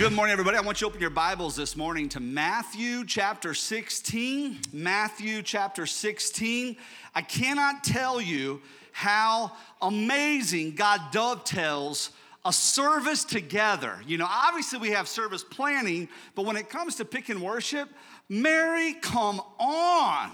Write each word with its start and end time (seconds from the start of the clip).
good 0.00 0.14
morning, 0.14 0.32
everybody. 0.32 0.56
I 0.56 0.62
want 0.62 0.80
you 0.80 0.86
to 0.86 0.88
open 0.88 1.00
your 1.02 1.10
Bibles 1.10 1.56
this 1.56 1.76
morning 1.76 2.08
to 2.08 2.20
Matthew 2.20 3.04
chapter 3.04 3.52
16. 3.52 4.58
Matthew 4.72 5.42
chapter 5.42 5.84
16. 5.84 6.74
I 7.14 7.20
cannot 7.20 7.84
tell 7.84 8.18
you 8.18 8.62
how 8.92 9.52
amazing 9.82 10.74
God 10.74 11.02
dovetails 11.12 12.12
a 12.46 12.52
service 12.52 13.24
together. 13.24 13.98
You 14.06 14.16
know, 14.16 14.26
obviously 14.26 14.78
we 14.78 14.92
have 14.92 15.06
service 15.06 15.44
planning, 15.44 16.08
but 16.34 16.46
when 16.46 16.56
it 16.56 16.70
comes 16.70 16.94
to 16.94 17.04
pick 17.04 17.28
and 17.28 17.42
worship, 17.42 17.90
Mary, 18.26 18.94
come 18.94 19.42
on. 19.58 20.30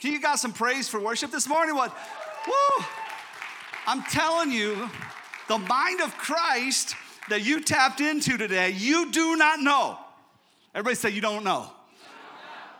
Can 0.00 0.14
you 0.14 0.22
got 0.22 0.38
some 0.38 0.54
praise 0.54 0.88
for 0.88 1.00
worship 1.00 1.30
this 1.30 1.46
morning? 1.46 1.74
What? 1.74 1.94
Woo! 2.46 2.84
I'm 3.86 4.02
telling 4.04 4.50
you, 4.50 4.88
the 5.48 5.58
mind 5.58 6.00
of 6.00 6.16
Christ 6.16 6.96
that 7.28 7.44
you 7.44 7.60
tapped 7.60 8.00
into 8.00 8.36
today, 8.36 8.70
you 8.70 9.10
do 9.10 9.36
not 9.36 9.60
know. 9.60 9.98
Everybody 10.74 10.96
say, 10.96 11.10
You 11.10 11.20
don't 11.20 11.44
know. 11.44 11.70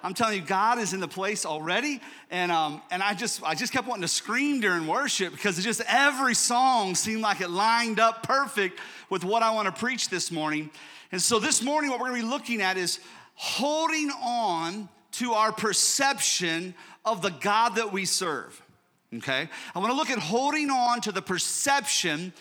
I'm 0.03 0.15
telling 0.15 0.39
you, 0.39 0.47
God 0.47 0.79
is 0.79 0.93
in 0.93 1.01
the 1.01 1.09
place 1.09 1.45
already, 1.45 2.01
and 2.31 2.53
um, 2.53 2.81
and 2.93 3.03
I 3.03 3.15
just 3.15 3.43
I 3.43 3.57
just 3.57 3.73
kept 3.73 3.89
wanting 3.89 4.03
to 4.03 4.09
scream 4.09 4.61
during 4.61 4.87
worship 4.87 5.33
because 5.33 5.63
just 5.65 5.83
every 5.89 6.35
song 6.35 6.95
seemed 6.95 7.23
like 7.23 7.41
it 7.41 7.51
lined 7.51 7.99
up 7.99 8.23
perfect 8.23 8.79
with 9.11 9.25
what 9.25 9.43
I 9.43 9.51
want 9.51 9.67
to 9.67 9.73
preach 9.73 10.09
this 10.09 10.31
morning. 10.31 10.71
And 11.11 11.21
so 11.21 11.41
this 11.41 11.61
morning, 11.61 11.91
what 11.91 11.99
we're 11.99 12.11
going 12.11 12.21
to 12.21 12.27
be 12.27 12.31
looking 12.31 12.63
at 12.63 12.77
is 12.77 13.01
holding 13.35 14.11
on 14.23 14.89
to 15.13 15.33
our 15.33 15.51
perception 15.51 16.75
of 17.05 17.21
the 17.21 17.31
God 17.31 17.77
that 17.77 17.93
we 17.93 18.05
serve. 18.05 18.63
Okay, 19.15 19.49
I 19.75 19.79
want 19.79 19.91
to 19.91 19.97
look 19.97 20.11
at 20.11 20.19
holding 20.19 20.71
on 20.71 21.01
to 21.01 21.11
the 21.11 21.23
perception 21.23 22.33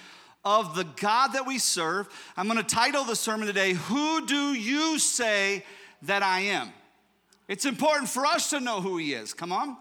of 0.46 0.76
the 0.76 0.84
God 0.84 1.34
that 1.34 1.46
we 1.48 1.58
serve. 1.58 2.08
I'm 2.38 2.48
going 2.48 2.60
to 2.60 2.64
title 2.64 3.04
the 3.04 3.16
sermon 3.16 3.48
today, 3.48 3.74
Who 3.74 4.26
Do 4.26 4.54
You 4.54 5.00
Say 5.00 5.66
That 6.04 6.24
I 6.24 6.42
Am? 6.42 6.72
It's 7.48 7.66
important 7.66 8.10
for 8.10 8.26
us 8.26 8.52
to 8.52 8.60
know 8.60 8.80
who 8.80 8.98
He 8.98 9.14
is. 9.14 9.34
Come 9.34 9.52
on. 9.52 9.76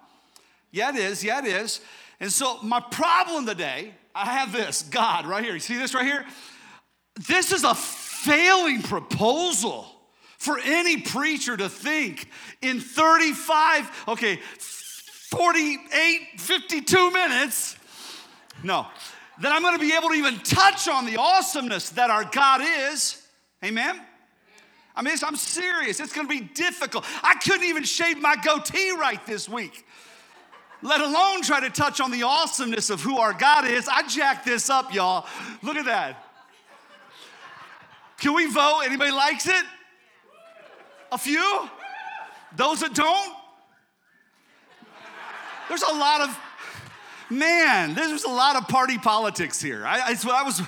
Yeah, 0.71 0.91
it 0.91 0.97
is. 0.97 1.23
Yeah, 1.23 1.39
it 1.39 1.47
is. 1.47 1.81
And 2.19 2.33
so, 2.33 2.59
my 2.63 2.81
problem 2.81 3.47
today, 3.47 3.93
I 4.15 4.27
have 4.27 4.53
this 4.53 4.83
God 4.83 5.27
right 5.27 5.45
here. 5.45 5.55
You 5.55 5.61
see 5.61 5.77
this 5.77 5.95
right 5.95 6.05
here? 6.05 6.25
This 7.29 7.53
is 7.53 7.65
a 7.65 7.75
failing 7.75 8.83
proposal 8.83 9.87
for 10.39 10.59
any 10.65 11.01
preacher 11.01 11.57
to 11.57 11.69
think 11.69 12.29
in 12.61 12.81
35, 12.81 14.05
okay, 14.09 14.37
48, 14.59 16.21
52 16.39 17.11
minutes. 17.11 17.77
No, 18.63 18.87
that 19.41 19.53
I'm 19.53 19.63
gonna 19.63 19.79
be 19.79 19.93
able 19.95 20.11
to 20.11 20.15
even 20.15 20.39
touch 20.41 20.89
on 20.89 21.07
the 21.07 21.17
awesomeness 21.17 21.91
that 21.91 22.11
our 22.11 22.25
God 22.25 22.61
is. 22.63 23.21
Amen? 23.65 24.01
I 24.97 25.03
mean, 25.03 25.17
I'm 25.25 25.37
serious. 25.37 25.99
It's 25.99 26.13
gonna 26.13 26.29
be 26.29 26.41
difficult. 26.41 27.05
I 27.23 27.35
couldn't 27.35 27.65
even 27.65 27.83
shave 27.83 28.21
my 28.21 28.37
goatee 28.37 28.93
right 28.93 29.25
this 29.27 29.49
week, 29.49 29.85
let 30.83 31.01
alone 31.01 31.43
try 31.43 31.61
to 31.61 31.71
touch 31.71 32.01
on 32.01 32.11
the 32.11 32.23
awesomeness 32.23 32.91
of 32.91 33.01
who 33.01 33.19
our 33.19 33.33
God 33.33 33.67
is. 33.67 33.89
I 33.89 34.07
jacked 34.07 34.45
this 34.45 34.71
up, 34.71 34.95
y'all. 34.95 35.27
Look 35.63 35.77
at 35.77 35.87
that. 35.87 36.25
Can 38.19 38.35
we 38.35 38.47
vote? 38.47 38.83
Anybody 38.85 39.11
likes 39.11 39.47
it? 39.47 39.65
A 41.11 41.19
few? 41.19 41.69
Those 42.57 42.81
that 42.81 42.95
don't? 42.95 43.35
There's 45.69 45.83
a 45.83 45.93
lot 45.93 46.21
of 46.21 46.39
man, 47.35 47.95
there's 47.95 48.25
a 48.25 48.31
lot 48.31 48.57
of 48.57 48.69
party 48.69 48.99
politics 48.99 49.61
here. 49.61 49.85
I, 49.87 50.13
I, 50.13 50.41
I 50.41 50.43
was, 50.43 50.63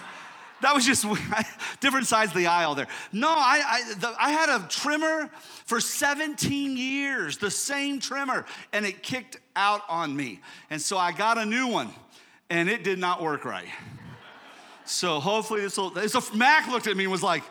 that 0.62 0.74
was 0.74 0.84
just 0.84 1.06
different 1.80 2.06
sides 2.06 2.32
of 2.32 2.36
the 2.36 2.46
aisle 2.46 2.74
there. 2.74 2.88
No, 3.12 3.28
I, 3.28 3.62
I, 3.64 3.94
the, 3.94 4.14
I 4.18 4.30
had 4.30 4.48
a 4.48 4.66
trimmer 4.68 5.28
for 5.64 5.80
17 5.80 6.76
years, 6.76 7.38
the 7.38 7.50
same 7.50 8.00
trimmer, 8.00 8.44
and 8.72 8.86
it 8.86 9.02
kicked 9.02 9.38
out 9.54 9.82
on 9.88 10.14
me. 10.14 10.40
And 10.70 10.80
so 10.80 10.98
I 10.98 11.12
got 11.12 11.38
a 11.38 11.44
new 11.44 11.66
one, 11.68 11.90
and 12.50 12.68
it 12.68 12.84
did 12.84 12.98
not 12.98 13.22
work 13.22 13.44
right. 13.44 13.68
So 14.84 15.20
hopefully 15.20 15.62
this 15.62 15.76
will, 15.76 15.90
so 16.08 16.22
Mac 16.34 16.68
looked 16.68 16.86
at 16.86 16.96
me 16.96 17.04
and 17.04 17.10
was 17.10 17.22
like, 17.22 17.42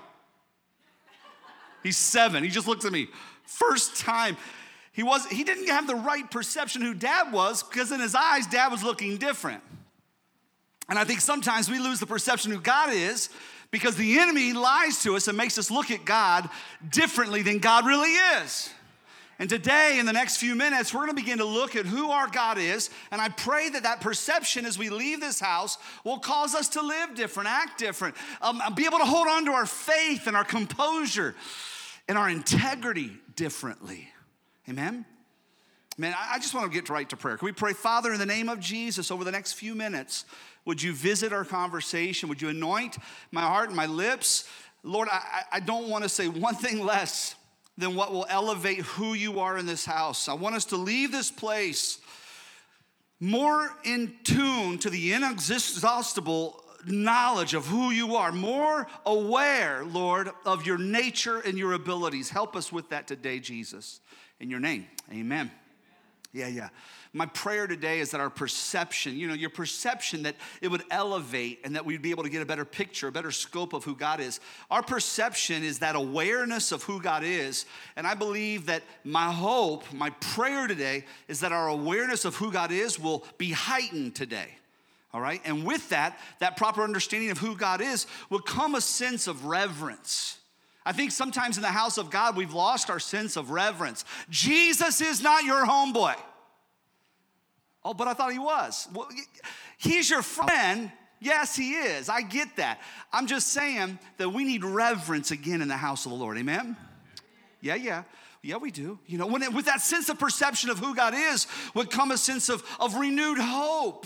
he's 1.83 1.97
seven. 1.97 2.43
He 2.43 2.49
just 2.49 2.67
looked 2.67 2.85
at 2.85 2.91
me. 2.91 3.07
First 3.43 3.97
time. 3.97 4.37
He, 4.95 5.03
was, 5.03 5.25
he 5.25 5.43
didn't 5.43 5.67
have 5.67 5.87
the 5.87 5.95
right 5.95 6.29
perception 6.31 6.81
who 6.81 6.93
dad 6.93 7.33
was 7.33 7.63
because 7.63 7.91
in 7.91 7.99
his 7.99 8.15
eyes, 8.15 8.47
dad 8.47 8.71
was 8.71 8.81
looking 8.81 9.17
different. 9.17 9.61
And 10.87 10.97
I 10.97 11.03
think 11.03 11.19
sometimes 11.19 11.69
we 11.69 11.79
lose 11.79 11.99
the 11.99 12.05
perception 12.05 12.51
who 12.51 12.61
God 12.61 12.93
is 12.93 13.29
because 13.71 13.97
the 13.97 14.19
enemy 14.19 14.53
lies 14.53 15.03
to 15.03 15.17
us 15.17 15.27
and 15.27 15.37
makes 15.37 15.57
us 15.57 15.69
look 15.69 15.91
at 15.91 16.05
God 16.05 16.49
differently 16.89 17.41
than 17.41 17.59
God 17.59 17.85
really 17.85 18.11
is. 18.11 18.69
And 19.37 19.49
today, 19.49 19.99
in 19.99 20.05
the 20.05 20.13
next 20.13 20.37
few 20.37 20.55
minutes, 20.55 20.93
we're 20.93 21.01
gonna 21.01 21.13
begin 21.13 21.39
to 21.39 21.45
look 21.45 21.75
at 21.75 21.85
who 21.85 22.11
our 22.11 22.29
God 22.29 22.57
is. 22.57 22.89
And 23.11 23.19
I 23.19 23.27
pray 23.27 23.67
that 23.67 23.83
that 23.83 23.99
perception 23.99 24.65
as 24.65 24.79
we 24.79 24.89
leave 24.89 25.19
this 25.19 25.41
house 25.41 25.77
will 26.05 26.19
cause 26.19 26.55
us 26.55 26.69
to 26.69 26.81
live 26.81 27.15
different, 27.15 27.49
act 27.49 27.77
different, 27.77 28.15
um, 28.41 28.61
be 28.75 28.85
able 28.85 28.99
to 28.99 29.05
hold 29.05 29.27
on 29.27 29.43
to 29.43 29.51
our 29.51 29.65
faith 29.65 30.27
and 30.27 30.37
our 30.37 30.45
composure 30.45 31.35
and 32.07 32.17
our 32.17 32.29
integrity 32.29 33.11
differently. 33.35 34.07
Amen? 34.69 35.05
Man, 35.97 36.13
I 36.17 36.39
just 36.39 36.53
want 36.53 36.69
to 36.69 36.73
get 36.77 36.89
right 36.89 37.07
to 37.09 37.15
prayer. 37.15 37.37
Can 37.37 37.45
we 37.45 37.53
pray, 37.53 37.71
Father, 37.71 38.11
in 38.11 38.19
the 38.19 38.25
name 38.25 38.49
of 38.49 38.59
Jesus, 38.59 39.11
over 39.11 39.23
the 39.23 39.31
next 39.31 39.53
few 39.53 39.75
minutes, 39.75 40.25
would 40.65 40.81
you 40.83 40.93
visit 40.93 41.31
our 41.31 41.45
conversation? 41.45 42.27
Would 42.27 42.41
you 42.41 42.49
anoint 42.49 42.97
my 43.31 43.41
heart 43.41 43.67
and 43.67 43.77
my 43.77 43.85
lips? 43.85 44.49
Lord, 44.83 45.07
I, 45.09 45.43
I 45.53 45.59
don't 45.61 45.87
want 45.87 46.03
to 46.03 46.09
say 46.09 46.27
one 46.27 46.55
thing 46.55 46.83
less 46.83 47.35
than 47.77 47.95
what 47.95 48.11
will 48.11 48.25
elevate 48.29 48.79
who 48.79 49.13
you 49.13 49.39
are 49.39 49.57
in 49.57 49.65
this 49.65 49.85
house. 49.85 50.27
I 50.27 50.33
want 50.33 50.55
us 50.55 50.65
to 50.65 50.77
leave 50.77 51.13
this 51.13 51.31
place 51.31 51.99
more 53.21 53.69
in 53.85 54.15
tune 54.25 54.77
to 54.79 54.89
the 54.89 55.13
inexhaustible 55.13 56.61
knowledge 56.85 57.53
of 57.53 57.65
who 57.67 57.91
you 57.91 58.15
are, 58.15 58.33
more 58.33 58.87
aware, 59.05 59.85
Lord, 59.85 60.29
of 60.45 60.65
your 60.65 60.77
nature 60.77 61.39
and 61.39 61.57
your 61.57 61.73
abilities. 61.73 62.29
Help 62.29 62.55
us 62.55 62.71
with 62.71 62.89
that 62.89 63.07
today, 63.07 63.39
Jesus 63.39 64.01
in 64.39 64.49
your 64.49 64.59
name. 64.59 64.87
Amen. 65.11 65.51
Yeah, 66.35 66.47
yeah. 66.47 66.69
My 67.13 67.27
prayer 67.27 67.65
today 67.65 68.01
is 68.01 68.11
that 68.11 68.19
our 68.19 68.29
perception, 68.29 69.15
you 69.15 69.29
know, 69.29 69.33
your 69.33 69.49
perception 69.49 70.23
that 70.23 70.35
it 70.61 70.67
would 70.67 70.83
elevate 70.91 71.61
and 71.63 71.77
that 71.77 71.85
we'd 71.85 72.01
be 72.01 72.11
able 72.11 72.23
to 72.23 72.29
get 72.29 72.41
a 72.41 72.45
better 72.45 72.65
picture, 72.65 73.07
a 73.07 73.11
better 73.11 73.31
scope 73.31 73.71
of 73.71 73.85
who 73.85 73.95
God 73.95 74.19
is. 74.19 74.41
Our 74.69 74.83
perception 74.83 75.63
is 75.63 75.79
that 75.79 75.95
awareness 75.95 76.73
of 76.73 76.83
who 76.83 77.01
God 77.01 77.23
is. 77.23 77.65
And 77.95 78.05
I 78.05 78.15
believe 78.15 78.65
that 78.65 78.83
my 79.05 79.31
hope, 79.31 79.85
my 79.93 80.09
prayer 80.09 80.67
today 80.67 81.05
is 81.29 81.39
that 81.39 81.53
our 81.53 81.69
awareness 81.69 82.25
of 82.25 82.35
who 82.35 82.51
God 82.51 82.73
is 82.73 82.99
will 82.99 83.23
be 83.37 83.51
heightened 83.51 84.13
today. 84.13 84.49
All 85.13 85.21
right? 85.21 85.39
And 85.45 85.65
with 85.65 85.87
that, 85.89 86.19
that 86.39 86.57
proper 86.57 86.83
understanding 86.83 87.31
of 87.31 87.37
who 87.37 87.55
God 87.55 87.79
is 87.79 88.07
will 88.29 88.41
come 88.41 88.75
a 88.75 88.81
sense 88.81 89.27
of 89.27 89.45
reverence 89.45 90.37
I 90.85 90.91
think 90.91 91.11
sometimes 91.11 91.57
in 91.57 91.63
the 91.63 91.69
house 91.69 91.97
of 91.97 92.11
God, 92.11 92.37
we've 92.37 92.53
lost 92.53 92.89
our 92.89 92.99
sense 92.99 93.37
of 93.37 93.49
reverence. 93.49 94.05
Jesus 94.29 95.01
is 95.01 95.21
not 95.21 95.43
your 95.43 95.65
homeboy. 95.65 96.15
Oh, 97.83 97.93
but 97.93 98.07
I 98.07 98.13
thought 98.13 98.31
he 98.31 98.39
was. 98.39 98.87
Well, 98.93 99.09
he's 99.77 100.09
your 100.09 100.21
friend. 100.21 100.91
Yes, 101.19 101.55
he 101.55 101.73
is. 101.73 102.07
I 102.09 102.21
get 102.21 102.55
that. 102.57 102.81
I'm 103.11 103.25
just 103.25 103.47
saying 103.47 103.97
that 104.17 104.29
we 104.29 104.43
need 104.43 104.63
reverence 104.63 105.31
again 105.31 105.61
in 105.61 105.67
the 105.67 105.77
house 105.77 106.05
of 106.05 106.11
the 106.11 106.17
Lord. 106.17 106.37
Amen? 106.37 106.77
Yeah, 107.61 107.75
yeah. 107.75 108.03
Yeah, 108.43 108.57
we 108.57 108.69
do. 108.69 108.99
You 109.07 109.17
know, 109.17 109.25
when 109.25 109.41
it, 109.41 109.51
with 109.51 109.65
that 109.65 109.81
sense 109.81 110.07
of 110.09 110.19
perception 110.19 110.69
of 110.69 110.77
who 110.77 110.93
God 110.93 111.15
is 111.15 111.47
would 111.73 111.89
come 111.89 112.11
a 112.11 112.17
sense 112.17 112.47
of, 112.47 112.63
of 112.79 112.93
renewed 112.95 113.39
hope. 113.39 114.05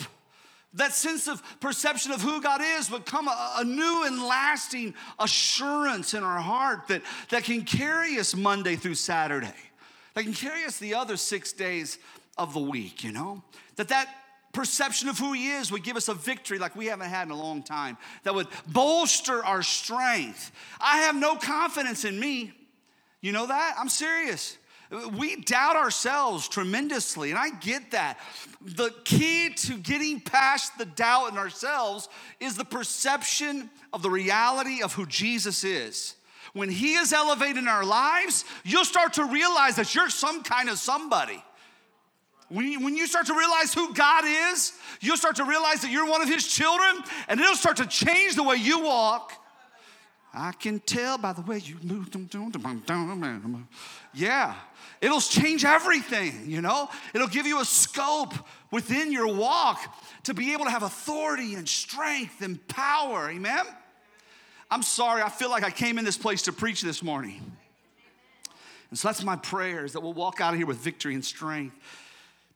That 0.73 0.93
sense 0.93 1.27
of 1.27 1.41
perception 1.59 2.11
of 2.11 2.21
who 2.21 2.41
God 2.41 2.61
is 2.61 2.91
would 2.91 3.05
come 3.05 3.27
a, 3.27 3.53
a, 3.57 3.63
new 3.63 4.05
and 4.05 4.21
lasting 4.21 4.93
assurance 5.17 6.13
in 6.13 6.23
our 6.23 6.39
heart 6.39 6.87
that, 6.89 7.01
that 7.29 7.43
can 7.43 7.63
carry 7.63 8.19
us 8.19 8.35
Monday 8.35 8.75
through 8.75 8.95
Saturday, 8.95 9.53
that 10.13 10.23
can 10.23 10.33
carry 10.33 10.65
us 10.65 10.77
the 10.77 10.93
other 10.93 11.17
six 11.17 11.53
days 11.53 11.97
of 12.37 12.53
the 12.53 12.59
week, 12.59 13.03
you 13.03 13.11
know? 13.11 13.41
That 13.77 13.89
that 13.89 14.13
perception 14.53 15.09
of 15.09 15.17
who 15.17 15.33
He 15.33 15.49
is 15.49 15.71
would 15.71 15.83
give 15.83 15.97
us 15.97 16.07
a 16.07 16.13
victory 16.13 16.59
like 16.59 16.75
we 16.75 16.85
haven't 16.85 17.09
had 17.09 17.27
in 17.27 17.31
a 17.31 17.37
long 17.37 17.63
time, 17.63 17.97
that 18.23 18.35
would 18.35 18.47
bolster 18.67 19.43
our 19.43 19.63
strength. 19.63 20.51
I 20.79 20.99
have 20.99 21.15
no 21.15 21.35
confidence 21.35 22.05
in 22.05 22.19
me. 22.19 22.53
You 23.21 23.31
know 23.31 23.47
that? 23.47 23.75
I'm 23.77 23.89
serious. 23.89 24.58
We 25.17 25.35
doubt 25.35 25.75
ourselves 25.75 26.47
tremendously, 26.47 27.29
and 27.29 27.37
I 27.37 27.51
get 27.51 27.91
that. 27.91 28.17
The 28.61 28.91
key 29.03 29.49
to 29.49 29.77
getting 29.77 30.19
past 30.19 30.77
the 30.79 30.85
doubt 30.85 31.31
in 31.31 31.37
ourselves 31.37 32.09
is 32.39 32.55
the 32.57 32.65
perception 32.65 33.69
of 33.93 34.01
the 34.01 34.09
reality 34.09 34.81
of 34.81 34.93
who 34.93 35.05
Jesus 35.05 35.63
is. 35.63 36.15
When 36.53 36.69
He 36.69 36.95
is 36.95 37.13
elevated 37.13 37.57
in 37.57 37.67
our 37.67 37.85
lives, 37.85 38.45
you'll 38.63 38.83
start 38.83 39.13
to 39.13 39.25
realize 39.25 39.75
that 39.75 39.93
you're 39.93 40.09
some 40.09 40.41
kind 40.41 40.69
of 40.69 40.79
somebody. 40.79 41.43
When 42.47 42.65
you, 42.65 42.83
when 42.83 42.97
you 42.97 43.05
start 43.05 43.27
to 43.27 43.37
realize 43.37 43.71
who 43.71 43.93
God 43.93 44.23
is, 44.25 44.73
you'll 45.01 45.17
start 45.17 45.35
to 45.35 45.45
realize 45.45 45.81
that 45.81 45.91
you're 45.91 46.09
one 46.09 46.23
of 46.23 46.27
His 46.27 46.47
children, 46.47 47.03
and 47.27 47.39
it'll 47.39 47.53
start 47.53 47.77
to 47.77 47.85
change 47.85 48.35
the 48.35 48.43
way 48.43 48.55
you 48.55 48.83
walk 48.83 49.33
I 50.33 50.51
can 50.51 50.79
tell 50.79 51.17
by 51.17 51.33
the 51.33 51.41
way 51.41 51.57
you 51.57 51.77
move. 51.81 52.09
Yeah, 54.13 54.55
it'll 55.01 55.21
change 55.21 55.65
everything, 55.65 56.49
you 56.49 56.61
know? 56.61 56.89
It'll 57.13 57.27
give 57.27 57.45
you 57.45 57.61
a 57.61 57.65
scope 57.65 58.33
within 58.71 59.11
your 59.11 59.33
walk 59.33 59.79
to 60.23 60.33
be 60.33 60.53
able 60.53 60.65
to 60.65 60.71
have 60.71 60.83
authority 60.83 61.55
and 61.55 61.67
strength 61.67 62.41
and 62.41 62.65
power. 62.67 63.29
Amen? 63.29 63.65
I'm 64.71 64.83
sorry, 64.83 65.21
I 65.21 65.29
feel 65.29 65.49
like 65.49 65.63
I 65.63 65.71
came 65.71 65.97
in 65.97 66.05
this 66.05 66.17
place 66.17 66.43
to 66.43 66.53
preach 66.53 66.81
this 66.81 67.01
morning. 67.01 67.41
And 68.89 68.97
so 68.97 69.07
that's 69.07 69.23
my 69.23 69.35
prayer 69.35 69.85
is 69.85 69.93
that 69.93 70.01
we'll 70.01 70.13
walk 70.13 70.41
out 70.41 70.53
of 70.53 70.57
here 70.57 70.67
with 70.67 70.77
victory 70.77 71.13
and 71.13 71.23
strength. 71.23 71.75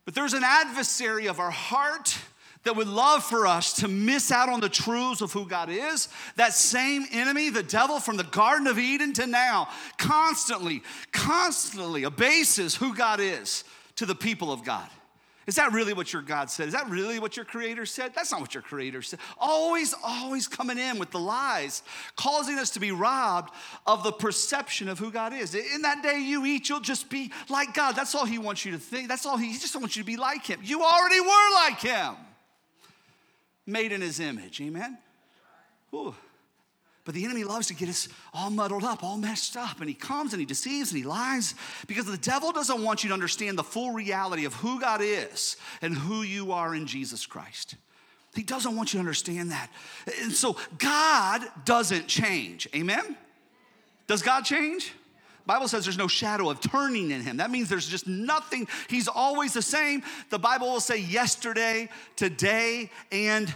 But 0.05 0.15
there's 0.15 0.33
an 0.33 0.43
adversary 0.43 1.27
of 1.27 1.39
our 1.39 1.51
heart 1.51 2.17
that 2.63 2.75
would 2.75 2.87
love 2.87 3.23
for 3.23 3.45
us 3.45 3.73
to 3.73 3.87
miss 3.87 4.31
out 4.31 4.49
on 4.49 4.59
the 4.59 4.69
truths 4.69 5.21
of 5.21 5.33
who 5.33 5.45
God 5.45 5.69
is. 5.69 6.09
That 6.35 6.53
same 6.53 7.05
enemy, 7.11 7.49
the 7.49 7.63
devil 7.63 7.99
from 7.99 8.17
the 8.17 8.23
Garden 8.23 8.67
of 8.67 8.79
Eden 8.79 9.13
to 9.13 9.27
now, 9.27 9.69
constantly, 9.97 10.83
constantly 11.11 12.03
abases 12.03 12.75
who 12.75 12.95
God 12.95 13.19
is 13.19 13.63
to 13.97 14.05
the 14.05 14.15
people 14.15 14.51
of 14.51 14.63
God. 14.63 14.89
Is 15.45 15.55
that 15.55 15.73
really 15.73 15.93
what 15.93 16.13
your 16.13 16.21
God 16.21 16.49
said? 16.49 16.67
Is 16.67 16.73
that 16.73 16.89
really 16.89 17.19
what 17.19 17.35
your 17.35 17.43
creator 17.43 17.85
said? 17.85 18.13
That's 18.15 18.31
not 18.31 18.39
what 18.39 18.53
your 18.53 18.63
creator 18.63 19.01
said. 19.01 19.19
Always, 19.37 19.93
always 20.01 20.47
coming 20.47 20.77
in 20.77 20.97
with 20.99 21.11
the 21.11 21.19
lies, 21.19 21.83
causing 22.15 22.57
us 22.57 22.69
to 22.71 22.79
be 22.79 22.91
robbed 22.91 23.53
of 23.85 24.03
the 24.03 24.13
perception 24.13 24.87
of 24.87 24.99
who 24.99 25.11
God 25.11 25.33
is. 25.33 25.53
In 25.53 25.81
that 25.81 26.01
day 26.01 26.19
you 26.19 26.45
eat, 26.45 26.69
you'll 26.69 26.79
just 26.79 27.09
be 27.09 27.29
like 27.49 27.73
God. 27.73 27.93
That's 27.93 28.15
all 28.15 28.25
he 28.25 28.37
wants 28.37 28.63
you 28.63 28.71
to 28.71 28.77
think. 28.77 29.09
That's 29.09 29.25
all 29.25 29.35
he, 29.35 29.51
he 29.51 29.57
just 29.57 29.75
wants 29.75 29.97
you 29.97 30.03
to 30.03 30.07
be 30.07 30.15
like 30.15 30.45
him. 30.45 30.61
You 30.63 30.81
already 30.81 31.19
were 31.19 31.53
like 31.55 31.81
him, 31.81 32.15
made 33.65 33.91
in 33.91 34.01
his 34.01 34.19
image. 34.19 34.61
Amen? 34.61 34.97
But 37.05 37.15
the 37.15 37.25
enemy 37.25 37.43
loves 37.43 37.67
to 37.67 37.73
get 37.73 37.89
us 37.89 38.07
all 38.33 38.49
muddled 38.49 38.83
up, 38.83 39.03
all 39.03 39.17
messed 39.17 39.57
up. 39.57 39.79
And 39.79 39.89
he 39.89 39.93
comes 39.93 40.33
and 40.33 40.39
he 40.39 40.45
deceives 40.45 40.91
and 40.91 40.97
he 40.97 41.03
lies 41.03 41.53
because 41.85 42.05
the 42.05 42.17
devil 42.17 42.51
doesn't 42.51 42.81
want 42.81 43.03
you 43.03 43.09
to 43.09 43.13
understand 43.13 43.57
the 43.57 43.63
full 43.63 43.91
reality 43.91 44.45
of 44.45 44.53
who 44.55 44.79
God 44.79 45.01
is 45.03 45.57
and 45.81 45.95
who 45.95 46.21
you 46.21 46.53
are 46.53 46.73
in 46.73 46.87
Jesus 46.87 47.25
Christ. 47.25 47.75
He 48.33 48.43
doesn't 48.43 48.75
want 48.75 48.93
you 48.93 48.97
to 48.97 49.01
understand 49.01 49.51
that. 49.51 49.69
And 50.21 50.31
so 50.31 50.55
God 50.77 51.43
doesn't 51.65 52.07
change. 52.07 52.67
Amen? 52.73 53.17
Does 54.07 54.21
God 54.21 54.41
change? 54.41 54.93
Bible 55.45 55.67
says 55.67 55.83
there's 55.83 55.97
no 55.97 56.07
shadow 56.07 56.49
of 56.49 56.61
turning 56.61 57.11
in 57.11 57.21
him. 57.21 57.37
That 57.37 57.51
means 57.51 57.69
there's 57.69 57.87
just 57.87 58.07
nothing. 58.07 58.67
He's 58.89 59.07
always 59.07 59.53
the 59.53 59.61
same. 59.61 60.03
The 60.29 60.39
Bible 60.39 60.71
will 60.71 60.79
say 60.79 60.99
yesterday, 60.99 61.89
today, 62.15 62.89
and 63.11 63.53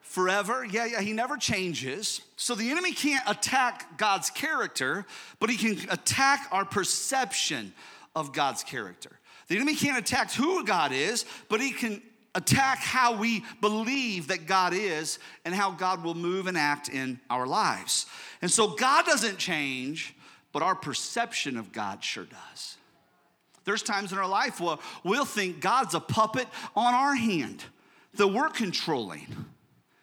forever. 0.00 0.64
Yeah, 0.64 0.86
yeah, 0.86 1.00
he 1.00 1.12
never 1.12 1.36
changes. 1.36 2.22
So 2.36 2.54
the 2.54 2.70
enemy 2.70 2.92
can't 2.92 3.22
attack 3.26 3.98
God's 3.98 4.30
character, 4.30 5.06
but 5.40 5.50
he 5.50 5.56
can 5.56 5.90
attack 5.90 6.48
our 6.50 6.64
perception 6.64 7.72
of 8.14 8.32
God's 8.32 8.64
character. 8.64 9.18
The 9.48 9.56
enemy 9.56 9.74
can't 9.74 9.98
attack 9.98 10.32
who 10.32 10.64
God 10.64 10.92
is, 10.92 11.24
but 11.48 11.60
he 11.60 11.72
can 11.72 12.02
attack 12.34 12.78
how 12.78 13.16
we 13.16 13.44
believe 13.60 14.28
that 14.28 14.46
God 14.46 14.72
is 14.72 15.18
and 15.44 15.54
how 15.54 15.72
God 15.72 16.04
will 16.04 16.14
move 16.14 16.46
and 16.46 16.56
act 16.56 16.88
in 16.88 17.18
our 17.28 17.46
lives. 17.46 18.06
And 18.42 18.50
so 18.50 18.68
God 18.68 19.04
doesn't 19.06 19.38
change, 19.38 20.14
but 20.52 20.62
our 20.62 20.74
perception 20.74 21.56
of 21.56 21.72
God 21.72 22.02
sure 22.02 22.24
does. 22.24 22.76
There's 23.64 23.82
times 23.82 24.12
in 24.12 24.18
our 24.18 24.28
life 24.28 24.60
where 24.60 24.78
we'll 25.04 25.24
think 25.24 25.60
God's 25.60 25.94
a 25.94 26.00
puppet 26.00 26.48
on 26.74 26.94
our 26.94 27.14
hand 27.14 27.64
that 28.14 28.28
we're 28.28 28.48
controlling 28.48 29.26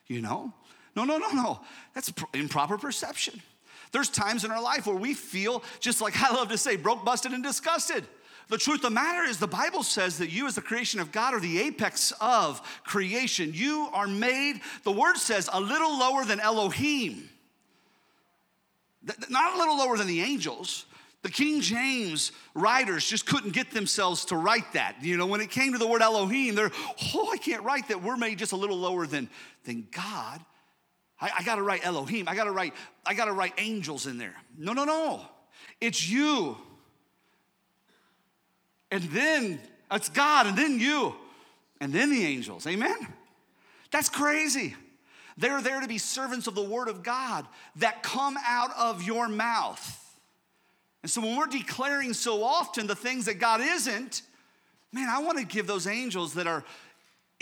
you 0.07 0.21
know? 0.21 0.53
No, 0.95 1.03
no, 1.03 1.18
no, 1.18 1.30
no. 1.31 1.59
That's 1.94 2.12
improper 2.33 2.77
perception. 2.77 3.42
There's 3.92 4.09
times 4.09 4.44
in 4.44 4.51
our 4.51 4.62
life 4.62 4.88
where 4.88 4.95
we 4.95 5.13
feel, 5.13 5.63
just 5.80 6.01
like 6.01 6.21
I 6.21 6.33
love 6.33 6.50
to 6.50 6.57
say, 6.57 6.75
broke, 6.75 7.06
busted, 7.06 7.33
and 7.33 7.44
disgusted. 7.44 8.06
The 8.47 8.57
truth 8.59 8.77
of 8.77 8.81
the 8.83 8.89
matter 8.92 9.24
is, 9.24 9.39
the 9.39 9.47
Bible 9.47 9.81
says 9.81 10.19
that 10.19 10.30
you, 10.30 10.45
as 10.45 10.53
the 10.53 10.62
creation 10.62 11.00
of 11.00 11.12
God, 11.12 11.33
are 11.33 11.39
the 11.39 11.59
apex 11.62 12.13
of 12.21 12.62
creation. 12.83 13.51
You 13.53 13.89
are 13.92 14.07
made, 14.07 14.62
the 14.83 14.92
word 14.92 15.18
says, 15.18 15.50
a 15.51 15.59
little 15.59 15.97
lower 15.97 16.24
than 16.25 16.39
Elohim. 16.39 17.27
Not 19.30 19.56
a 19.56 19.57
little 19.57 19.78
lower 19.78 19.98
than 19.98 20.07
the 20.07 20.22
angels. 20.22 20.86
The 21.22 21.31
King 21.31 21.60
James 21.62 22.31
writers 22.54 23.07
just 23.07 23.25
couldn't 23.25 23.54
get 23.54 23.72
themselves 23.72 24.25
to 24.25 24.36
write 24.36 24.74
that. 24.74 24.98
You 25.02 25.18
know, 25.18 25.25
when 25.25 25.42
it 25.42 25.50
came 25.50 25.72
to 25.74 25.80
the 25.80 25.88
word 25.88 26.04
Elohim, 26.04 26.54
they're, 26.54 26.72
oh, 27.16 27.31
I 27.31 27.38
can't 27.38 27.63
write 27.63 27.88
that. 27.88 28.04
We're 28.04 28.18
made 28.18 28.38
just 28.38 28.52
a 28.52 28.56
little 28.56 28.78
lower 28.78 29.07
than, 29.07 29.28
than 29.63 29.88
God. 29.92 30.40
I, 31.19 31.31
I 31.40 31.44
gotta 31.44 31.63
write 31.63 31.86
Elohim. 31.86 32.28
I 32.28 32.36
gotta 32.36 32.52
write, 32.52 32.74
I 33.06 33.16
gotta 33.16 33.31
write 33.31 33.54
angels 33.57 34.06
in 34.06 34.18
there. 34.18 34.36
No, 34.57 34.74
no, 34.74 34.84
no. 34.84 35.22
It's 35.81 36.07
you. 36.07 36.57
And 38.92 39.04
then 39.04 39.60
it's 39.92 40.10
God, 40.10 40.48
and 40.48 40.57
then 40.57 40.80
you, 40.80 41.16
and 41.81 41.92
then 41.92 42.10
the 42.10 42.24
angels. 42.24 42.68
Amen? 42.68 42.96
That's 43.92 44.10
crazy. 44.10 44.75
They're 45.37 45.61
there 45.61 45.81
to 45.81 45.87
be 45.87 45.97
servants 45.97 46.47
of 46.47 46.55
the 46.55 46.63
word 46.63 46.87
of 46.87 47.03
God 47.03 47.45
that 47.77 48.03
come 48.03 48.37
out 48.45 48.71
of 48.77 49.03
your 49.03 49.27
mouth. 49.27 50.01
And 51.03 51.11
so 51.11 51.21
when 51.21 51.37
we're 51.37 51.47
declaring 51.47 52.13
so 52.13 52.43
often 52.43 52.87
the 52.87 52.95
things 52.95 53.25
that 53.25 53.35
God 53.35 53.61
isn't, 53.61 54.21
man, 54.91 55.09
I 55.09 55.19
want 55.19 55.37
to 55.37 55.45
give 55.45 55.67
those 55.67 55.87
angels 55.87 56.33
that 56.35 56.47
are 56.47 56.63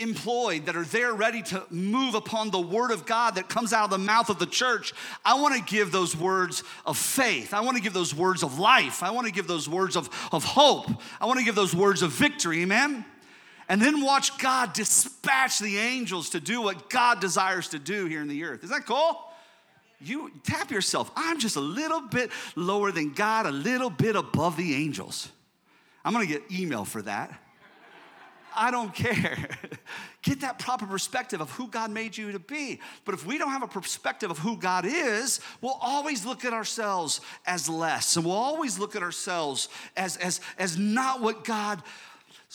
employed, 0.00 0.66
that 0.66 0.74
are 0.74 0.84
there 0.84 1.14
ready 1.14 1.40
to 1.40 1.62
move 1.70 2.14
upon 2.14 2.50
the 2.50 2.60
word 2.60 2.90
of 2.90 3.06
God 3.06 3.36
that 3.36 3.48
comes 3.48 3.72
out 3.72 3.84
of 3.84 3.90
the 3.90 3.98
mouth 3.98 4.28
of 4.28 4.40
the 4.40 4.46
church, 4.46 4.92
I 5.24 5.40
want 5.40 5.54
to 5.54 5.62
give 5.62 5.92
those 5.92 6.16
words 6.16 6.64
of 6.84 6.98
faith. 6.98 7.54
I 7.54 7.60
want 7.60 7.76
to 7.76 7.82
give 7.82 7.92
those 7.92 8.12
words 8.12 8.42
of 8.42 8.58
life. 8.58 9.04
I 9.04 9.12
want 9.12 9.28
to 9.28 9.32
give 9.32 9.46
those 9.46 9.68
words 9.68 9.96
of, 9.96 10.10
of 10.32 10.42
hope. 10.44 10.90
I 11.20 11.26
want 11.26 11.38
to 11.38 11.44
give 11.44 11.54
those 11.54 11.74
words 11.74 12.02
of 12.02 12.10
victory. 12.10 12.62
Amen? 12.62 13.04
And 13.68 13.80
then 13.80 14.02
watch 14.02 14.36
God 14.38 14.72
dispatch 14.72 15.58
the 15.58 15.78
angels 15.78 16.30
to 16.30 16.40
do 16.40 16.60
what 16.60 16.90
God 16.90 17.20
desires 17.20 17.68
to 17.68 17.78
do 17.78 18.06
here 18.06 18.20
in 18.20 18.28
the 18.28 18.44
earth. 18.44 18.62
Is 18.62 18.70
that 18.70 18.86
cool? 18.86 19.24
you 20.06 20.30
tap 20.42 20.70
yourself. 20.70 21.10
I'm 21.16 21.38
just 21.38 21.56
a 21.56 21.60
little 21.60 22.00
bit 22.00 22.30
lower 22.56 22.92
than 22.92 23.12
God, 23.12 23.46
a 23.46 23.50
little 23.50 23.90
bit 23.90 24.16
above 24.16 24.56
the 24.56 24.74
angels. 24.74 25.30
I'm 26.04 26.12
gonna 26.12 26.26
get 26.26 26.42
email 26.52 26.84
for 26.84 27.02
that. 27.02 27.40
I 28.56 28.70
don't 28.70 28.94
care. 28.94 29.48
Get 30.22 30.40
that 30.40 30.60
proper 30.60 30.86
perspective 30.86 31.40
of 31.40 31.50
who 31.50 31.66
God 31.66 31.90
made 31.90 32.16
you 32.16 32.32
to 32.32 32.38
be. 32.38 32.80
But 33.04 33.14
if 33.14 33.26
we 33.26 33.36
don't 33.36 33.50
have 33.50 33.64
a 33.64 33.68
perspective 33.68 34.30
of 34.30 34.38
who 34.38 34.56
God 34.56 34.86
is, 34.86 35.40
we'll 35.60 35.78
always 35.82 36.24
look 36.24 36.44
at 36.44 36.52
ourselves 36.52 37.20
as 37.46 37.68
less. 37.68 38.16
And 38.16 38.24
we'll 38.24 38.34
always 38.36 38.78
look 38.78 38.96
at 38.96 39.02
ourselves 39.02 39.68
as, 39.96 40.16
as, 40.18 40.40
as 40.56 40.78
not 40.78 41.20
what 41.20 41.44
God 41.44 41.82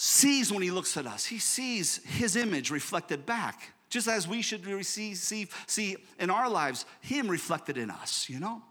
sees 0.01 0.49
when 0.49 0.61
He 0.61 0.71
looks 0.71 0.95
at 0.95 1.05
us. 1.05 1.25
He 1.25 1.39
sees 1.39 1.97
His 2.05 2.37
image 2.37 2.71
reflected 2.71 3.25
back 3.25 3.73
just 3.89 4.07
as 4.07 4.29
we 4.29 4.41
should 4.41 4.65
receive, 4.65 5.17
see, 5.17 5.47
see 5.67 5.97
in 6.17 6.29
our 6.29 6.49
lives 6.49 6.85
Him 7.01 7.27
reflected 7.27 7.77
in 7.77 7.91
us, 7.91 8.29
you 8.29 8.39
know? 8.39 8.61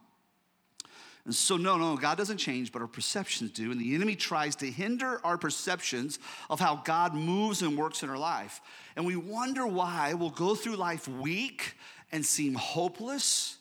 And 1.26 1.34
so, 1.34 1.58
no, 1.58 1.76
no, 1.76 1.98
God 1.98 2.16
doesn't 2.16 2.38
change, 2.38 2.72
but 2.72 2.80
our 2.80 2.88
perceptions 2.88 3.50
do. 3.50 3.70
And 3.70 3.78
the 3.78 3.94
enemy 3.94 4.16
tries 4.16 4.56
to 4.56 4.70
hinder 4.70 5.20
our 5.22 5.36
perceptions 5.36 6.18
of 6.48 6.60
how 6.60 6.76
God 6.76 7.12
moves 7.12 7.60
and 7.60 7.76
works 7.76 8.02
in 8.02 8.08
our 8.08 8.16
life. 8.16 8.62
And 8.96 9.04
we 9.04 9.16
wonder 9.16 9.66
why 9.66 10.14
we'll 10.14 10.30
go 10.30 10.54
through 10.54 10.76
life 10.76 11.06
weak 11.06 11.74
and 12.10 12.24
seem 12.24 12.54
hopeless. 12.54 13.58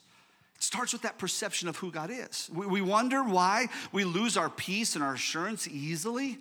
It 0.56 0.64
starts 0.64 0.94
with 0.94 1.02
that 1.02 1.18
perception 1.18 1.68
of 1.68 1.76
who 1.76 1.92
God 1.92 2.12
is. 2.14 2.50
We 2.54 2.80
wonder 2.80 3.26
why 3.26 3.68
we 3.92 4.06
lose 4.06 4.38
our 4.38 4.50
peace 4.50 4.96
and 4.96 5.04
our 5.04 5.16
assurance 5.16 5.68
easily. 5.68 6.38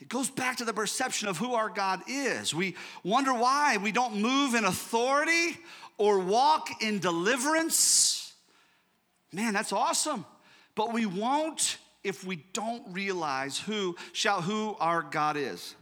It 0.00 0.08
goes 0.08 0.30
back 0.30 0.58
to 0.58 0.64
the 0.64 0.72
perception 0.72 1.28
of 1.28 1.38
who 1.38 1.54
our 1.54 1.68
God 1.68 2.02
is. 2.06 2.54
We 2.54 2.76
wonder 3.02 3.34
why 3.34 3.78
we 3.78 3.90
don't 3.90 4.20
move 4.20 4.54
in 4.54 4.64
authority 4.64 5.58
or 5.96 6.20
walk 6.20 6.82
in 6.82 7.00
deliverance. 7.00 8.32
Man, 9.32 9.52
that's 9.52 9.72
awesome. 9.72 10.24
But 10.74 10.92
we 10.92 11.04
won't 11.04 11.78
if 12.04 12.24
we 12.24 12.44
don't 12.52 12.82
realize 12.92 13.58
who 13.58 13.96
shall 14.12 14.40
who 14.40 14.76
our 14.78 15.02
God 15.02 15.36
is. 15.36 15.74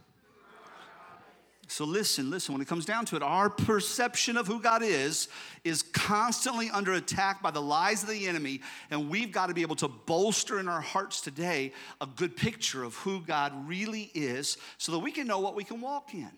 So 1.69 1.83
listen, 1.83 2.29
listen, 2.29 2.53
when 2.53 2.61
it 2.61 2.67
comes 2.67 2.85
down 2.85 3.05
to 3.05 3.17
it, 3.17 3.21
our 3.21 3.49
perception 3.49 4.37
of 4.37 4.47
who 4.47 4.61
God 4.61 4.81
is 4.81 5.27
is 5.65 5.83
constantly 5.83 6.69
under 6.69 6.93
attack 6.93 7.43
by 7.43 7.51
the 7.51 7.61
lies 7.61 8.03
of 8.03 8.09
the 8.09 8.25
enemy, 8.25 8.61
and 8.89 9.09
we've 9.09 9.33
got 9.33 9.47
to 9.47 9.53
be 9.53 9.63
able 9.63 9.75
to 9.77 9.89
bolster 9.89 10.59
in 10.59 10.69
our 10.69 10.79
hearts 10.79 11.19
today 11.19 11.73
a 11.99 12.05
good 12.05 12.37
picture 12.37 12.83
of 12.83 12.95
who 12.95 13.19
God 13.19 13.67
really 13.67 14.09
is 14.13 14.57
so 14.77 14.93
that 14.93 14.99
we 14.99 15.11
can 15.11 15.27
know 15.27 15.39
what 15.39 15.55
we 15.55 15.65
can 15.65 15.81
walk 15.81 16.13
in. 16.13 16.31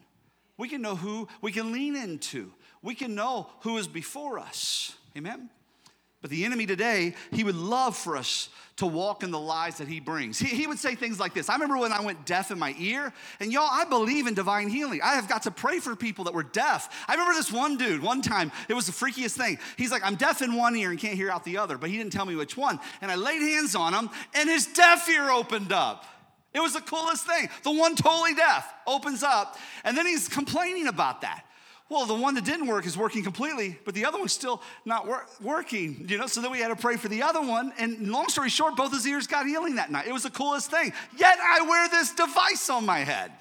We 0.57 0.67
can 0.67 0.81
know 0.81 0.95
who 0.95 1.27
we 1.41 1.51
can 1.51 1.71
lean 1.71 1.95
into. 1.95 2.51
We 2.81 2.95
can 2.95 3.13
know 3.13 3.50
who 3.62 3.77
is 3.77 3.88
before 3.88 4.39
us. 4.39 4.95
Amen. 5.15 5.50
But 6.22 6.32
the 6.32 6.44
enemy 6.44 6.66
today, 6.66 7.16
he 7.32 7.44
would 7.44 7.56
love 7.56 7.96
for 7.96 8.18
us 8.18 8.50
to 8.78 8.86
walk 8.86 9.24
in 9.24 9.32
the 9.32 9.40
lies 9.40 9.78
that 9.78 9.88
he 9.88 10.00
brings. 10.00 10.40
He, 10.40 10.48
he 10.48 10.68
would 10.68 10.80
say 10.80 10.96
things 10.96 11.20
like 11.20 11.34
this 11.34 11.50
I 11.50 11.54
remember 11.54 11.78
when 11.78 11.94
I 11.94 12.02
went 12.02 12.26
deaf 12.26 12.52
in 12.52 12.60
my 12.60 12.76
ear, 12.78 13.14
and 13.40 13.54
y'all, 13.54 13.70
I 13.70 13.86
believe 13.86 14.28
in 14.28 14.34
divine 14.34 14.70
healing. 14.70 15.02
I 15.02 15.16
have 15.16 15.30
got 15.30 15.44
to 15.44 15.52
pray 15.52 15.80
for 15.80 15.96
people 15.96 16.26
that 16.26 16.34
were 16.34 16.44
deaf. 16.44 17.06
I 17.08 17.14
remember 17.14 17.34
this 17.34 17.52
one 17.52 17.78
dude, 17.78 18.02
one 18.02 18.22
time, 18.22 18.52
it 18.68 18.74
was 18.74 18.86
the 18.86 18.92
freakiest 18.92 19.38
thing. 19.38 19.60
He's 19.78 19.92
like, 19.92 20.04
I'm 20.04 20.16
deaf 20.16 20.42
in 20.42 20.56
one 20.56 20.76
ear 20.76 20.92
and 20.92 21.00
can't 21.00 21.16
hear 21.16 21.30
out 21.30 21.44
the 21.46 21.58
other, 21.58 21.78
but 21.78 21.90
he 21.90 21.98
didn't 21.98 22.12
tell 22.12 22.26
me 22.26 22.36
which 22.36 22.58
one. 22.58 22.80
And 23.02 23.12
I 23.12 23.16
laid 23.16 23.42
hands 23.42 23.76
on 23.76 23.94
him, 23.94 24.10
and 24.34 24.50
his 24.50 24.68
deaf 24.68 25.08
ear 25.10 25.30
opened 25.30 25.72
up. 25.72 26.06
It 26.54 26.60
was 26.60 26.74
the 26.74 26.82
coolest 26.82 27.26
thing. 27.28 27.50
The 27.64 27.72
one 27.72 27.96
totally 27.96 28.34
deaf 28.34 28.74
opens 28.88 29.24
up, 29.24 29.58
and 29.84 29.96
then 29.96 30.06
he's 30.06 30.28
complaining 30.28 30.88
about 30.88 31.22
that. 31.22 31.44
Well, 31.89 32.05
the 32.05 32.13
one 32.13 32.36
that 32.36 32.46
didn't 32.46 32.67
work 32.67 32.86
is 32.86 32.96
working 32.96 33.24
completely, 33.24 33.79
but 33.84 33.96
the 33.96 34.05
other 34.05 34.19
one's 34.19 34.31
still 34.31 34.62
not 34.86 35.08
wor- 35.08 35.25
working, 35.41 36.05
you 36.08 36.19
know? 36.19 36.27
So 36.27 36.39
then 36.39 36.51
we 36.51 36.60
had 36.60 36.67
to 36.67 36.75
pray 36.75 36.98
for 36.98 37.08
the 37.08 37.24
other 37.24 37.41
one. 37.41 37.74
And 37.79 38.10
long 38.10 38.29
story 38.29 38.50
short, 38.50 38.75
both 38.75 38.93
his 38.93 39.08
ears 39.08 39.25
got 39.25 39.48
healing 39.48 39.75
that 39.75 39.91
night. 39.91 40.08
It 40.08 40.13
was 40.13 40.24
the 40.24 40.29
coolest 40.29 40.69
thing. 40.69 40.93
Yet 41.17 41.39
I 41.43 41.62
wear 41.67 41.89
this 41.89 42.13
device 42.13 42.69
on 42.69 42.86
my 42.86 43.00
head. 43.00 43.31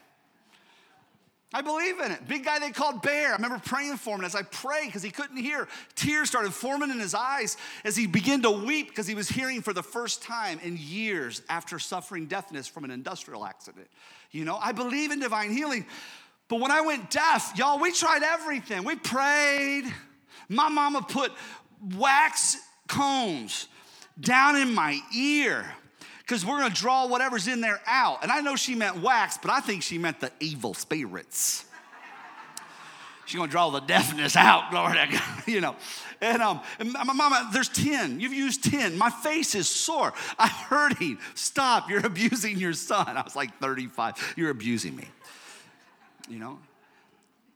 I 1.52 1.62
believe 1.62 1.98
in 2.00 2.12
it. 2.12 2.28
Big 2.28 2.44
guy 2.44 2.58
they 2.58 2.70
called 2.70 3.00
Bear. 3.00 3.30
I 3.30 3.36
remember 3.36 3.58
praying 3.58 3.96
for 3.96 4.14
him. 4.14 4.24
As 4.24 4.34
I 4.34 4.42
prayed, 4.42 4.86
because 4.86 5.02
he 5.02 5.10
couldn't 5.10 5.38
hear, 5.38 5.66
tears 5.94 6.28
started 6.28 6.52
forming 6.52 6.90
in 6.90 6.98
his 6.98 7.14
eyes 7.14 7.56
as 7.84 7.96
he 7.96 8.06
began 8.06 8.42
to 8.42 8.50
weep 8.50 8.88
because 8.88 9.06
he 9.06 9.14
was 9.14 9.28
hearing 9.28 9.62
for 9.62 9.72
the 9.72 9.82
first 9.82 10.22
time 10.22 10.58
in 10.62 10.76
years 10.78 11.40
after 11.48 11.78
suffering 11.78 12.26
deafness 12.26 12.66
from 12.66 12.84
an 12.84 12.90
industrial 12.90 13.46
accident. 13.46 13.88
You 14.30 14.44
know, 14.44 14.56
I 14.56 14.72
believe 14.72 15.10
in 15.10 15.20
divine 15.20 15.50
healing. 15.50 15.86
But 16.48 16.60
when 16.60 16.70
I 16.70 16.80
went 16.80 17.10
deaf, 17.10 17.52
y'all, 17.56 17.78
we 17.78 17.92
tried 17.92 18.22
everything. 18.22 18.84
We 18.84 18.96
prayed. 18.96 19.84
My 20.48 20.68
mama 20.68 21.02
put 21.02 21.30
wax 21.96 22.56
cones 22.88 23.68
down 24.18 24.56
in 24.56 24.74
my 24.74 24.98
ear 25.14 25.70
because 26.20 26.44
we're 26.44 26.58
going 26.58 26.72
to 26.72 26.80
draw 26.80 27.06
whatever's 27.06 27.48
in 27.48 27.60
there 27.60 27.80
out. 27.86 28.22
And 28.22 28.32
I 28.32 28.40
know 28.40 28.56
she 28.56 28.74
meant 28.74 29.02
wax, 29.02 29.38
but 29.40 29.50
I 29.50 29.60
think 29.60 29.82
she 29.82 29.98
meant 29.98 30.20
the 30.20 30.32
evil 30.40 30.72
spirits. 30.72 31.66
She's 33.26 33.38
to 33.38 33.46
draw 33.46 33.68
the 33.68 33.80
deafness 33.80 34.36
out, 34.36 34.70
glory 34.70 34.94
to 34.94 35.06
God, 35.12 35.22
you 35.46 35.60
know. 35.60 35.76
And, 36.22 36.40
um, 36.40 36.62
and 36.78 36.92
my 36.92 37.12
mama, 37.12 37.50
there's 37.52 37.68
10. 37.68 38.20
You've 38.20 38.32
used 38.32 38.64
10. 38.64 38.96
My 38.96 39.10
face 39.10 39.54
is 39.54 39.68
sore. 39.68 40.14
I'm 40.38 40.48
hurting. 40.48 41.18
Stop. 41.34 41.90
You're 41.90 42.00
abusing 42.06 42.56
your 42.56 42.72
son. 42.72 43.18
I 43.18 43.20
was 43.20 43.36
like 43.36 43.58
35. 43.58 44.34
You're 44.38 44.48
abusing 44.48 44.96
me 44.96 45.08
you 46.28 46.38
know? 46.38 46.58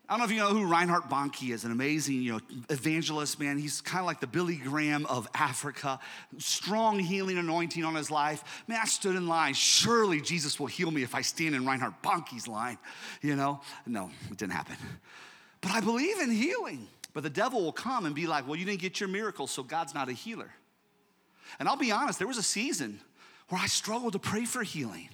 I 0.08 0.14
don't 0.14 0.18
know 0.18 0.24
if 0.26 0.30
you 0.32 0.38
know 0.38 0.48
who 0.50 0.66
Reinhard 0.66 1.04
Bonnke 1.04 1.54
is, 1.54 1.64
an 1.64 1.72
amazing, 1.72 2.20
you 2.20 2.32
know, 2.32 2.40
evangelist, 2.68 3.40
man. 3.40 3.56
He's 3.56 3.80
kind 3.80 4.00
of 4.00 4.06
like 4.06 4.20
the 4.20 4.26
Billy 4.26 4.56
Graham 4.56 5.06
of 5.06 5.26
Africa. 5.34 6.00
Strong 6.38 6.98
healing 6.98 7.38
anointing 7.38 7.82
on 7.82 7.94
his 7.94 8.10
life. 8.10 8.62
Man, 8.66 8.78
I 8.82 8.84
stood 8.84 9.16
in 9.16 9.26
line. 9.26 9.54
Surely 9.54 10.20
Jesus 10.20 10.60
will 10.60 10.66
heal 10.66 10.90
me 10.90 11.02
if 11.02 11.14
I 11.14 11.22
stand 11.22 11.54
in 11.54 11.64
Reinhard 11.64 11.94
Bonnke's 12.02 12.46
line, 12.46 12.76
you 13.22 13.36
know? 13.36 13.60
No, 13.86 14.10
it 14.30 14.36
didn't 14.36 14.52
happen. 14.52 14.76
But 15.62 15.70
I 15.70 15.80
believe 15.80 16.18
in 16.20 16.30
healing. 16.30 16.88
But 17.14 17.22
the 17.22 17.30
devil 17.30 17.62
will 17.62 17.72
come 17.72 18.04
and 18.04 18.14
be 18.14 18.26
like, 18.26 18.46
well, 18.46 18.56
you 18.56 18.64
didn't 18.64 18.80
get 18.80 19.00
your 19.00 19.08
miracle, 19.08 19.46
so 19.46 19.62
God's 19.62 19.94
not 19.94 20.08
a 20.08 20.12
healer. 20.12 20.50
And 21.58 21.68
I'll 21.68 21.76
be 21.76 21.92
honest, 21.92 22.18
there 22.18 22.28
was 22.28 22.38
a 22.38 22.42
season 22.42 23.00
where 23.48 23.60
I 23.60 23.66
struggled 23.66 24.14
to 24.14 24.18
pray 24.18 24.44
for 24.44 24.62
healing. 24.62 25.08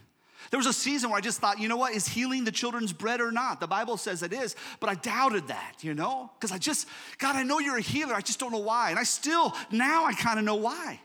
There 0.51 0.59
was 0.59 0.67
a 0.67 0.73
season 0.73 1.11
where 1.11 1.19
I 1.19 1.21
just 1.21 1.41
thought, 1.41 1.61
you 1.61 1.69
know 1.69 1.77
what, 1.77 1.95
is 1.95 2.09
healing 2.09 2.45
the 2.45 2.53
children's 2.53 2.93
bread 2.93 3.21
or 3.21 3.31
not? 3.31 3.61
The 3.61 3.67
Bible 3.67 3.97
says 3.97 4.23
it 4.23 4.33
is, 4.33 4.57
but 4.81 4.89
I 4.89 4.95
doubted 4.95 5.49
that, 5.49 5.77
you 5.81 5.95
know? 5.95 6.31
Because 6.35 6.53
I 6.53 6.59
just, 6.59 6.89
God, 7.19 7.37
I 7.37 7.43
know 7.43 7.59
you're 7.59 7.77
a 7.77 7.83
healer. 7.83 8.15
I 8.15 8.21
just 8.21 8.41
don't 8.41 8.53
know 8.53 8.59
why. 8.59 8.91
And 8.91 8.99
I 8.99 9.03
still, 9.03 9.55
now 9.71 10.05
I 10.07 10.13
kind 10.15 10.39
of 10.39 10.45
know 10.45 10.57
why. 10.57 11.01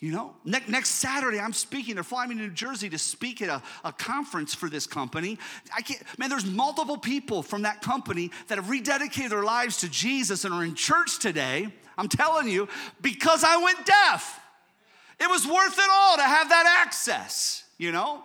You 0.00 0.12
know, 0.12 0.36
ne- 0.44 0.62
next 0.68 0.90
Saturday 0.90 1.40
I'm 1.40 1.52
speaking. 1.52 1.96
They're 1.96 2.04
flying 2.04 2.28
me 2.28 2.36
to 2.36 2.42
New 2.42 2.50
Jersey 2.50 2.88
to 2.90 2.98
speak 2.98 3.42
at 3.42 3.48
a, 3.48 3.60
a 3.84 3.92
conference 3.92 4.54
for 4.54 4.68
this 4.68 4.86
company. 4.86 5.38
I 5.76 5.82
can't, 5.82 6.00
man, 6.18 6.30
there's 6.30 6.46
multiple 6.46 6.98
people 6.98 7.42
from 7.42 7.62
that 7.62 7.82
company 7.82 8.30
that 8.46 8.58
have 8.58 8.66
rededicated 8.66 9.30
their 9.30 9.42
lives 9.42 9.78
to 9.78 9.88
Jesus 9.88 10.44
and 10.44 10.54
are 10.54 10.64
in 10.64 10.76
church 10.76 11.18
today. 11.18 11.68
I'm 11.96 12.08
telling 12.08 12.46
you, 12.46 12.68
because 13.00 13.42
I 13.42 13.56
went 13.56 13.84
deaf. 13.84 14.40
It 15.18 15.28
was 15.28 15.44
worth 15.44 15.76
it 15.76 15.90
all 15.90 16.16
to 16.16 16.22
have 16.22 16.48
that 16.50 16.82
access, 16.86 17.64
you 17.76 17.90
know? 17.90 18.22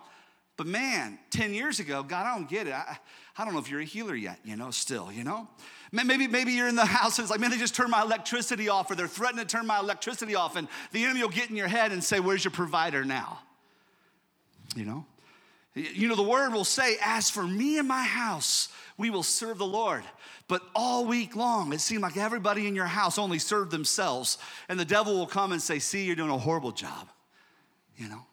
But 0.55 0.67
man, 0.67 1.17
10 1.31 1.53
years 1.53 1.79
ago, 1.79 2.03
God, 2.03 2.25
I 2.25 2.35
don't 2.35 2.47
get 2.47 2.67
it. 2.67 2.73
I, 2.73 2.97
I 3.37 3.45
don't 3.45 3.53
know 3.53 3.59
if 3.59 3.69
you're 3.69 3.79
a 3.79 3.85
healer 3.85 4.15
yet, 4.15 4.39
you 4.43 4.55
know, 4.55 4.69
still, 4.69 5.11
you 5.11 5.23
know? 5.23 5.47
Maybe, 5.91 6.27
maybe 6.27 6.53
you're 6.53 6.67
in 6.67 6.75
the 6.75 6.85
house 6.85 7.17
and 7.17 7.23
it's 7.23 7.31
like, 7.31 7.39
man, 7.39 7.51
they 7.51 7.57
just 7.57 7.75
turned 7.75 7.91
my 7.91 8.01
electricity 8.01 8.69
off, 8.69 8.91
or 8.91 8.95
they're 8.95 9.07
threatening 9.07 9.45
to 9.45 9.51
turn 9.51 9.65
my 9.65 9.79
electricity 9.79 10.35
off, 10.35 10.55
and 10.55 10.67
the 10.91 11.03
enemy 11.03 11.21
will 11.21 11.29
get 11.29 11.49
in 11.49 11.55
your 11.55 11.67
head 11.67 11.91
and 11.91 12.03
say, 12.03 12.19
Where's 12.19 12.43
your 12.43 12.51
provider 12.51 13.03
now? 13.03 13.39
You 14.75 14.85
know? 14.85 15.05
You 15.75 16.07
know, 16.07 16.15
the 16.15 16.21
word 16.21 16.53
will 16.53 16.65
say, 16.65 16.97
As 17.03 17.29
for 17.29 17.43
me 17.43 17.79
and 17.79 17.87
my 17.87 18.03
house, 18.03 18.69
we 18.97 19.09
will 19.09 19.23
serve 19.23 19.57
the 19.57 19.65
Lord. 19.65 20.03
But 20.47 20.61
all 20.75 21.05
week 21.05 21.35
long, 21.35 21.73
it 21.73 21.79
seemed 21.79 22.01
like 22.01 22.17
everybody 22.17 22.67
in 22.67 22.75
your 22.75 22.85
house 22.85 23.17
only 23.17 23.39
served 23.39 23.71
themselves. 23.71 24.37
And 24.69 24.79
the 24.79 24.85
devil 24.85 25.17
will 25.17 25.25
come 25.25 25.51
and 25.51 25.61
say, 25.61 25.79
See, 25.79 26.05
you're 26.05 26.15
doing 26.15 26.29
a 26.29 26.37
horrible 26.37 26.71
job. 26.71 27.09
You 27.97 28.09
know? 28.09 28.25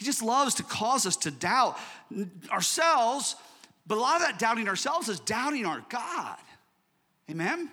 He 0.00 0.06
just 0.06 0.22
loves 0.22 0.54
to 0.54 0.62
cause 0.62 1.04
us 1.04 1.14
to 1.18 1.30
doubt 1.30 1.78
ourselves, 2.50 3.36
but 3.86 3.98
a 3.98 4.00
lot 4.00 4.16
of 4.16 4.22
that 4.22 4.38
doubting 4.38 4.66
ourselves 4.66 5.10
is 5.10 5.20
doubting 5.20 5.66
our 5.66 5.84
God. 5.90 6.38
Amen? 7.30 7.68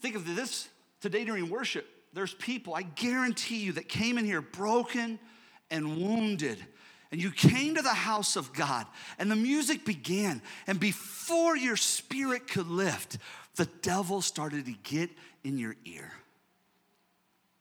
Think 0.00 0.16
of 0.16 0.26
this 0.34 0.68
today 1.00 1.24
during 1.24 1.48
worship. 1.48 1.86
There's 2.12 2.34
people, 2.34 2.74
I 2.74 2.82
guarantee 2.82 3.58
you, 3.58 3.72
that 3.74 3.88
came 3.88 4.18
in 4.18 4.24
here 4.24 4.42
broken 4.42 5.20
and 5.70 5.96
wounded. 5.98 6.58
And 7.12 7.22
you 7.22 7.30
came 7.30 7.76
to 7.76 7.82
the 7.82 7.90
house 7.90 8.34
of 8.34 8.52
God, 8.52 8.88
and 9.20 9.30
the 9.30 9.36
music 9.36 9.84
began. 9.84 10.42
And 10.66 10.80
before 10.80 11.56
your 11.56 11.76
spirit 11.76 12.48
could 12.48 12.66
lift, 12.66 13.18
the 13.54 13.68
devil 13.82 14.20
started 14.20 14.66
to 14.66 14.74
get 14.82 15.10
in 15.44 15.58
your 15.58 15.76
ear. 15.84 16.10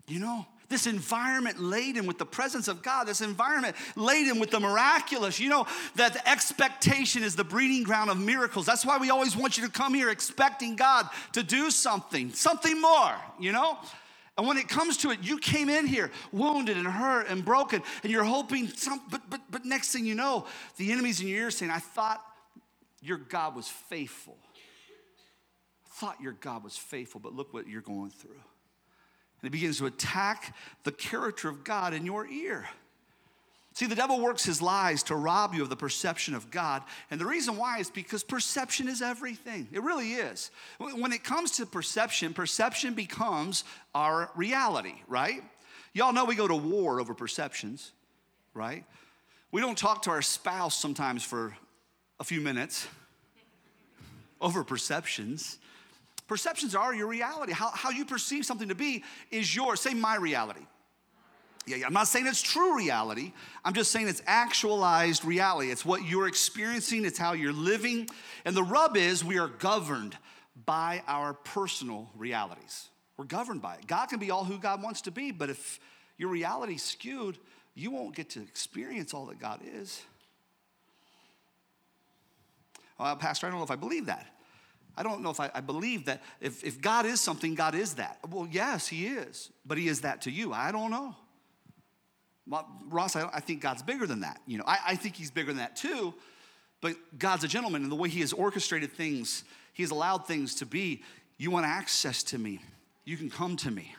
You 0.10 0.20
know, 0.20 0.46
this 0.70 0.88
environment 0.88 1.60
laden 1.60 2.06
with 2.06 2.18
the 2.18 2.26
presence 2.26 2.68
of 2.68 2.82
God, 2.82 3.06
this 3.08 3.22
environment 3.22 3.76
laden 3.96 4.40
with 4.40 4.52
the 4.52 4.60
miraculous. 4.60 5.40
You 5.40 5.50
know 5.50 5.68
that 5.96 6.14
the 6.14 6.30
expectation 6.30 7.24
is 7.24 7.36
the 7.36 7.44
breeding 7.44 7.84
ground 7.84 8.10
of 8.10 8.20
miracles. 8.20 8.66
That's 8.66 8.86
why 8.86 8.98
we 8.98 9.10
always 9.10 9.36
want 9.36 9.58
you 9.58 9.66
to 9.66 9.72
come 9.72 9.94
here 9.94 10.10
expecting 10.10 10.76
God 10.76 11.08
to 11.34 11.44
do 11.44 11.72
something, 11.72 12.32
something 12.34 12.80
more, 12.80 13.16
you 13.40 13.52
know? 13.52 13.78
And 14.38 14.48
when 14.48 14.58
it 14.58 14.70
comes 14.70 14.98
to 14.98 15.12
it, 15.12 15.20
you 15.22 15.38
came 15.38 15.70
in 15.70 15.86
here 15.86 16.12
wounded 16.32 16.78
and 16.78 16.88
hurt 16.88 17.28
and 17.28 17.44
broken, 17.44 17.84
and 18.04 18.12
you're 18.12 18.24
hoping 18.24 18.68
some, 18.70 19.02
but 19.12 19.22
but 19.30 19.42
but 19.52 19.66
next 19.66 19.92
thing 19.92 20.06
you 20.06 20.16
know, 20.16 20.46
the 20.78 20.92
enemy's 20.92 21.20
in 21.20 21.28
your 21.28 21.42
ear 21.42 21.52
saying, 21.52 21.72
I 21.72 21.80
thought 21.80 22.24
your 23.02 23.18
God 23.18 23.56
was 23.56 23.68
faithful. 23.68 24.38
I 25.86 25.90
thought 26.00 26.22
your 26.22 26.34
God 26.34 26.64
was 26.64 26.78
faithful, 26.78 27.20
but 27.20 27.34
look 27.34 27.54
what 27.54 27.68
you're 27.68 27.82
going 27.82 28.12
through. 28.12 28.40
And 29.42 29.44
he 29.44 29.50
begins 29.50 29.78
to 29.78 29.86
attack 29.86 30.56
the 30.84 30.92
character 30.92 31.50
of 31.50 31.64
God 31.64 31.94
in 31.94 32.06
your 32.06 32.28
ear. 32.28 32.68
See, 33.74 33.86
the 33.86 33.96
devil 33.96 34.20
works 34.20 34.44
his 34.44 34.62
lies 34.62 35.04
to 35.04 35.16
rob 35.16 35.54
you 35.54 35.64
of 35.64 35.70
the 35.70 35.76
perception 35.76 36.36
of 36.36 36.52
God. 36.52 36.84
And 37.10 37.22
the 37.22 37.26
reason 37.26 37.56
why 37.56 37.78
is 37.80 37.90
because 37.90 38.24
perception 38.24 38.90
is 38.90 39.02
everything. 39.02 39.70
It 39.72 39.82
really 39.84 40.14
is. 40.14 40.52
When 40.80 41.14
it 41.14 41.24
comes 41.24 41.52
to 41.52 41.66
perception, 41.66 42.34
perception 42.34 42.94
becomes 42.94 43.64
our 43.96 44.32
reality, 44.36 44.96
right? 45.08 45.42
Y'all 45.94 46.12
know 46.12 46.26
we 46.26 46.36
go 46.36 46.48
to 46.48 46.56
war 46.56 47.00
over 47.00 47.14
perceptions, 47.14 47.94
right? 48.54 48.84
We 49.52 49.62
don't 49.62 49.78
talk 49.78 50.02
to 50.04 50.10
our 50.10 50.22
spouse 50.22 50.78
sometimes 50.78 51.24
for 51.24 51.56
a 52.20 52.26
few 52.26 52.42
minutes 52.42 52.86
over 54.42 54.66
perceptions. 54.66 55.58
Perceptions 56.30 56.76
are 56.76 56.94
your 56.94 57.08
reality. 57.08 57.52
How, 57.52 57.72
how 57.72 57.90
you 57.90 58.06
perceive 58.06 58.46
something 58.46 58.70
to 58.70 58.76
be 58.76 59.04
is 59.32 59.54
yours. 59.54 59.82
Say, 59.82 59.96
my 59.96 60.16
reality. 60.16 60.62
Yeah, 61.66 61.78
yeah, 61.78 61.88
I'm 61.88 61.94
not 61.94 62.08
saying 62.08 62.28
it's 62.28 62.42
true 62.42 62.78
reality. 62.78 63.34
I'm 63.66 63.74
just 63.74 63.92
saying 63.92 64.08
it's 64.08 64.22
actualized 64.28 65.26
reality. 65.26 65.72
It's 65.72 65.84
what 65.84 66.06
you're 66.06 66.28
experiencing, 66.28 67.04
it's 67.04 67.18
how 67.18 67.34
you're 67.34 67.52
living. 67.52 68.08
And 68.46 68.56
the 68.56 68.64
rub 68.64 68.96
is 68.96 69.24
we 69.24 69.40
are 69.40 69.48
governed 69.48 70.16
by 70.68 71.02
our 71.08 71.34
personal 71.34 72.12
realities. 72.16 72.90
We're 73.18 73.26
governed 73.26 73.64
by 73.64 73.76
it. 73.76 73.88
God 73.88 74.06
can 74.06 74.20
be 74.20 74.30
all 74.30 74.46
who 74.46 74.60
God 74.60 74.84
wants 74.84 75.02
to 75.02 75.12
be, 75.12 75.32
but 75.32 75.50
if 75.50 75.80
your 76.18 76.30
reality 76.30 76.78
skewed, 76.78 77.40
you 77.74 77.90
won't 77.90 78.16
get 78.16 78.30
to 78.32 78.42
experience 78.42 79.16
all 79.16 79.26
that 79.28 79.40
God 79.40 79.62
is. 79.66 80.04
Well, 83.00 83.16
Pastor, 83.16 83.48
I 83.48 83.50
don't 83.50 83.60
know 83.60 83.66
if 83.66 83.72
I 83.72 83.76
believe 83.76 84.06
that. 84.06 84.28
I 85.00 85.04
don't 85.04 85.22
know 85.22 85.30
if 85.30 85.40
I, 85.40 85.50
I, 85.56 85.62
believe 85.62 86.06
that 86.06 86.22
if, 86.42 86.62
if 86.62 86.82
God 86.82 87.06
is 87.06 87.22
something, 87.22 87.56
God 87.56 87.74
is 87.74 87.94
that. 87.96 88.20
Well, 88.30 88.46
yes, 88.52 88.86
He 88.86 89.08
is, 89.08 89.50
but 89.66 89.78
He 89.78 89.88
is 89.88 90.02
that 90.02 90.24
to 90.24 90.32
you. 90.32 90.52
I 90.52 90.74
don't 90.74 90.92
know. 90.92 91.16
Ross, 92.90 93.16
I, 93.16 93.30
I, 93.34 93.40
think 93.40 93.62
God's 93.62 93.82
bigger 93.82 94.06
than 94.06 94.22
that. 94.22 94.42
You 94.46 94.58
know, 94.58 94.66
I, 94.68 94.78
I 94.88 94.96
think 94.96 95.16
He's 95.16 95.32
bigger 95.32 95.52
than 95.52 95.60
that 95.60 95.78
too, 95.78 96.14
but 96.82 96.98
God's 97.18 97.46
a 97.46 97.48
gentleman, 97.48 97.84
and 97.84 97.92
the 97.92 97.96
way 97.96 98.10
He 98.10 98.20
has 98.20 98.34
orchestrated 98.34 98.92
things, 98.92 99.46
He 99.72 99.84
has 99.84 99.92
allowed 99.92 100.28
things 100.28 100.56
to 100.56 100.66
be. 100.66 101.02
You 101.38 101.50
want 101.50 101.66
access 101.66 102.22
to 102.24 102.38
me, 102.38 102.60
you 103.06 103.16
can 103.16 103.30
come 103.30 103.56
to 103.58 103.72
me. 103.72 103.96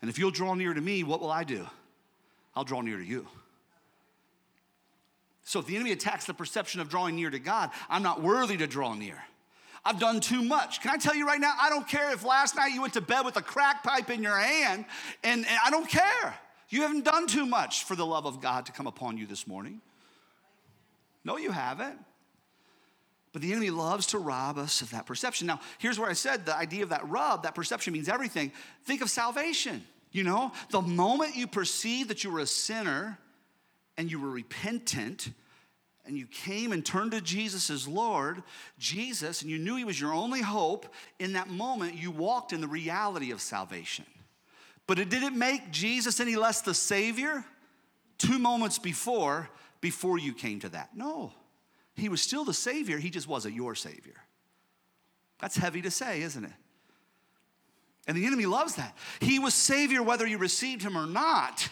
And 0.00 0.10
if 0.10 0.18
you'll 0.18 0.32
draw 0.32 0.54
near 0.54 0.74
to 0.74 0.80
me, 0.80 1.04
what 1.04 1.20
will 1.20 1.30
I 1.30 1.44
do? 1.44 1.68
I'll 2.56 2.64
draw 2.64 2.80
near 2.80 2.96
to 2.96 3.04
you. 3.04 3.28
So 5.44 5.60
if 5.60 5.66
the 5.66 5.76
enemy 5.76 5.92
attacks 5.92 6.24
the 6.24 6.34
perception 6.34 6.80
of 6.80 6.88
drawing 6.88 7.14
near 7.14 7.30
to 7.30 7.38
God, 7.38 7.70
I'm 7.88 8.02
not 8.02 8.20
worthy 8.20 8.56
to 8.56 8.66
draw 8.66 8.94
near. 8.94 9.22
I've 9.86 10.00
done 10.00 10.18
too 10.18 10.42
much. 10.42 10.80
Can 10.80 10.90
I 10.90 10.96
tell 10.96 11.14
you 11.14 11.24
right 11.24 11.40
now? 11.40 11.54
I 11.60 11.70
don't 11.70 11.86
care 11.86 12.12
if 12.12 12.24
last 12.24 12.56
night 12.56 12.72
you 12.72 12.80
went 12.80 12.94
to 12.94 13.00
bed 13.00 13.24
with 13.24 13.36
a 13.36 13.42
crack 13.42 13.84
pipe 13.84 14.10
in 14.10 14.20
your 14.20 14.36
hand, 14.36 14.84
and, 15.22 15.46
and 15.46 15.58
I 15.64 15.70
don't 15.70 15.88
care. 15.88 16.34
You 16.68 16.82
haven't 16.82 17.04
done 17.04 17.28
too 17.28 17.46
much 17.46 17.84
for 17.84 17.94
the 17.94 18.04
love 18.04 18.26
of 18.26 18.40
God 18.40 18.66
to 18.66 18.72
come 18.72 18.88
upon 18.88 19.16
you 19.16 19.26
this 19.26 19.46
morning. 19.46 19.80
No, 21.24 21.36
you 21.36 21.52
haven't. 21.52 21.98
But 23.32 23.42
the 23.42 23.52
enemy 23.52 23.70
loves 23.70 24.06
to 24.08 24.18
rob 24.18 24.58
us 24.58 24.80
of 24.80 24.90
that 24.90 25.06
perception. 25.06 25.46
Now, 25.46 25.60
here's 25.78 26.00
where 26.00 26.10
I 26.10 26.14
said 26.14 26.46
the 26.46 26.56
idea 26.56 26.82
of 26.82 26.88
that 26.88 27.08
rub, 27.08 27.44
that 27.44 27.54
perception 27.54 27.92
means 27.92 28.08
everything. 28.08 28.50
Think 28.84 29.02
of 29.02 29.10
salvation. 29.10 29.84
You 30.10 30.24
know, 30.24 30.50
the 30.70 30.82
moment 30.82 31.36
you 31.36 31.46
perceive 31.46 32.08
that 32.08 32.24
you 32.24 32.32
were 32.32 32.40
a 32.40 32.46
sinner 32.46 33.18
and 33.96 34.10
you 34.10 34.18
were 34.18 34.30
repentant, 34.30 35.28
and 36.06 36.16
you 36.16 36.26
came 36.26 36.72
and 36.72 36.84
turned 36.84 37.12
to 37.12 37.20
Jesus 37.20 37.70
as 37.70 37.88
Lord, 37.88 38.42
Jesus, 38.78 39.42
and 39.42 39.50
you 39.50 39.58
knew 39.58 39.76
He 39.76 39.84
was 39.84 40.00
your 40.00 40.12
only 40.12 40.42
hope, 40.42 40.86
in 41.18 41.32
that 41.34 41.48
moment 41.48 41.94
you 41.94 42.10
walked 42.10 42.52
in 42.52 42.60
the 42.60 42.68
reality 42.68 43.30
of 43.30 43.40
salvation. 43.40 44.04
But 44.86 44.98
it 44.98 45.08
didn't 45.08 45.36
make 45.36 45.70
Jesus 45.70 46.20
any 46.20 46.36
less 46.36 46.60
the 46.60 46.74
Savior 46.74 47.44
two 48.18 48.38
moments 48.38 48.78
before, 48.78 49.50
before 49.80 50.18
you 50.18 50.32
came 50.32 50.60
to 50.60 50.68
that. 50.70 50.96
No, 50.96 51.32
He 51.94 52.08
was 52.08 52.22
still 52.22 52.44
the 52.44 52.54
Savior, 52.54 52.98
He 52.98 53.10
just 53.10 53.28
wasn't 53.28 53.54
your 53.54 53.74
Savior. 53.74 54.16
That's 55.38 55.56
heavy 55.56 55.82
to 55.82 55.90
say, 55.90 56.22
isn't 56.22 56.44
it? 56.44 56.52
And 58.06 58.16
the 58.16 58.26
enemy 58.26 58.46
loves 58.46 58.76
that. 58.76 58.96
He 59.20 59.38
was 59.38 59.52
Savior 59.52 60.02
whether 60.02 60.26
you 60.26 60.38
received 60.38 60.82
Him 60.82 60.96
or 60.96 61.06
not. 61.06 61.68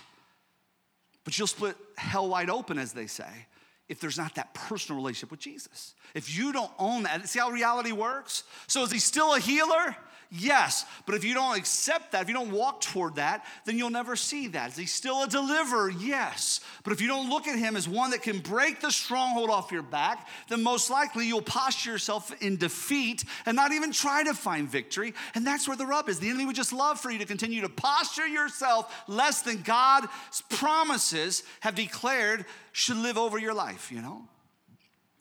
But 1.23 1.39
you'll 1.39 1.47
split 1.47 1.77
hell 1.97 2.29
wide 2.29 2.51
open, 2.51 2.77
as 2.77 2.93
they 2.93 3.07
say 3.07 3.47
if 3.89 4.01
there's 4.01 4.17
not 4.17 4.35
that 4.37 4.55
personal 4.55 5.01
relationship 5.01 5.31
with 5.31 5.41
Jesus. 5.41 5.95
If 6.15 6.37
you 6.37 6.53
don't 6.53 6.71
own 6.79 7.03
that, 7.03 7.29
see 7.29 7.39
how 7.39 7.51
reality 7.51 7.93
works? 7.93 8.45
So 8.67 8.83
is 8.83 8.91
he 8.91 8.99
still 8.99 9.35
a 9.35 9.39
healer? 9.39 9.97
Yes, 10.37 10.85
but 11.07 11.15
if 11.15 11.23
you 11.23 11.33
don't 11.33 11.57
accept 11.57 12.11
that, 12.11 12.23
if 12.23 12.29
you 12.29 12.35
don't 12.35 12.51
walk 12.51 12.81
toward 12.81 13.15
that, 13.17 13.47
then 13.67 13.79
you'll 13.79 13.91
never 13.91 14.17
see 14.17 14.49
that. 14.49 14.71
Is 14.71 14.77
he 14.77 14.87
still 14.87 15.23
a 15.23 15.29
deliverer? 15.29 15.91
Yes. 15.91 16.59
But 16.83 16.93
if 16.93 17.01
you 17.01 17.07
don't 17.07 17.31
look 17.31 17.47
at 17.47 17.57
him 17.57 17.77
as 17.77 17.89
one 17.89 18.11
that 18.11 18.23
can 18.23 18.41
break 18.41 18.81
the 18.81 18.91
stronghold 18.91 19.49
off 19.49 19.71
your 19.71 19.83
back, 19.83 20.27
then 20.49 20.61
most 20.61 20.91
likely 20.91 21.29
you'll 21.29 21.41
posture 21.41 21.93
yourself 21.93 22.35
in 22.43 22.57
defeat 22.57 23.23
and 23.47 23.55
not 23.55 23.71
even 23.71 23.93
try 23.93 24.25
to 24.25 24.35
find 24.35 24.69
victory. 24.69 25.15
And 25.37 25.47
that's 25.47 25.69
where 25.69 25.77
the 25.77 25.87
rub 25.87 26.09
is. 26.09 26.19
The 26.19 26.29
enemy 26.31 26.47
would 26.47 26.57
just 26.57 26.73
love 26.73 26.99
for 26.99 27.13
you 27.13 27.21
to 27.21 27.27
continue 27.27 27.61
to 27.61 27.69
posture 27.69 28.27
yourself 28.27 29.05
less 29.07 29.43
than 29.43 29.63
God's 29.63 30.09
promises 30.49 31.45
have 31.61 31.77
declared 31.77 32.45
should 32.73 32.97
live 32.97 33.19
over 33.19 33.39
your 33.39 33.55
life, 33.55 33.93
you 33.93 34.03
know? 34.03 34.23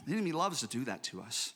The 0.07 0.13
enemy 0.13 0.31
loves 0.31 0.61
to 0.61 0.67
do 0.67 0.85
that 0.85 1.03
to 1.03 1.21
us. 1.21 1.53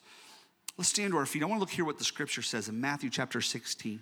Let's 0.77 0.89
stand 0.89 1.12
to 1.12 1.17
our 1.17 1.25
feet. 1.25 1.41
I 1.41 1.46
want 1.48 1.57
to 1.57 1.62
look 1.62 1.72
here 1.72 1.86
what 1.86 1.98
the 1.98 2.03
scripture 2.03 2.43
says 2.43 2.69
in 2.69 2.79
Matthew 2.79 3.10
chapter 3.10 3.41
16. 3.41 4.00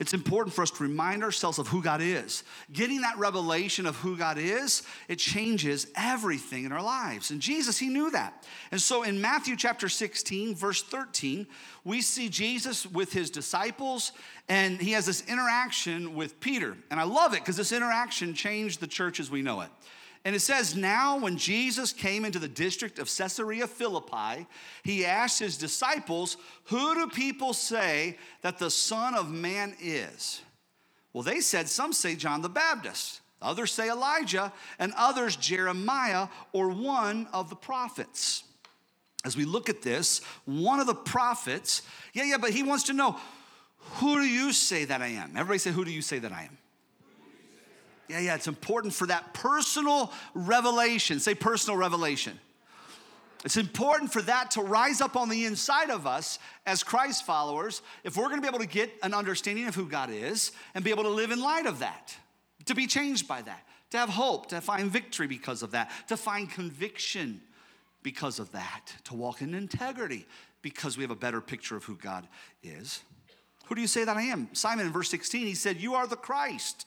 It's 0.00 0.14
important 0.14 0.54
for 0.54 0.62
us 0.62 0.70
to 0.70 0.84
remind 0.84 1.24
ourselves 1.24 1.58
of 1.58 1.66
who 1.66 1.82
God 1.82 2.00
is. 2.00 2.44
Getting 2.72 3.00
that 3.00 3.18
revelation 3.18 3.84
of 3.84 3.96
who 3.96 4.16
God 4.16 4.38
is, 4.38 4.84
it 5.08 5.16
changes 5.16 5.88
everything 5.96 6.64
in 6.64 6.70
our 6.70 6.82
lives. 6.82 7.32
And 7.32 7.40
Jesus, 7.40 7.78
he 7.78 7.88
knew 7.88 8.08
that. 8.12 8.46
And 8.70 8.80
so 8.80 9.02
in 9.02 9.20
Matthew 9.20 9.56
chapter 9.56 9.88
16, 9.88 10.54
verse 10.54 10.84
13, 10.84 11.48
we 11.82 12.00
see 12.00 12.28
Jesus 12.28 12.86
with 12.86 13.12
his 13.12 13.28
disciples, 13.28 14.12
and 14.48 14.80
he 14.80 14.92
has 14.92 15.04
this 15.04 15.24
interaction 15.26 16.14
with 16.14 16.38
Peter. 16.38 16.76
And 16.92 17.00
I 17.00 17.02
love 17.02 17.34
it 17.34 17.40
because 17.40 17.56
this 17.56 17.72
interaction 17.72 18.34
changed 18.34 18.78
the 18.78 18.86
church 18.86 19.18
as 19.18 19.32
we 19.32 19.42
know 19.42 19.62
it. 19.62 19.70
And 20.28 20.36
it 20.36 20.40
says, 20.40 20.76
Now 20.76 21.18
when 21.18 21.38
Jesus 21.38 21.94
came 21.94 22.26
into 22.26 22.38
the 22.38 22.48
district 22.48 22.98
of 22.98 23.08
Caesarea 23.08 23.66
Philippi, 23.66 24.46
he 24.82 25.06
asked 25.06 25.38
his 25.38 25.56
disciples, 25.56 26.36
Who 26.64 26.94
do 26.94 27.08
people 27.08 27.54
say 27.54 28.18
that 28.42 28.58
the 28.58 28.70
Son 28.70 29.14
of 29.14 29.30
Man 29.30 29.74
is? 29.80 30.42
Well, 31.14 31.22
they 31.22 31.40
said, 31.40 31.66
Some 31.66 31.94
say 31.94 32.14
John 32.14 32.42
the 32.42 32.50
Baptist, 32.50 33.22
others 33.40 33.72
say 33.72 33.88
Elijah, 33.88 34.52
and 34.78 34.92
others 34.98 35.34
Jeremiah 35.34 36.28
or 36.52 36.68
one 36.68 37.26
of 37.32 37.48
the 37.48 37.56
prophets. 37.56 38.44
As 39.24 39.34
we 39.34 39.46
look 39.46 39.70
at 39.70 39.80
this, 39.80 40.20
one 40.44 40.78
of 40.78 40.86
the 40.86 40.94
prophets, 40.94 41.80
yeah, 42.12 42.24
yeah, 42.24 42.36
but 42.36 42.50
he 42.50 42.62
wants 42.62 42.84
to 42.84 42.92
know, 42.92 43.16
Who 43.94 44.16
do 44.16 44.28
you 44.28 44.52
say 44.52 44.84
that 44.84 45.00
I 45.00 45.06
am? 45.06 45.38
Everybody 45.38 45.58
say, 45.58 45.70
Who 45.70 45.86
do 45.86 45.90
you 45.90 46.02
say 46.02 46.18
that 46.18 46.32
I 46.32 46.42
am? 46.42 46.58
Yeah, 48.08 48.20
yeah, 48.20 48.34
it's 48.34 48.48
important 48.48 48.94
for 48.94 49.06
that 49.06 49.34
personal 49.34 50.12
revelation. 50.34 51.20
Say 51.20 51.34
personal 51.34 51.76
revelation. 51.76 52.38
It's 53.44 53.56
important 53.56 54.12
for 54.12 54.22
that 54.22 54.52
to 54.52 54.62
rise 54.62 55.00
up 55.00 55.14
on 55.14 55.28
the 55.28 55.44
inside 55.44 55.90
of 55.90 56.06
us 56.06 56.38
as 56.66 56.82
Christ 56.82 57.24
followers 57.24 57.82
if 58.02 58.16
we're 58.16 58.28
gonna 58.28 58.42
be 58.42 58.48
able 58.48 58.58
to 58.58 58.66
get 58.66 58.90
an 59.02 59.14
understanding 59.14 59.68
of 59.68 59.74
who 59.74 59.86
God 59.86 60.10
is 60.10 60.52
and 60.74 60.84
be 60.84 60.90
able 60.90 61.04
to 61.04 61.10
live 61.10 61.30
in 61.30 61.40
light 61.40 61.66
of 61.66 61.78
that, 61.78 62.16
to 62.64 62.74
be 62.74 62.86
changed 62.86 63.28
by 63.28 63.42
that, 63.42 63.62
to 63.90 63.98
have 63.98 64.08
hope, 64.08 64.48
to 64.48 64.60
find 64.60 64.90
victory 64.90 65.26
because 65.26 65.62
of 65.62 65.70
that, 65.70 65.90
to 66.08 66.16
find 66.16 66.50
conviction 66.50 67.40
because 68.02 68.38
of 68.38 68.50
that, 68.52 68.92
to 69.04 69.14
walk 69.14 69.40
in 69.40 69.54
integrity 69.54 70.26
because 70.62 70.96
we 70.96 71.04
have 71.04 71.10
a 71.10 71.16
better 71.16 71.40
picture 71.40 71.76
of 71.76 71.84
who 71.84 71.94
God 71.94 72.26
is. 72.62 73.02
Who 73.66 73.74
do 73.74 73.80
you 73.80 73.86
say 73.86 74.04
that 74.04 74.16
I 74.16 74.22
am? 74.22 74.48
Simon 74.54 74.86
in 74.86 74.92
verse 74.92 75.10
16, 75.10 75.46
he 75.46 75.54
said, 75.54 75.80
You 75.80 75.94
are 75.94 76.06
the 76.06 76.16
Christ 76.16 76.86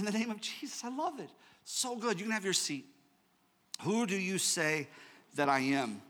in 0.00 0.06
the 0.06 0.18
name 0.18 0.30
of 0.30 0.40
Jesus. 0.40 0.82
I 0.84 0.88
love 0.88 1.20
it. 1.20 1.30
So 1.64 1.94
good. 1.94 2.18
You 2.18 2.24
can 2.24 2.32
have 2.32 2.44
your 2.44 2.52
seat. 2.52 2.86
Who 3.82 4.06
do 4.06 4.16
you 4.16 4.38
say 4.38 4.88
that 5.36 5.48
I 5.48 5.60
am? 5.60 6.02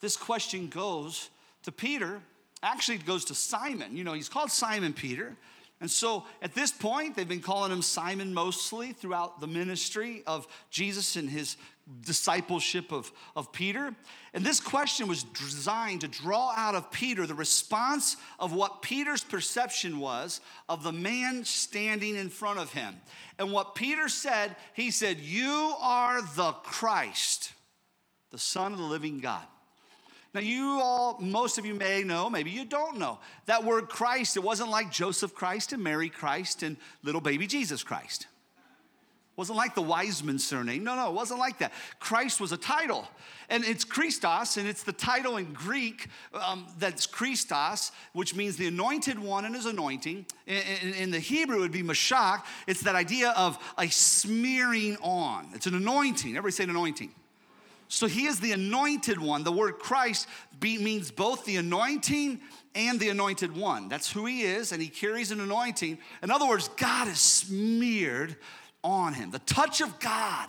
This 0.00 0.16
question 0.16 0.68
goes 0.68 1.30
to 1.62 1.72
Peter. 1.72 2.20
Actually, 2.62 2.96
it 2.96 3.06
goes 3.06 3.24
to 3.26 3.34
Simon. 3.34 3.96
You 3.96 4.04
know, 4.04 4.12
he's 4.12 4.28
called 4.28 4.50
Simon 4.50 4.92
Peter. 4.92 5.36
And 5.80 5.90
so 5.90 6.24
at 6.40 6.54
this 6.54 6.72
point, 6.72 7.16
they've 7.16 7.28
been 7.28 7.40
calling 7.40 7.70
him 7.70 7.82
Simon 7.82 8.32
mostly 8.32 8.92
throughout 8.92 9.40
the 9.40 9.46
ministry 9.46 10.22
of 10.26 10.46
Jesus 10.70 11.16
and 11.16 11.28
his 11.28 11.56
discipleship 12.00 12.92
of, 12.92 13.12
of 13.36 13.52
Peter. 13.52 13.94
And 14.34 14.44
this 14.44 14.58
question 14.58 15.06
was 15.06 15.22
designed 15.22 16.00
to 16.00 16.08
draw 16.08 16.52
out 16.56 16.74
of 16.74 16.90
Peter 16.90 17.26
the 17.26 17.34
response 17.34 18.16
of 18.38 18.52
what 18.52 18.82
Peter's 18.82 19.22
perception 19.22 20.00
was 20.00 20.40
of 20.68 20.82
the 20.82 20.92
man 20.92 21.44
standing 21.44 22.16
in 22.16 22.28
front 22.28 22.58
of 22.58 22.72
him. 22.72 22.96
And 23.38 23.52
what 23.52 23.74
Peter 23.74 24.08
said, 24.08 24.56
he 24.72 24.90
said, 24.90 25.18
You 25.20 25.74
are 25.78 26.22
the 26.22 26.52
Christ, 26.52 27.52
the 28.30 28.38
Son 28.38 28.72
of 28.72 28.78
the 28.78 28.84
living 28.84 29.20
God. 29.20 29.46
Now, 30.36 30.42
you 30.42 30.80
all, 30.82 31.16
most 31.18 31.56
of 31.56 31.64
you 31.64 31.72
may 31.72 32.02
know, 32.02 32.28
maybe 32.28 32.50
you 32.50 32.66
don't 32.66 32.98
know, 32.98 33.18
that 33.46 33.64
word 33.64 33.88
Christ, 33.88 34.36
it 34.36 34.40
wasn't 34.40 34.68
like 34.68 34.92
Joseph 34.92 35.34
Christ 35.34 35.72
and 35.72 35.82
Mary 35.82 36.10
Christ 36.10 36.62
and 36.62 36.76
little 37.02 37.22
baby 37.22 37.46
Jesus 37.46 37.82
Christ. 37.82 38.24
It 38.24 39.38
wasn't 39.38 39.56
like 39.56 39.74
the 39.74 39.80
Wiseman 39.80 40.38
surname. 40.38 40.84
No, 40.84 40.94
no, 40.94 41.08
it 41.08 41.14
wasn't 41.14 41.40
like 41.40 41.60
that. 41.60 41.72
Christ 42.00 42.38
was 42.38 42.52
a 42.52 42.58
title. 42.58 43.08
And 43.48 43.64
it's 43.64 43.82
Christos, 43.82 44.58
and 44.58 44.68
it's 44.68 44.82
the 44.82 44.92
title 44.92 45.38
in 45.38 45.54
Greek 45.54 46.08
um, 46.34 46.66
that's 46.78 47.06
Christos, 47.06 47.90
which 48.12 48.34
means 48.34 48.58
the 48.58 48.66
anointed 48.66 49.18
one 49.18 49.46
and 49.46 49.54
his 49.54 49.64
anointing. 49.64 50.26
In, 50.46 50.62
in, 50.82 50.94
in 50.96 51.10
the 51.12 51.18
Hebrew, 51.18 51.56
it 51.56 51.60
would 51.60 51.72
be 51.72 51.82
Mashach. 51.82 52.42
It's 52.66 52.82
that 52.82 52.94
idea 52.94 53.30
of 53.30 53.58
a 53.78 53.88
smearing 53.88 54.98
on. 55.00 55.48
It's 55.54 55.66
an 55.66 55.74
anointing. 55.74 56.36
Everybody 56.36 56.52
say 56.52 56.64
an 56.64 56.70
anointing. 56.70 57.10
So 57.88 58.06
he 58.06 58.26
is 58.26 58.40
the 58.40 58.52
anointed 58.52 59.20
one. 59.20 59.44
The 59.44 59.52
word 59.52 59.78
Christ 59.78 60.26
be, 60.58 60.78
means 60.78 61.10
both 61.10 61.44
the 61.44 61.56
anointing 61.56 62.40
and 62.74 62.98
the 62.98 63.08
anointed 63.08 63.56
one. 63.56 63.88
That's 63.88 64.10
who 64.10 64.26
he 64.26 64.42
is, 64.42 64.72
and 64.72 64.82
he 64.82 64.88
carries 64.88 65.30
an 65.30 65.40
anointing. 65.40 65.98
In 66.22 66.30
other 66.30 66.46
words, 66.46 66.68
God 66.76 67.08
is 67.08 67.18
smeared 67.18 68.36
on 68.82 69.14
him. 69.14 69.30
The 69.30 69.38
touch 69.40 69.80
of 69.80 69.98
God 70.00 70.48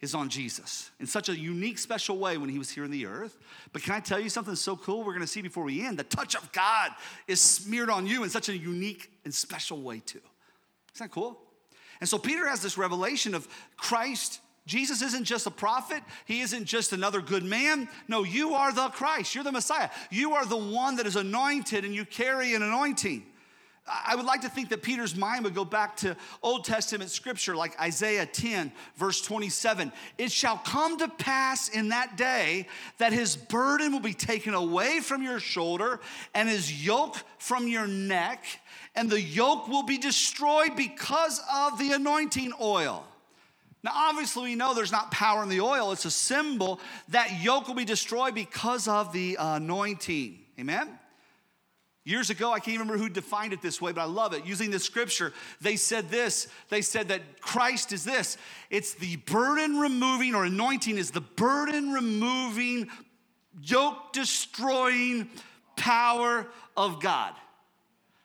is 0.00 0.14
on 0.14 0.28
Jesus 0.28 0.90
in 1.00 1.06
such 1.06 1.28
a 1.28 1.36
unique, 1.36 1.78
special 1.78 2.18
way 2.18 2.38
when 2.38 2.48
he 2.48 2.58
was 2.58 2.70
here 2.70 2.84
in 2.84 2.90
the 2.90 3.06
earth. 3.06 3.36
But 3.72 3.82
can 3.82 3.94
I 3.94 4.00
tell 4.00 4.20
you 4.20 4.28
something 4.28 4.54
so 4.54 4.76
cool 4.76 5.02
we're 5.02 5.12
gonna 5.12 5.26
see 5.26 5.42
before 5.42 5.64
we 5.64 5.84
end? 5.84 5.98
The 5.98 6.04
touch 6.04 6.36
of 6.36 6.52
God 6.52 6.92
is 7.26 7.40
smeared 7.40 7.90
on 7.90 8.06
you 8.06 8.22
in 8.22 8.30
such 8.30 8.48
a 8.48 8.56
unique 8.56 9.10
and 9.24 9.34
special 9.34 9.82
way, 9.82 9.98
too. 9.98 10.20
Isn't 10.94 11.06
that 11.06 11.10
cool? 11.10 11.40
And 12.00 12.08
so 12.08 12.16
Peter 12.18 12.46
has 12.48 12.62
this 12.62 12.78
revelation 12.78 13.34
of 13.34 13.48
Christ. 13.76 14.40
Jesus 14.68 15.00
isn't 15.00 15.24
just 15.24 15.46
a 15.46 15.50
prophet. 15.50 16.02
He 16.26 16.42
isn't 16.42 16.66
just 16.66 16.92
another 16.92 17.22
good 17.22 17.42
man. 17.42 17.88
No, 18.06 18.22
you 18.22 18.52
are 18.54 18.70
the 18.70 18.88
Christ. 18.88 19.34
You're 19.34 19.42
the 19.42 19.50
Messiah. 19.50 19.88
You 20.10 20.34
are 20.34 20.44
the 20.44 20.58
one 20.58 20.96
that 20.96 21.06
is 21.06 21.16
anointed 21.16 21.86
and 21.86 21.94
you 21.94 22.04
carry 22.04 22.54
an 22.54 22.62
anointing. 22.62 23.24
I 23.90 24.14
would 24.14 24.26
like 24.26 24.42
to 24.42 24.50
think 24.50 24.68
that 24.68 24.82
Peter's 24.82 25.16
mind 25.16 25.44
would 25.44 25.54
go 25.54 25.64
back 25.64 25.96
to 25.98 26.14
Old 26.42 26.66
Testament 26.66 27.10
scripture 27.10 27.56
like 27.56 27.80
Isaiah 27.80 28.26
10, 28.26 28.70
verse 28.96 29.22
27. 29.22 29.90
It 30.18 30.30
shall 30.30 30.58
come 30.58 30.98
to 30.98 31.08
pass 31.08 31.70
in 31.70 31.88
that 31.88 32.18
day 32.18 32.68
that 32.98 33.14
his 33.14 33.36
burden 33.36 33.92
will 33.92 34.00
be 34.00 34.12
taken 34.12 34.52
away 34.52 35.00
from 35.00 35.22
your 35.22 35.40
shoulder 35.40 36.00
and 36.34 36.46
his 36.46 36.84
yoke 36.84 37.16
from 37.38 37.68
your 37.68 37.86
neck, 37.86 38.44
and 38.94 39.08
the 39.08 39.22
yoke 39.22 39.66
will 39.68 39.84
be 39.84 39.96
destroyed 39.96 40.76
because 40.76 41.40
of 41.50 41.78
the 41.78 41.92
anointing 41.92 42.52
oil. 42.60 43.06
Now, 43.84 43.92
obviously, 43.94 44.42
we 44.44 44.54
know 44.56 44.74
there's 44.74 44.92
not 44.92 45.10
power 45.10 45.42
in 45.42 45.48
the 45.48 45.60
oil, 45.60 45.92
it's 45.92 46.04
a 46.04 46.10
symbol. 46.10 46.80
That 47.08 47.42
yoke 47.42 47.68
will 47.68 47.74
be 47.74 47.84
destroyed 47.84 48.34
because 48.34 48.88
of 48.88 49.12
the 49.12 49.36
anointing. 49.38 50.38
Amen? 50.58 50.98
Years 52.08 52.30
ago, 52.30 52.50
I 52.50 52.58
can't 52.58 52.78
remember 52.78 52.96
who 52.96 53.10
defined 53.10 53.52
it 53.52 53.60
this 53.60 53.82
way, 53.82 53.92
but 53.92 54.00
I 54.00 54.04
love 54.04 54.32
it. 54.32 54.46
Using 54.46 54.70
the 54.70 54.78
scripture, 54.78 55.32
they 55.60 55.76
said 55.76 56.08
this. 56.10 56.48
They 56.70 56.80
said 56.80 57.08
that 57.08 57.42
Christ 57.42 57.92
is 57.92 58.02
this 58.02 58.38
it's 58.70 58.94
the 58.94 59.16
burden 59.16 59.78
removing, 59.78 60.34
or 60.34 60.46
anointing 60.46 60.96
is 60.96 61.10
the 61.10 61.20
burden 61.20 61.92
removing, 61.92 62.88
yoke 63.60 64.14
destroying 64.14 65.28
power 65.76 66.46
of 66.78 67.00
God. 67.00 67.34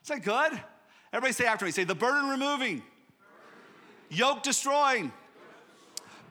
Is 0.01 0.07
that 0.07 0.23
good? 0.23 0.59
Everybody 1.11 1.33
say 1.33 1.45
after 1.45 1.65
me 1.65 1.71
say, 1.71 1.83
the 1.83 1.93
burden 1.93 2.29
removing, 2.29 2.81
yoke 4.09 4.43
destroying, 4.43 5.11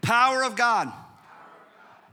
power 0.02 0.44
of 0.44 0.56
God. 0.56 0.92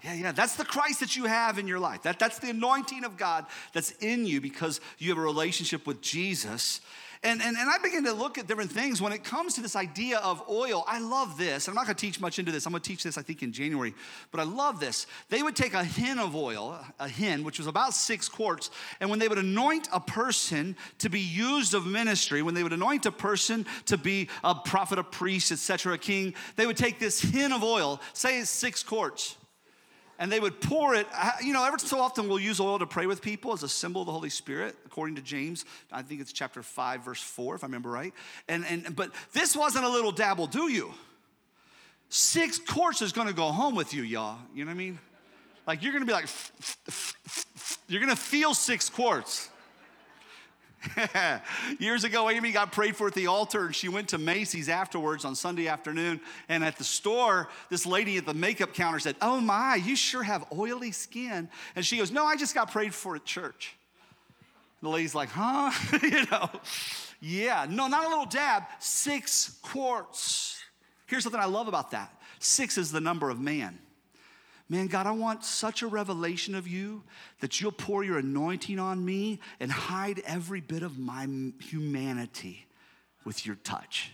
Yeah, 0.04 0.13
yeah, 0.13 0.32
that's 0.32 0.56
the 0.56 0.63
Christ 0.63 1.02
that 1.02 1.17
you 1.17 1.25
have 1.25 1.60
in 1.60 1.67
your 1.67 1.80
life. 1.80 2.04
That, 2.04 2.19
that's 2.19 2.39
the 2.39 2.52
anointing 2.52 3.04
of 3.04 3.17
God 3.17 3.45
that's 3.73 3.91
in 3.99 4.25
you 4.25 4.39
because 4.39 4.80
you 4.97 5.10
have 5.10 5.17
a 5.17 5.21
relationship 5.21 5.86
with 5.86 6.02
Jesus. 6.02 6.80
And, 7.21 7.41
and, 7.41 7.58
and 7.58 7.69
I 7.69 7.77
begin 7.79 8.05
to 8.05 8.13
look 8.13 8.38
at 8.38 8.47
different 8.47 8.71
things 8.71 9.01
when 9.01 9.12
it 9.12 9.25
comes 9.25 9.55
to 9.55 9.62
this 9.62 9.75
idea 9.75 10.19
of 10.19 10.41
oil. 10.49 10.86
I 10.88 10.99
love 10.99 11.38
this. 11.38 11.67
I'm 11.67 11.75
not 11.75 11.86
going 11.86 11.97
to 11.97 11.99
teach 11.99 12.21
much 12.21 12.39
into 12.39 12.49
this. 12.49 12.65
I'm 12.65 12.71
going 12.71 12.82
to 12.82 12.88
teach 12.88 13.03
this, 13.03 13.17
I 13.17 13.21
think, 13.21 13.43
in 13.43 13.51
January. 13.51 13.93
But 14.32 14.39
I 14.39 14.43
love 14.43 14.79
this. 14.79 15.05
They 15.27 15.43
would 15.43 15.53
take 15.53 15.73
a 15.73 15.84
hin 15.84 16.17
of 16.17 16.34
oil, 16.34 16.79
a 16.97 17.10
hin, 17.10 17.43
which 17.43 17.58
was 17.58 17.67
about 17.67 17.93
six 17.93 18.29
quarts, 18.29 18.71
and 19.01 19.10
when 19.10 19.19
they 19.19 19.27
would 19.27 19.38
anoint 19.38 19.89
a 19.91 19.99
person 19.99 20.77
to 20.99 21.10
be 21.10 21.19
used 21.19 21.73
of 21.73 21.86
ministry, 21.86 22.41
when 22.41 22.53
they 22.53 22.63
would 22.63 22.71
anoint 22.71 23.05
a 23.05 23.12
person 23.12 23.65
to 23.88 23.97
be 23.97 24.29
a 24.41 24.55
prophet, 24.55 24.97
a 24.97 25.03
priest, 25.03 25.51
etc., 25.51 25.95
a 25.95 25.97
king, 25.97 26.34
they 26.55 26.65
would 26.65 26.77
take 26.77 26.99
this 26.99 27.19
hin 27.19 27.51
of 27.51 27.63
oil, 27.63 27.99
say 28.13 28.39
it's 28.39 28.49
six 28.49 28.82
quarts 28.82 29.36
and 30.19 30.29
they 30.32 30.39
would 30.39 30.62
pour 30.62 30.93
it. 30.93 31.08
You 31.41 31.53
know, 31.53 31.65
every 31.65 31.79
so 31.79 31.99
often 31.99 32.27
we'll 32.27 32.39
use 32.39 32.60
oil 32.60 32.77
to 32.77 32.86
pray 32.86 33.08
with 33.08 33.21
people 33.21 33.53
as 33.53 33.63
a 33.63 33.69
symbol 33.69 34.01
of 34.01 34.05
the 34.05 34.12
Holy 34.12 34.29
Spirit, 34.29 34.75
according 34.86 35.15
to 35.15 35.21
James. 35.21 35.65
I 35.91 36.03
think 36.03 36.21
it's 36.21 36.34
chapter 36.34 36.62
5, 36.62 37.05
verse 37.05 37.21
4, 37.21 37.55
if 37.55 37.63
I 37.63 37.67
remember 37.67 37.89
right. 37.89 38.13
And, 38.47 38.65
and 38.65 38.95
but 38.95 39.12
this 39.34 39.55
wasn't 39.55 39.86
a 39.86 39.89
little 39.89 40.12
dabble, 40.12 40.47
do 40.47 40.69
you? 40.69 40.93
Six 42.10 42.60
quarts 42.60 43.01
is 43.01 43.13
gonna 43.13 43.34
go 43.34 43.45
home 43.51 43.75
with 43.75 43.93
you, 43.93 44.03
y'all. 44.03 44.38
You 44.53 44.65
know 44.65 44.69
what 44.69 44.75
I 44.75 44.77
mean? 44.77 44.99
Like 45.65 45.84
you're 45.84 45.93
gonna 45.93 46.05
be 46.05 46.13
like, 46.13 46.27
you're 47.88 48.01
gonna 48.01 48.15
feel 48.15 48.53
six 48.53 48.89
quarts. 48.89 49.49
Years 51.80 52.04
ago, 52.04 52.30
Amy 52.30 52.52
got 52.52 52.72
prayed 52.72 52.96
for 52.96 53.08
at 53.08 53.13
the 53.13 53.28
altar, 53.28 53.65
and 53.65 53.76
she 53.76 53.89
went 53.89 54.10
to 54.10 54.18
Macy's 54.18 54.70
afterwards 54.70 55.26
on 55.26 55.36
Sunday 55.36 55.68
afternoon. 55.68 56.22
And 56.48 56.63
at 56.63 56.78
the 56.78 56.84
store, 56.84 57.50
this 57.70 57.86
lady 57.86 58.18
at 58.18 58.26
the 58.26 58.34
makeup 58.34 58.74
counter 58.74 59.00
said, 59.00 59.15
Oh 59.22 59.39
my, 59.39 59.76
you 59.76 59.96
sure 59.96 60.24
have 60.24 60.46
oily 60.58 60.92
skin. 60.92 61.50
And 61.76 61.86
she 61.86 61.98
goes, 61.98 62.12
No, 62.12 62.26
I 62.26 62.36
just 62.36 62.56
got 62.56 62.72
prayed 62.72 62.94
for 62.94 63.15
at 63.15 63.26
church. 63.26 63.76
The 64.82 64.89
lady's 64.89 65.15
like, 65.15 65.30
Huh? 65.30 65.72
you 66.02 66.26
know, 66.32 66.50
yeah, 67.22 67.65
no, 67.70 67.88
not 67.88 68.06
a 68.06 68.10
little 68.10 68.26
dab, 68.26 68.63
six 68.80 69.58
quarts. 69.62 70.62
Here's 71.08 71.24
something 71.24 71.42
I 71.42 71.46
love 71.46 71.68
about 71.68 71.92
that 71.92 72.13
six 72.39 72.78
is 72.78 72.92
the 72.92 73.02
number 73.02 73.30
of 73.30 73.39
man. 73.39 73.78
Man, 74.69 74.86
God, 74.86 75.08
I 75.08 75.12
want 75.12 75.43
such 75.43 75.82
a 75.82 75.88
revelation 75.88 76.53
of 76.53 76.67
you 76.67 77.01
that 77.39 77.60
you'll 77.60 77.71
pour 77.71 78.03
your 78.03 78.19
anointing 78.19 78.77
on 78.77 79.03
me 79.03 79.39
and 79.60 79.71
hide 79.71 80.21
every 80.27 80.62
bit 80.62 80.84
of 80.84 80.99
my 80.99 81.27
humanity 81.60 82.67
with 83.25 83.47
your 83.47 83.55
touch. 83.55 84.12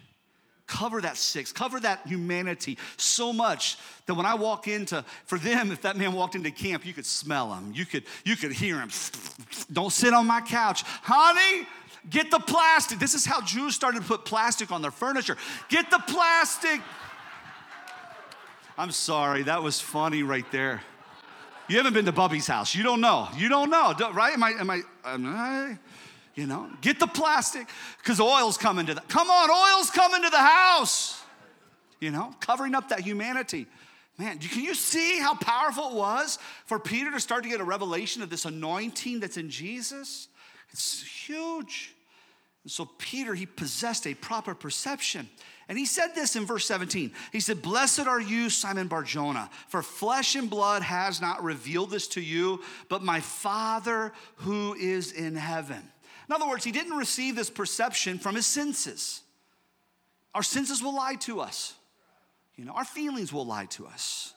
Cover 0.65 1.01
that 1.01 1.17
six, 1.17 1.51
cover 1.51 1.79
that 1.81 2.07
humanity 2.07 2.77
so 2.97 3.31
much 3.31 3.77
that 4.07 4.15
when 4.15 4.25
I 4.25 4.33
walk 4.33 4.67
into, 4.67 5.03
for 5.25 5.37
them, 5.37 5.71
if 5.71 5.81
that 5.81 5.95
man 5.95 6.13
walked 6.13 6.35
into 6.35 6.49
camp, 6.49 6.85
you 6.85 6.93
could 6.93 7.05
smell 7.05 7.53
him, 7.53 7.71
you 7.75 7.85
could, 7.85 8.03
you 8.23 8.35
could 8.35 8.51
hear 8.51 8.79
him. 8.79 8.89
Don't 9.73 9.91
sit 9.91 10.13
on 10.13 10.25
my 10.25 10.41
couch. 10.41 10.83
Honey, 11.03 11.67
get 12.09 12.31
the 12.31 12.39
plastic. 12.39 12.97
This 12.97 13.13
is 13.13 13.25
how 13.25 13.41
Jews 13.41 13.75
started 13.75 14.01
to 14.01 14.07
put 14.07 14.25
plastic 14.25 14.71
on 14.71 14.81
their 14.81 14.89
furniture. 14.89 15.37
Get 15.69 15.91
the 15.91 16.01
plastic. 16.07 16.81
I'm 18.77 18.91
sorry, 18.91 19.43
that 19.43 19.63
was 19.63 19.79
funny 19.79 20.23
right 20.23 20.49
there. 20.51 20.81
You 21.67 21.77
haven't 21.77 21.93
been 21.93 22.05
to 22.05 22.11
Bubby's 22.11 22.47
house. 22.47 22.75
You 22.75 22.83
don't 22.83 23.01
know. 23.01 23.27
You 23.35 23.49
don't 23.49 23.69
know, 23.69 23.93
right? 24.13 24.33
Am 24.33 24.43
I, 24.43 24.51
am 24.51 24.69
I, 24.69 24.81
am 25.05 25.25
I 25.25 25.77
you 26.35 26.45
know, 26.45 26.69
get 26.81 26.99
the 26.99 27.07
plastic 27.07 27.67
because 27.97 28.19
oil's 28.19 28.57
coming 28.57 28.85
to 28.85 28.93
the, 28.93 29.01
come 29.01 29.29
on, 29.29 29.49
oil's 29.49 29.89
coming 29.89 30.21
to 30.21 30.29
the 30.29 30.37
house. 30.37 31.21
You 32.01 32.11
know, 32.11 32.35
covering 32.41 32.75
up 32.75 32.89
that 32.89 32.99
humanity. 32.99 33.67
Man, 34.17 34.37
can 34.39 34.63
you 34.63 34.75
see 34.75 35.19
how 35.19 35.35
powerful 35.35 35.89
it 35.89 35.95
was 35.95 36.37
for 36.65 36.77
Peter 36.77 37.09
to 37.11 37.19
start 37.19 37.43
to 37.43 37.49
get 37.49 37.61
a 37.61 37.63
revelation 37.63 38.21
of 38.21 38.29
this 38.29 38.45
anointing 38.45 39.21
that's 39.21 39.37
in 39.37 39.49
Jesus? 39.49 40.27
It's 40.71 41.01
huge. 41.01 41.93
And 42.63 42.71
so 42.71 42.89
Peter, 42.97 43.33
he 43.33 43.45
possessed 43.45 44.05
a 44.05 44.13
proper 44.13 44.53
perception. 44.53 45.29
And 45.67 45.77
he 45.77 45.85
said 45.85 46.13
this 46.13 46.35
in 46.35 46.45
verse 46.45 46.65
17. 46.65 47.11
He 47.31 47.39
said, 47.39 47.61
Blessed 47.61 48.07
are 48.07 48.21
you, 48.21 48.49
Simon 48.49 48.87
Barjona, 48.87 49.49
for 49.67 49.81
flesh 49.81 50.35
and 50.35 50.49
blood 50.49 50.83
has 50.83 51.21
not 51.21 51.43
revealed 51.43 51.89
this 51.89 52.07
to 52.09 52.21
you, 52.21 52.61
but 52.87 53.01
my 53.01 53.19
Father 53.19 54.13
who 54.37 54.75
is 54.75 55.11
in 55.11 55.35
heaven. 55.35 55.81
In 56.27 56.33
other 56.33 56.47
words, 56.47 56.63
he 56.63 56.71
didn't 56.71 56.97
receive 56.97 57.35
this 57.35 57.49
perception 57.49 58.19
from 58.19 58.35
his 58.35 58.45
senses. 58.45 59.21
Our 60.35 60.43
senses 60.43 60.83
will 60.83 60.95
lie 60.95 61.15
to 61.21 61.39
us, 61.39 61.73
you 62.55 62.65
know, 62.65 62.73
our 62.73 62.85
feelings 62.85 63.33
will 63.33 63.45
lie 63.45 63.65
to 63.65 63.87
us. 63.87 64.33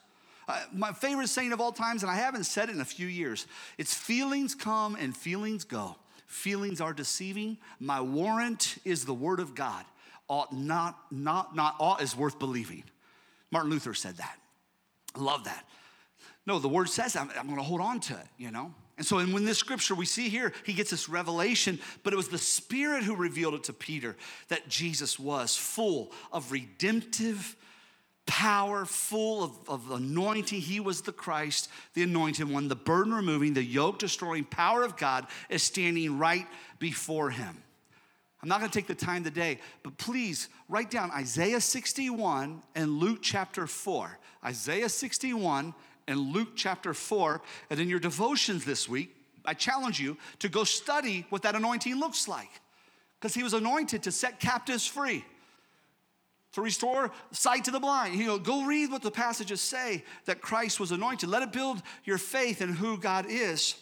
Uh, 0.49 0.61
my 0.73 0.93
favorite 0.93 1.29
saying 1.29 1.53
of 1.53 1.61
all 1.61 1.73
times, 1.73 2.03
and 2.03 2.11
I 2.11 2.17
haven't 2.17 2.45
said 2.45 2.71
it 2.71 2.75
in 2.75 2.81
a 2.81 2.87
few 2.87 3.07
years, 3.07 3.47
it's 3.77 3.93
feelings 3.93 4.55
come 4.55 4.97
and 4.97 5.15
feelings 5.15 5.65
go. 5.65 5.97
Feelings 6.27 6.81
are 6.81 6.93
deceiving. 6.93 7.59
My 7.79 8.01
warrant 8.01 8.79
is 8.85 9.05
the 9.05 9.15
word 9.15 9.41
of 9.41 9.55
God 9.55 9.85
ought 10.29 10.53
not, 10.53 10.99
not, 11.11 11.57
not 11.57 11.77
ought 11.79 12.03
is 12.03 12.17
worth 12.17 12.39
believing. 12.39 12.85
Martin 13.51 13.71
Luther 13.71 13.95
said 13.95 14.17
that. 14.19 14.39
I 15.15 15.21
love 15.21 15.45
that. 15.45 15.65
No, 16.47 16.59
the 16.59 16.69
word 16.69 16.89
says 16.89 17.17
I'm, 17.17 17.31
I'm 17.39 17.47
going 17.47 17.59
to 17.59 17.63
hold 17.63 17.81
on 17.81 18.01
to 18.01 18.15
it, 18.15 18.27
you 18.37 18.51
know? 18.51 18.75
And 18.97 19.07
so, 19.07 19.19
in 19.19 19.33
when 19.33 19.45
this 19.45 19.59
scripture 19.59 19.95
we 19.95 20.07
see 20.07 20.29
here, 20.29 20.53
he 20.65 20.73
gets 20.73 20.91
this 20.91 21.09
revelation, 21.09 21.79
but 22.03 22.13
it 22.13 22.17
was 22.17 22.29
the 22.29 22.39
Spirit 22.39 23.05
who 23.05 23.15
revealed 23.15 23.55
it 23.55 23.65
to 23.65 23.73
Peter 23.73 24.17
that 24.49 24.69
Jesus 24.69 25.19
was 25.19 25.57
full 25.57 26.11
of 26.33 26.51
redemptive 26.51 27.55
power, 28.27 28.85
full 28.85 29.45
of, 29.45 29.53
of 29.69 29.91
anointing. 29.91 30.61
He 30.61 30.81
was 30.81 31.03
the 31.03 31.13
Christ, 31.13 31.69
the 31.95 32.03
anointed 32.03 32.51
one, 32.51 32.67
the 32.67 32.77
burden 32.77 33.15
removing, 33.15 33.55
the 33.55 33.63
yoke 33.63 33.99
destroying 34.01 34.45
power 34.45 34.83
of 34.83 34.97
God 34.97 35.27
is 35.49 35.63
standing 35.63 36.19
right 36.19 36.47
before 36.79 37.31
him. 37.31 37.63
I'm 38.43 38.49
not 38.49 38.61
going 38.61 38.71
to 38.71 38.79
take 38.79 38.87
the 38.87 38.95
time 38.95 39.25
today, 39.25 39.59
but 39.83 39.99
please 39.99 40.49
write 40.69 40.91
down 40.91 41.11
Isaiah 41.11 41.61
61 41.61 42.63
and 42.75 42.99
Luke 42.99 43.19
chapter 43.21 43.67
4. 43.67 44.19
Isaiah 44.45 44.89
61 44.89 45.75
and 46.07 46.21
Luke 46.33 46.51
chapter 46.55 46.95
4. 46.95 47.41
And 47.71 47.81
in 47.81 47.89
your 47.89 47.99
devotions 47.99 48.65
this 48.65 48.89
week, 48.89 49.15
I 49.45 49.55
challenge 49.55 49.99
you 49.99 50.17
to 50.39 50.49
go 50.49 50.63
study 50.63 51.27
what 51.31 51.43
that 51.43 51.57
anointing 51.57 51.99
looks 51.99 52.29
like. 52.29 52.51
Because 53.21 53.35
he 53.35 53.43
was 53.43 53.55
anointed 53.55 54.05
to 54.05 54.13
set 54.13 54.39
captives 54.39 54.87
free, 54.87 55.25
to 56.53 56.63
restore 56.63 57.11
sight 57.33 57.65
to 57.65 57.73
the 57.73 57.81
blind. 57.81 58.15
You 58.15 58.27
know, 58.27 58.39
go 58.39 58.65
read 58.65 58.93
what 58.93 59.03
the 59.03 59.11
passages 59.11 59.61
say 59.61 60.05
that 60.27 60.41
Christ 60.41 60.79
was 60.79 60.93
anointed. 60.93 61.29
Let 61.29 61.43
it 61.43 61.53
build 61.53 61.83
your 62.05 62.19
faith 62.19 62.63
in 62.63 62.73
who 62.73 62.97
God 62.97 63.27
is. 63.29 63.75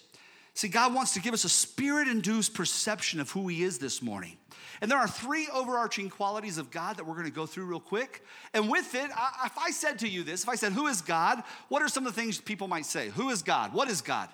See, 0.57 0.69
God 0.69 0.95
wants 0.95 1.12
to 1.12 1.21
give 1.21 1.35
us 1.35 1.45
a 1.45 1.51
spirit 1.51 2.09
induced 2.09 2.55
perception 2.55 3.21
of 3.21 3.31
who 3.31 3.47
He 3.47 3.62
is 3.62 3.79
this 3.79 4.01
morning. 4.01 4.38
And 4.81 4.90
there 4.90 4.97
are 4.97 5.07
three 5.07 5.49
overarching 5.53 6.09
qualities 6.09 6.57
of 6.57 6.71
God 6.71 6.97
that 6.97 7.05
we're 7.05 7.12
going 7.12 7.27
to 7.27 7.31
go 7.31 7.45
through 7.45 7.66
real 7.66 7.79
quick. 7.79 8.25
And 8.55 8.71
with 8.71 8.95
it, 8.95 9.11
I, 9.14 9.45
if 9.45 9.59
I 9.59 9.71
said 9.71 9.99
to 9.99 10.09
you 10.09 10.23
this, 10.23 10.45
if 10.45 10.49
I 10.49 10.55
said, 10.55 10.73
Who 10.73 10.87
is 10.87 11.03
God? 11.03 11.42
What 11.69 11.83
are 11.83 11.88
some 11.88 12.07
of 12.07 12.14
the 12.14 12.19
things 12.19 12.40
people 12.40 12.69
might 12.69 12.87
say? 12.87 13.11
Who 13.11 13.29
is 13.29 13.42
God? 13.42 13.75
What 13.75 13.90
is 13.90 14.01
God? 14.01 14.31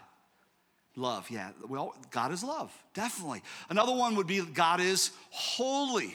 Love, 0.95 1.29
yeah. 1.29 1.51
Well, 1.69 1.93
God 2.13 2.31
is 2.31 2.45
love, 2.45 2.73
definitely. 2.95 3.43
Another 3.69 3.93
one 3.93 4.15
would 4.15 4.29
be 4.29 4.43
God 4.43 4.81
is 4.81 5.11
holy. 5.31 6.15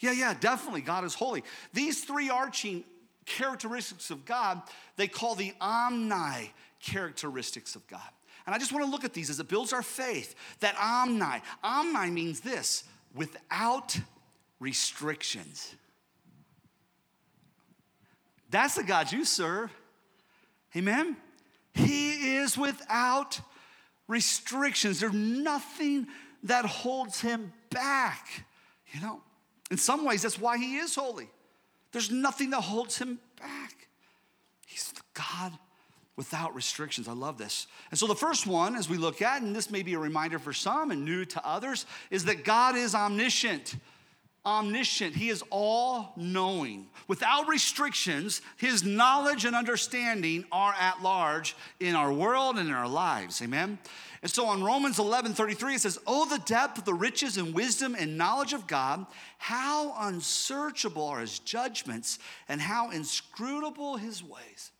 Yeah, 0.00 0.12
yeah, 0.12 0.34
definitely. 0.34 0.80
God 0.80 1.04
is 1.04 1.14
holy. 1.14 1.44
These 1.72 2.02
three 2.02 2.28
arching 2.28 2.82
characteristics 3.24 4.10
of 4.10 4.24
God, 4.24 4.62
they 4.96 5.06
call 5.06 5.36
the 5.36 5.54
omni 5.60 6.52
characteristics 6.80 7.76
of 7.76 7.86
God. 7.86 8.00
And 8.48 8.54
I 8.54 8.58
just 8.58 8.72
want 8.72 8.82
to 8.86 8.90
look 8.90 9.04
at 9.04 9.12
these 9.12 9.28
as 9.28 9.40
it 9.40 9.48
builds 9.48 9.74
our 9.74 9.82
faith. 9.82 10.34
That 10.60 10.74
omni, 10.80 11.42
omni 11.62 12.08
means 12.08 12.40
this 12.40 12.84
without 13.14 13.94
restrictions. 14.58 15.74
That's 18.48 18.76
the 18.76 18.84
God 18.84 19.12
you 19.12 19.26
serve. 19.26 19.70
Amen? 20.74 21.14
He 21.74 22.36
is 22.36 22.56
without 22.56 23.38
restrictions. 24.06 25.00
There's 25.00 25.12
nothing 25.12 26.06
that 26.44 26.64
holds 26.64 27.20
him 27.20 27.52
back. 27.68 28.46
You 28.94 29.02
know, 29.02 29.20
in 29.70 29.76
some 29.76 30.06
ways, 30.06 30.22
that's 30.22 30.40
why 30.40 30.56
he 30.56 30.78
is 30.78 30.94
holy. 30.94 31.28
There's 31.92 32.10
nothing 32.10 32.48
that 32.48 32.62
holds 32.62 32.96
him 32.96 33.18
back. 33.38 33.88
He's 34.66 34.90
the 34.92 35.02
God 35.12 35.52
without 36.18 36.52
restrictions. 36.52 37.06
I 37.06 37.12
love 37.12 37.38
this. 37.38 37.68
And 37.92 37.98
so, 37.98 38.08
the 38.08 38.14
first 38.14 38.44
one, 38.44 38.74
as 38.74 38.90
we 38.90 38.98
look 38.98 39.22
at, 39.22 39.40
and 39.40 39.54
this 39.54 39.70
may 39.70 39.84
be 39.84 39.94
a 39.94 39.98
reminder 40.00 40.40
for 40.40 40.52
some 40.52 40.90
and 40.90 41.04
new 41.04 41.24
to 41.24 41.46
others, 41.46 41.86
is 42.10 42.24
that 42.24 42.44
God 42.44 42.76
is 42.76 42.92
omniscient. 42.92 43.76
Omniscient. 44.44 45.14
He 45.14 45.28
is 45.28 45.44
all 45.50 46.12
knowing. 46.16 46.88
Without 47.06 47.46
restrictions, 47.46 48.42
his 48.56 48.82
knowledge 48.82 49.44
and 49.44 49.54
understanding 49.54 50.44
are 50.50 50.74
at 50.78 51.02
large 51.02 51.54
in 51.78 51.94
our 51.94 52.12
world 52.12 52.58
and 52.58 52.68
in 52.68 52.74
our 52.74 52.88
lives. 52.88 53.40
Amen. 53.40 53.78
And 54.20 54.30
so 54.30 54.46
on 54.46 54.64
Romans 54.64 54.98
11 54.98 55.34
33, 55.34 55.76
it 55.76 55.80
says, 55.82 56.00
Oh, 56.04 56.28
the 56.28 56.40
depth 56.40 56.78
of 56.78 56.84
the 56.84 56.94
riches 56.94 57.36
and 57.36 57.54
wisdom 57.54 57.94
and 57.96 58.18
knowledge 58.18 58.54
of 58.54 58.66
God, 58.66 59.06
how 59.38 59.94
unsearchable 60.00 61.06
are 61.06 61.20
his 61.20 61.38
judgments 61.38 62.18
and 62.48 62.60
how 62.60 62.90
inscrutable 62.90 63.98
his 63.98 64.24
ways. 64.24 64.72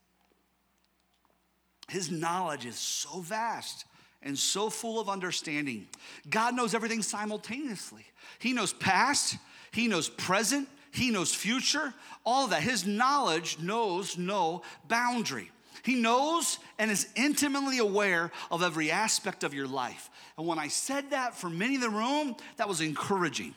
His 1.89 2.11
knowledge 2.11 2.67
is 2.67 2.77
so 2.77 3.21
vast 3.21 3.85
and 4.23 4.39
so 4.39 4.69
full 4.69 5.01
of 5.01 5.09
understanding. 5.09 5.87
God 6.29 6.55
knows 6.55 6.75
everything 6.75 7.03
simultaneously. 7.03 8.05
He 8.39 8.53
knows 8.53 8.73
past, 8.73 9.37
He 9.73 9.89
knows 9.89 10.09
present, 10.09 10.69
He 10.91 11.11
knows 11.11 11.35
future, 11.35 11.95
all 12.25 12.45
of 12.45 12.51
that. 12.51 12.63
His 12.63 12.87
knowledge 12.87 13.59
knows 13.59 14.19
no 14.19 14.63
boundary. 14.87 15.51
He 15.83 15.95
knows 15.95 16.59
and 16.79 16.91
is 16.91 17.09
intimately 17.17 17.79
aware 17.79 18.31
of 18.51 18.63
every 18.63 18.91
aspect 18.91 19.45
of 19.45 19.55
your 19.55 19.69
life. 19.69 20.11
And 20.37 20.47
when 20.47 20.59
I 20.59 20.69
said 20.69 21.11
that 21.11 21.35
for 21.35 21.49
many 21.49 21.77
in 21.77 21.81
the 21.81 21.89
room, 21.89 22.37
that 22.57 22.69
was 22.69 22.81
encouraging. 22.81 23.55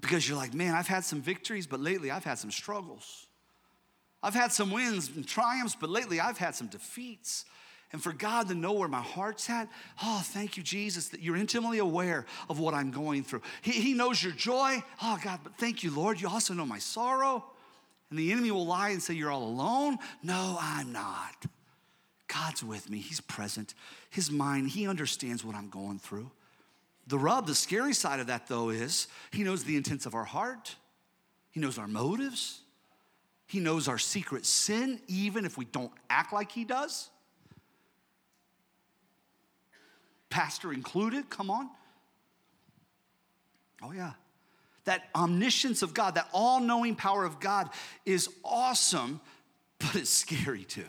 Because 0.00 0.28
you're 0.28 0.36
like, 0.36 0.52
man, 0.52 0.74
I've 0.74 0.88
had 0.88 1.04
some 1.04 1.22
victories, 1.22 1.66
but 1.66 1.80
lately 1.80 2.10
I've 2.10 2.24
had 2.24 2.38
some 2.38 2.50
struggles. 2.50 3.25
I've 4.26 4.34
had 4.34 4.50
some 4.50 4.72
wins 4.72 5.08
and 5.14 5.24
triumphs, 5.24 5.76
but 5.80 5.88
lately 5.88 6.18
I've 6.18 6.36
had 6.36 6.56
some 6.56 6.66
defeats. 6.66 7.44
And 7.92 8.02
for 8.02 8.12
God 8.12 8.48
to 8.48 8.56
know 8.56 8.72
where 8.72 8.88
my 8.88 9.00
heart's 9.00 9.48
at, 9.48 9.68
oh, 10.02 10.20
thank 10.24 10.56
you, 10.56 10.64
Jesus, 10.64 11.10
that 11.10 11.20
you're 11.20 11.36
intimately 11.36 11.78
aware 11.78 12.26
of 12.50 12.58
what 12.58 12.74
I'm 12.74 12.90
going 12.90 13.22
through. 13.22 13.42
He, 13.62 13.70
he 13.70 13.94
knows 13.94 14.20
your 14.20 14.32
joy. 14.32 14.82
Oh, 15.00 15.16
God, 15.22 15.38
but 15.44 15.56
thank 15.58 15.84
you, 15.84 15.92
Lord. 15.94 16.20
You 16.20 16.28
also 16.28 16.54
know 16.54 16.66
my 16.66 16.80
sorrow. 16.80 17.44
And 18.10 18.18
the 18.18 18.32
enemy 18.32 18.50
will 18.50 18.66
lie 18.66 18.88
and 18.88 19.00
say, 19.00 19.14
You're 19.14 19.30
all 19.30 19.44
alone. 19.44 19.96
No, 20.24 20.58
I'm 20.60 20.92
not. 20.92 21.46
God's 22.26 22.64
with 22.64 22.90
me. 22.90 22.98
He's 22.98 23.20
present. 23.20 23.74
His 24.10 24.28
mind, 24.28 24.70
He 24.70 24.88
understands 24.88 25.44
what 25.44 25.54
I'm 25.54 25.70
going 25.70 26.00
through. 26.00 26.32
The 27.06 27.18
rub, 27.18 27.46
the 27.46 27.54
scary 27.54 27.94
side 27.94 28.18
of 28.18 28.26
that, 28.26 28.48
though, 28.48 28.70
is 28.70 29.06
He 29.30 29.44
knows 29.44 29.62
the 29.62 29.76
intents 29.76 30.04
of 30.04 30.16
our 30.16 30.24
heart, 30.24 30.74
He 31.52 31.60
knows 31.60 31.78
our 31.78 31.86
motives, 31.86 32.62
He 33.46 33.60
knows 33.60 33.88
our 33.88 33.98
secret 33.98 34.44
sin, 34.44 35.00
even 35.06 35.44
if 35.44 35.56
we 35.56 35.64
don't 35.66 35.92
act 36.10 36.32
like 36.32 36.50
He 36.50 36.64
does. 36.64 37.10
Pastor 40.30 40.72
included, 40.72 41.30
come 41.30 41.50
on. 41.50 41.70
Oh, 43.82 43.92
yeah 43.92 44.12
that 44.86 45.08
omniscience 45.14 45.82
of 45.82 45.92
God, 45.92 46.14
that 46.14 46.28
all 46.32 46.60
knowing 46.60 46.94
power 46.94 47.24
of 47.24 47.38
God 47.38 47.68
is 48.06 48.30
awesome, 48.42 49.20
but 49.78 49.94
it's 49.94 50.10
scary 50.10 50.64
too. 50.64 50.86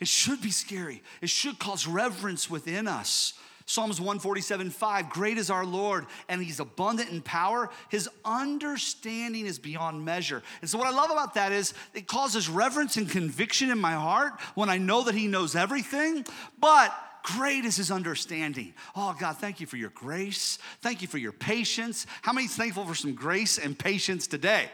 It 0.00 0.08
should 0.08 0.40
be 0.40 0.50
scary, 0.50 1.02
it 1.22 1.30
should 1.30 1.58
cause 1.58 1.86
reverence 1.86 2.50
within 2.50 2.88
us. 2.88 3.34
Psalms 3.70 4.00
147 4.00 4.68
5, 4.68 5.10
great 5.10 5.38
is 5.38 5.48
our 5.48 5.64
Lord, 5.64 6.06
and 6.28 6.42
he's 6.42 6.58
abundant 6.58 7.10
in 7.10 7.22
power. 7.22 7.70
His 7.88 8.08
understanding 8.24 9.46
is 9.46 9.60
beyond 9.60 10.04
measure. 10.04 10.42
And 10.60 10.68
so, 10.68 10.76
what 10.76 10.88
I 10.88 10.90
love 10.90 11.12
about 11.12 11.34
that 11.34 11.52
is 11.52 11.72
it 11.94 12.08
causes 12.08 12.48
reverence 12.48 12.96
and 12.96 13.08
conviction 13.08 13.70
in 13.70 13.78
my 13.78 13.92
heart 13.92 14.32
when 14.56 14.68
I 14.68 14.78
know 14.78 15.04
that 15.04 15.14
he 15.14 15.28
knows 15.28 15.54
everything, 15.54 16.26
but 16.58 16.92
Great 17.22 17.66
is 17.66 17.76
his 17.76 17.90
understanding. 17.90 18.72
Oh, 18.96 19.14
God, 19.20 19.36
thank 19.36 19.60
you 19.60 19.66
for 19.66 19.76
your 19.76 19.90
grace. 19.90 20.58
Thank 20.80 21.02
you 21.02 21.06
for 21.06 21.18
your 21.18 21.32
patience. 21.32 22.06
How 22.22 22.32
many 22.32 22.48
thankful 22.48 22.86
for 22.86 22.94
some 22.94 23.14
grace 23.14 23.58
and 23.58 23.78
patience 23.78 24.26
today? 24.26 24.70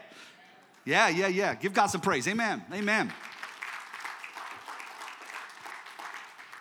Yeah, 0.85 1.09
yeah, 1.09 1.27
yeah. 1.27 1.57
Give 1.57 1.75
God 1.75 1.89
some 1.89 2.01
praise. 2.01 2.29
Amen. 2.29 2.65
Amen. 2.73 3.13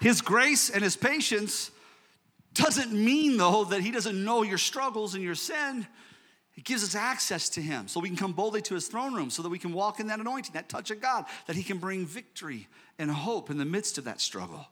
His 0.02 0.21
grace 0.21 0.71
and 0.71 0.84
his 0.84 0.98
patience 0.98 1.69
doesn't 2.56 2.91
mean, 2.91 3.38
though, 3.38 3.65
that 3.65 3.82
he 3.82 3.91
doesn't 3.91 4.24
know 4.24 4.44
your 4.44 4.58
struggles 4.58 5.13
and 5.13 5.24
your 5.24 5.36
sin. 5.36 5.86
It 6.56 6.63
gives 6.63 6.84
us 6.84 6.96
access 6.96 7.50
to 7.50 7.62
him 7.62 7.88
so 7.88 8.00
we 8.00 8.08
can 8.08 8.18
come 8.18 8.32
boldly 8.32 8.62
to 8.63 8.74
his 8.76 8.88
throne 8.88 9.13
room 9.13 9.30
so 9.30 9.44
that 9.44 9.50
we 9.50 9.60
can 9.60 9.74
walk 9.74 10.00
in 10.00 10.08
that 10.08 10.20
anointing, 10.20 10.54
that 10.54 10.70
touch 10.70 10.89
of 10.89 11.02
God, 11.02 11.26
that 11.48 11.56
he 11.56 11.63
can 11.63 11.78
bring 11.78 12.06
victory 12.06 12.68
and 12.98 13.12
hope 13.12 13.50
in 13.50 13.58
the 13.58 13.65
midst 13.65 13.98
of 13.98 14.06
that 14.06 14.22
struggle. 14.22 14.65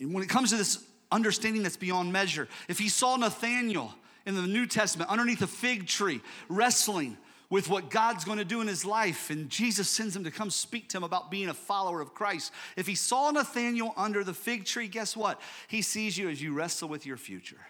When 0.00 0.22
it 0.22 0.28
comes 0.28 0.50
to 0.50 0.56
this 0.56 0.84
understanding 1.12 1.62
that's 1.62 1.76
beyond 1.76 2.12
measure, 2.12 2.48
if 2.68 2.78
he 2.78 2.88
saw 2.88 3.16
Nathaniel 3.16 3.94
in 4.26 4.34
the 4.34 4.42
New 4.42 4.66
Testament 4.66 5.08
underneath 5.08 5.42
a 5.42 5.46
fig 5.46 5.86
tree 5.86 6.20
wrestling 6.48 7.16
with 7.50 7.68
what 7.68 7.90
God's 7.90 8.24
going 8.24 8.38
to 8.38 8.44
do 8.44 8.60
in 8.60 8.66
his 8.66 8.84
life, 8.84 9.30
and 9.30 9.48
Jesus 9.48 9.88
sends 9.88 10.16
him 10.16 10.24
to 10.24 10.30
come 10.30 10.50
speak 10.50 10.88
to 10.90 10.96
him 10.96 11.04
about 11.04 11.30
being 11.30 11.48
a 11.48 11.54
follower 11.54 12.00
of 12.00 12.14
Christ. 12.14 12.52
If 12.76 12.86
he 12.86 12.94
saw 12.94 13.30
Nathaniel 13.30 13.94
under 13.96 14.24
the 14.24 14.34
fig 14.34 14.64
tree, 14.64 14.88
guess 14.88 15.16
what? 15.16 15.40
He 15.68 15.82
sees 15.82 16.18
you 16.18 16.28
as 16.28 16.42
you 16.42 16.52
wrestle 16.52 16.88
with 16.88 17.06
your 17.06 17.16
future. 17.16 17.60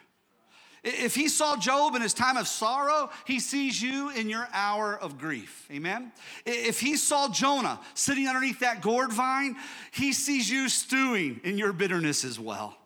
If 0.88 1.16
he 1.16 1.28
saw 1.28 1.56
Job 1.56 1.96
in 1.96 2.02
his 2.02 2.14
time 2.14 2.36
of 2.36 2.46
sorrow, 2.46 3.10
he 3.24 3.40
sees 3.40 3.82
you 3.82 4.10
in 4.10 4.28
your 4.28 4.46
hour 4.52 4.96
of 4.96 5.18
grief. 5.18 5.66
Amen? 5.72 6.12
If 6.44 6.78
he 6.78 6.96
saw 6.96 7.28
Jonah 7.28 7.80
sitting 7.94 8.28
underneath 8.28 8.60
that 8.60 8.82
gourd 8.82 9.12
vine, 9.12 9.56
he 9.90 10.12
sees 10.12 10.48
you 10.48 10.68
stewing 10.68 11.40
in 11.42 11.58
your 11.58 11.72
bitterness 11.72 12.24
as 12.24 12.38
well. 12.38 12.76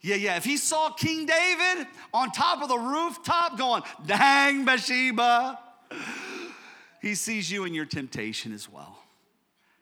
Yeah, 0.00 0.14
yeah. 0.14 0.36
If 0.36 0.44
he 0.44 0.56
saw 0.56 0.90
King 0.92 1.26
David 1.26 1.86
on 2.14 2.30
top 2.30 2.62
of 2.62 2.70
the 2.70 2.78
rooftop 2.78 3.58
going, 3.58 3.82
dang, 4.06 4.64
Bathsheba, 4.64 5.58
he 7.00 7.14
sees 7.14 7.50
you 7.50 7.64
in 7.64 7.74
your 7.74 7.86
temptation 7.86 8.52
as 8.52 8.68
well. 8.68 8.98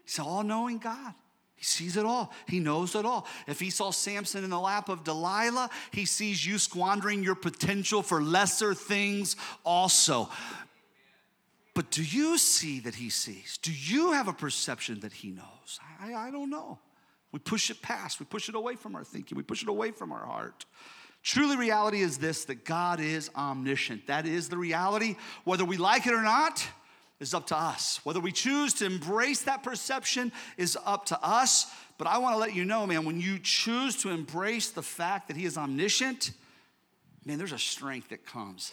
He's 0.04 0.18
all 0.18 0.42
knowing 0.42 0.78
God. 0.78 1.14
He 1.56 1.64
sees 1.64 1.96
it 1.96 2.06
all. 2.06 2.32
He 2.46 2.60
knows 2.60 2.94
it 2.94 3.04
all. 3.04 3.26
If 3.48 3.58
he 3.58 3.70
saw 3.70 3.90
Samson 3.90 4.44
in 4.44 4.50
the 4.50 4.60
lap 4.60 4.88
of 4.88 5.02
Delilah, 5.02 5.70
he 5.90 6.04
sees 6.04 6.46
you 6.46 6.56
squandering 6.56 7.24
your 7.24 7.34
potential 7.34 8.00
for 8.00 8.22
lesser 8.22 8.74
things 8.74 9.34
also. 9.64 10.30
But 11.74 11.90
do 11.90 12.02
you 12.02 12.38
see 12.38 12.78
that 12.80 12.94
he 12.94 13.10
sees? 13.10 13.58
Do 13.58 13.72
you 13.72 14.12
have 14.12 14.28
a 14.28 14.32
perception 14.32 15.00
that 15.00 15.12
he 15.12 15.30
knows? 15.30 15.80
I, 16.00 16.14
I 16.14 16.30
don't 16.30 16.48
know. 16.48 16.78
We 17.32 17.40
push 17.40 17.70
it 17.70 17.82
past, 17.82 18.20
we 18.20 18.26
push 18.26 18.48
it 18.48 18.54
away 18.54 18.76
from 18.76 18.94
our 18.94 19.04
thinking, 19.04 19.36
we 19.36 19.42
push 19.42 19.62
it 19.62 19.68
away 19.68 19.90
from 19.90 20.12
our 20.12 20.24
heart. 20.24 20.64
Truly, 21.24 21.56
reality 21.56 22.00
is 22.00 22.18
this 22.18 22.44
that 22.46 22.64
God 22.64 23.00
is 23.00 23.30
omniscient. 23.36 24.06
That 24.06 24.26
is 24.26 24.48
the 24.48 24.56
reality, 24.56 25.16
whether 25.44 25.64
we 25.64 25.76
like 25.76 26.06
it 26.06 26.14
or 26.14 26.22
not 26.22 26.66
is 27.20 27.34
up 27.34 27.46
to 27.48 27.56
us. 27.56 28.00
Whether 28.04 28.20
we 28.20 28.32
choose 28.32 28.74
to 28.74 28.86
embrace 28.86 29.42
that 29.42 29.62
perception 29.62 30.32
is 30.56 30.78
up 30.84 31.06
to 31.06 31.18
us. 31.22 31.70
But 31.98 32.06
I 32.06 32.18
want 32.18 32.34
to 32.34 32.38
let 32.38 32.54
you 32.54 32.64
know, 32.64 32.86
man, 32.86 33.04
when 33.04 33.20
you 33.20 33.38
choose 33.40 33.96
to 34.02 34.10
embrace 34.10 34.70
the 34.70 34.82
fact 34.82 35.28
that 35.28 35.36
He 35.36 35.44
is 35.44 35.58
omniscient, 35.58 36.30
man, 37.24 37.38
there's 37.38 37.52
a 37.52 37.58
strength 37.58 38.10
that 38.10 38.24
comes 38.24 38.72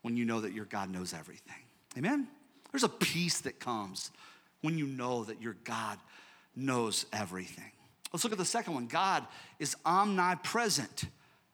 when 0.00 0.16
you 0.16 0.24
know 0.24 0.40
that 0.40 0.52
your 0.52 0.64
God 0.64 0.90
knows 0.90 1.12
everything. 1.12 1.54
Amen? 1.96 2.28
There's 2.70 2.84
a 2.84 2.88
peace 2.88 3.42
that 3.42 3.60
comes 3.60 4.10
when 4.62 4.78
you 4.78 4.86
know 4.86 5.24
that 5.24 5.42
your 5.42 5.56
God 5.64 5.98
knows 6.56 7.04
everything. 7.12 7.70
Let's 8.12 8.24
look 8.24 8.32
at 8.32 8.38
the 8.38 8.44
second 8.44 8.74
one. 8.74 8.86
God 8.86 9.26
is 9.58 9.76
omnipresent. 9.84 11.04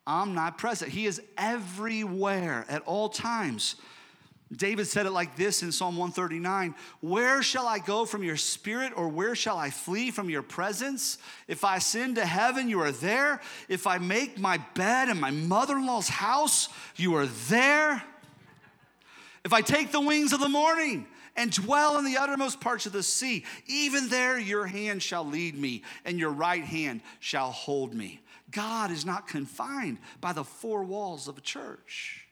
Omnipresent. 0.06 0.90
He 0.90 1.06
is 1.06 1.20
everywhere 1.36 2.64
at 2.68 2.82
all 2.82 3.08
times. 3.08 3.76
David 4.54 4.86
said 4.86 5.04
it 5.04 5.10
like 5.10 5.36
this 5.36 5.62
in 5.62 5.70
Psalm 5.70 5.96
139 5.96 6.74
Where 7.00 7.42
shall 7.42 7.66
I 7.66 7.78
go 7.78 8.06
from 8.06 8.22
your 8.22 8.36
spirit, 8.36 8.92
or 8.96 9.08
where 9.08 9.34
shall 9.34 9.58
I 9.58 9.68
flee 9.68 10.10
from 10.10 10.30
your 10.30 10.42
presence? 10.42 11.18
If 11.46 11.64
I 11.64 11.76
ascend 11.76 12.16
to 12.16 12.24
heaven, 12.24 12.68
you 12.68 12.80
are 12.80 12.92
there. 12.92 13.40
If 13.68 13.86
I 13.86 13.98
make 13.98 14.38
my 14.38 14.58
bed 14.74 15.10
in 15.10 15.20
my 15.20 15.30
mother 15.30 15.76
in 15.76 15.86
law's 15.86 16.08
house, 16.08 16.70
you 16.96 17.14
are 17.16 17.26
there. 17.48 18.02
If 19.44 19.52
I 19.52 19.60
take 19.60 19.92
the 19.92 20.00
wings 20.00 20.32
of 20.32 20.40
the 20.40 20.48
morning 20.48 21.06
and 21.36 21.50
dwell 21.52 21.98
in 21.98 22.04
the 22.06 22.16
uttermost 22.16 22.60
parts 22.60 22.86
of 22.86 22.92
the 22.92 23.02
sea, 23.02 23.44
even 23.66 24.08
there 24.08 24.38
your 24.38 24.66
hand 24.66 25.02
shall 25.02 25.24
lead 25.24 25.58
me, 25.58 25.82
and 26.06 26.18
your 26.18 26.32
right 26.32 26.64
hand 26.64 27.02
shall 27.20 27.50
hold 27.50 27.94
me. 27.94 28.22
God 28.50 28.90
is 28.90 29.04
not 29.04 29.28
confined 29.28 29.98
by 30.22 30.32
the 30.32 30.44
four 30.44 30.84
walls 30.84 31.28
of 31.28 31.36
a 31.36 31.42
church. 31.42 32.27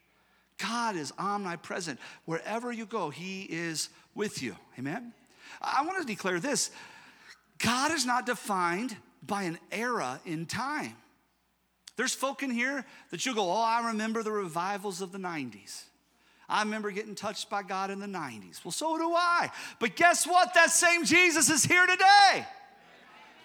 God 0.58 0.96
is 0.96 1.12
omnipresent. 1.18 1.98
Wherever 2.24 2.72
you 2.72 2.86
go, 2.86 3.10
He 3.10 3.42
is 3.42 3.88
with 4.14 4.42
you. 4.42 4.56
Amen? 4.78 5.12
I 5.60 5.84
want 5.84 6.00
to 6.00 6.06
declare 6.06 6.40
this 6.40 6.70
God 7.58 7.92
is 7.92 8.06
not 8.06 8.26
defined 8.26 8.96
by 9.22 9.44
an 9.44 9.58
era 9.72 10.20
in 10.24 10.46
time. 10.46 10.94
There's 11.96 12.14
folk 12.14 12.42
in 12.42 12.50
here 12.50 12.84
that 13.10 13.24
you'll 13.24 13.34
go, 13.34 13.50
Oh, 13.50 13.62
I 13.62 13.88
remember 13.88 14.22
the 14.22 14.32
revivals 14.32 15.00
of 15.00 15.12
the 15.12 15.18
90s. 15.18 15.84
I 16.48 16.62
remember 16.62 16.90
getting 16.90 17.16
touched 17.16 17.50
by 17.50 17.62
God 17.62 17.90
in 17.90 17.98
the 17.98 18.06
90s. 18.06 18.64
Well, 18.64 18.70
so 18.70 18.96
do 18.96 19.12
I. 19.14 19.50
But 19.80 19.96
guess 19.96 20.26
what? 20.26 20.54
That 20.54 20.70
same 20.70 21.04
Jesus 21.04 21.50
is 21.50 21.64
here 21.64 21.84
today. 21.86 22.46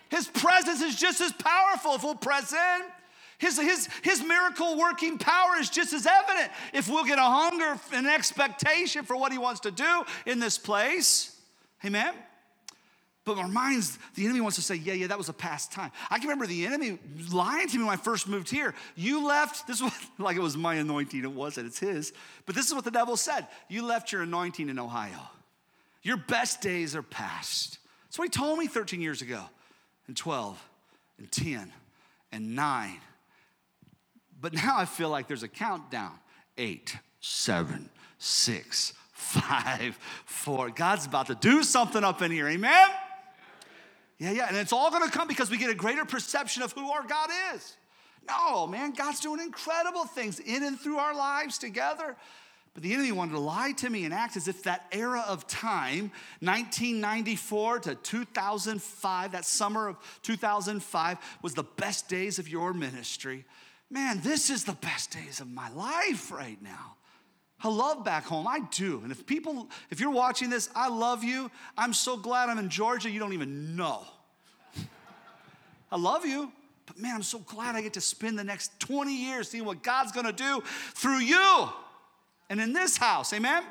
His 0.09 0.27
presence 0.27 0.81
is 0.81 0.97
just 0.97 1.19
as 1.21 1.31
powerful 1.31 1.95
if 1.95 2.03
we'll 2.03 2.15
press 2.15 2.53
in. 2.53 2.81
His, 3.41 3.59
his, 3.59 3.89
his 4.03 4.23
miracle 4.23 4.77
working 4.77 5.17
power 5.17 5.57
is 5.59 5.67
just 5.67 5.93
as 5.93 6.05
evident 6.05 6.51
if 6.73 6.87
we'll 6.87 7.03
get 7.03 7.17
a 7.17 7.23
hunger 7.23 7.75
and 7.91 8.05
expectation 8.05 9.03
for 9.03 9.15
what 9.15 9.31
he 9.31 9.39
wants 9.39 9.61
to 9.61 9.71
do 9.71 10.03
in 10.27 10.39
this 10.39 10.59
place. 10.59 11.35
Amen? 11.83 12.13
But 13.25 13.39
our 13.39 13.47
minds, 13.47 13.97
the 14.13 14.25
enemy 14.25 14.41
wants 14.41 14.57
to 14.57 14.61
say, 14.61 14.75
yeah, 14.75 14.93
yeah, 14.93 15.07
that 15.07 15.17
was 15.17 15.27
a 15.27 15.33
past 15.33 15.71
time. 15.71 15.91
I 16.11 16.19
can 16.19 16.27
remember 16.27 16.45
the 16.45 16.67
enemy 16.67 16.99
lying 17.31 17.67
to 17.67 17.77
me 17.79 17.83
when 17.83 17.93
I 17.93 17.95
first 17.95 18.27
moved 18.27 18.47
here. 18.47 18.75
You 18.95 19.25
left, 19.25 19.65
this 19.65 19.81
was 19.81 19.91
like 20.19 20.37
it 20.37 20.41
was 20.41 20.55
my 20.55 20.75
anointing, 20.75 21.23
it 21.23 21.31
wasn't, 21.31 21.65
it's 21.65 21.79
his. 21.79 22.13
But 22.45 22.53
this 22.53 22.67
is 22.67 22.75
what 22.75 22.83
the 22.83 22.91
devil 22.91 23.17
said 23.17 23.47
You 23.69 23.83
left 23.83 24.11
your 24.11 24.21
anointing 24.21 24.69
in 24.69 24.77
Ohio. 24.77 25.19
Your 26.03 26.17
best 26.17 26.61
days 26.61 26.95
are 26.95 27.01
past. 27.01 27.79
That's 28.05 28.19
what 28.19 28.25
he 28.25 28.29
told 28.29 28.59
me 28.59 28.67
13 28.67 29.01
years 29.01 29.23
ago, 29.23 29.41
and 30.05 30.15
12, 30.15 30.63
and 31.17 31.31
10, 31.31 31.73
and 32.31 32.55
9, 32.55 32.99
but 34.41 34.53
now 34.53 34.77
I 34.77 34.85
feel 34.85 35.09
like 35.09 35.27
there's 35.27 35.43
a 35.43 35.47
countdown 35.47 36.13
eight, 36.57 36.97
seven, 37.19 37.89
six, 38.17 38.93
five, 39.13 39.97
four. 40.25 40.69
God's 40.69 41.05
about 41.05 41.27
to 41.27 41.35
do 41.35 41.63
something 41.63 42.03
up 42.03 42.21
in 42.21 42.31
here. 42.31 42.47
Amen? 42.47 42.89
Yeah, 44.17 44.31
yeah. 44.31 44.47
And 44.47 44.57
it's 44.57 44.73
all 44.73 44.91
going 44.91 45.03
to 45.03 45.15
come 45.15 45.27
because 45.27 45.49
we 45.49 45.57
get 45.57 45.69
a 45.69 45.75
greater 45.75 46.05
perception 46.05 46.63
of 46.63 46.73
who 46.73 46.89
our 46.91 47.05
God 47.05 47.29
is. 47.53 47.77
No, 48.27 48.67
man, 48.67 48.91
God's 48.91 49.19
doing 49.19 49.39
incredible 49.39 50.05
things 50.05 50.39
in 50.39 50.63
and 50.63 50.79
through 50.79 50.97
our 50.97 51.15
lives 51.15 51.57
together. 51.57 52.15
But 52.73 52.83
the 52.83 52.93
enemy 52.93 53.11
wanted 53.11 53.33
to 53.33 53.39
lie 53.39 53.73
to 53.73 53.89
me 53.89 54.05
and 54.05 54.13
act 54.13 54.37
as 54.37 54.47
if 54.47 54.63
that 54.63 54.85
era 54.91 55.23
of 55.27 55.45
time, 55.47 56.11
1994 56.39 57.79
to 57.79 57.95
2005, 57.95 59.31
that 59.33 59.45
summer 59.45 59.89
of 59.89 59.97
2005, 60.21 61.17
was 61.41 61.53
the 61.53 61.63
best 61.63 62.07
days 62.07 62.39
of 62.39 62.47
your 62.47 62.73
ministry 62.73 63.45
man, 63.91 64.21
this 64.21 64.49
is 64.49 64.63
the 64.63 64.73
best 64.73 65.11
days 65.11 65.39
of 65.39 65.49
my 65.51 65.69
life 65.71 66.31
right 66.31 66.61
now. 66.61 66.95
I 67.63 67.67
love 67.67 68.03
back 68.03 68.25
home. 68.25 68.47
I 68.47 68.61
do. 68.71 69.01
And 69.03 69.11
if 69.11 69.25
people, 69.25 69.69
if 69.91 69.99
you're 69.99 70.11
watching 70.11 70.49
this, 70.49 70.69
I 70.75 70.89
love 70.89 71.23
you. 71.23 71.51
I'm 71.77 71.93
so 71.93 72.17
glad 72.17 72.49
I'm 72.49 72.57
in 72.57 72.69
Georgia, 72.69 73.09
you 73.09 73.19
don't 73.19 73.33
even 73.33 73.75
know. 73.75 74.03
I 75.91 75.97
love 75.97 76.25
you. 76.25 76.51
But 76.85 76.97
man, 76.97 77.15
I'm 77.15 77.23
so 77.23 77.39
glad 77.39 77.75
I 77.75 77.81
get 77.81 77.93
to 77.93 78.01
spend 78.01 78.39
the 78.39 78.43
next 78.43 78.79
20 78.79 79.15
years 79.15 79.49
seeing 79.49 79.65
what 79.65 79.83
God's 79.83 80.11
gonna 80.11 80.31
do 80.31 80.63
through 80.95 81.19
you 81.19 81.69
and 82.49 82.59
in 82.59 82.73
this 82.73 82.97
house. 82.97 83.31
Amen? 83.33 83.63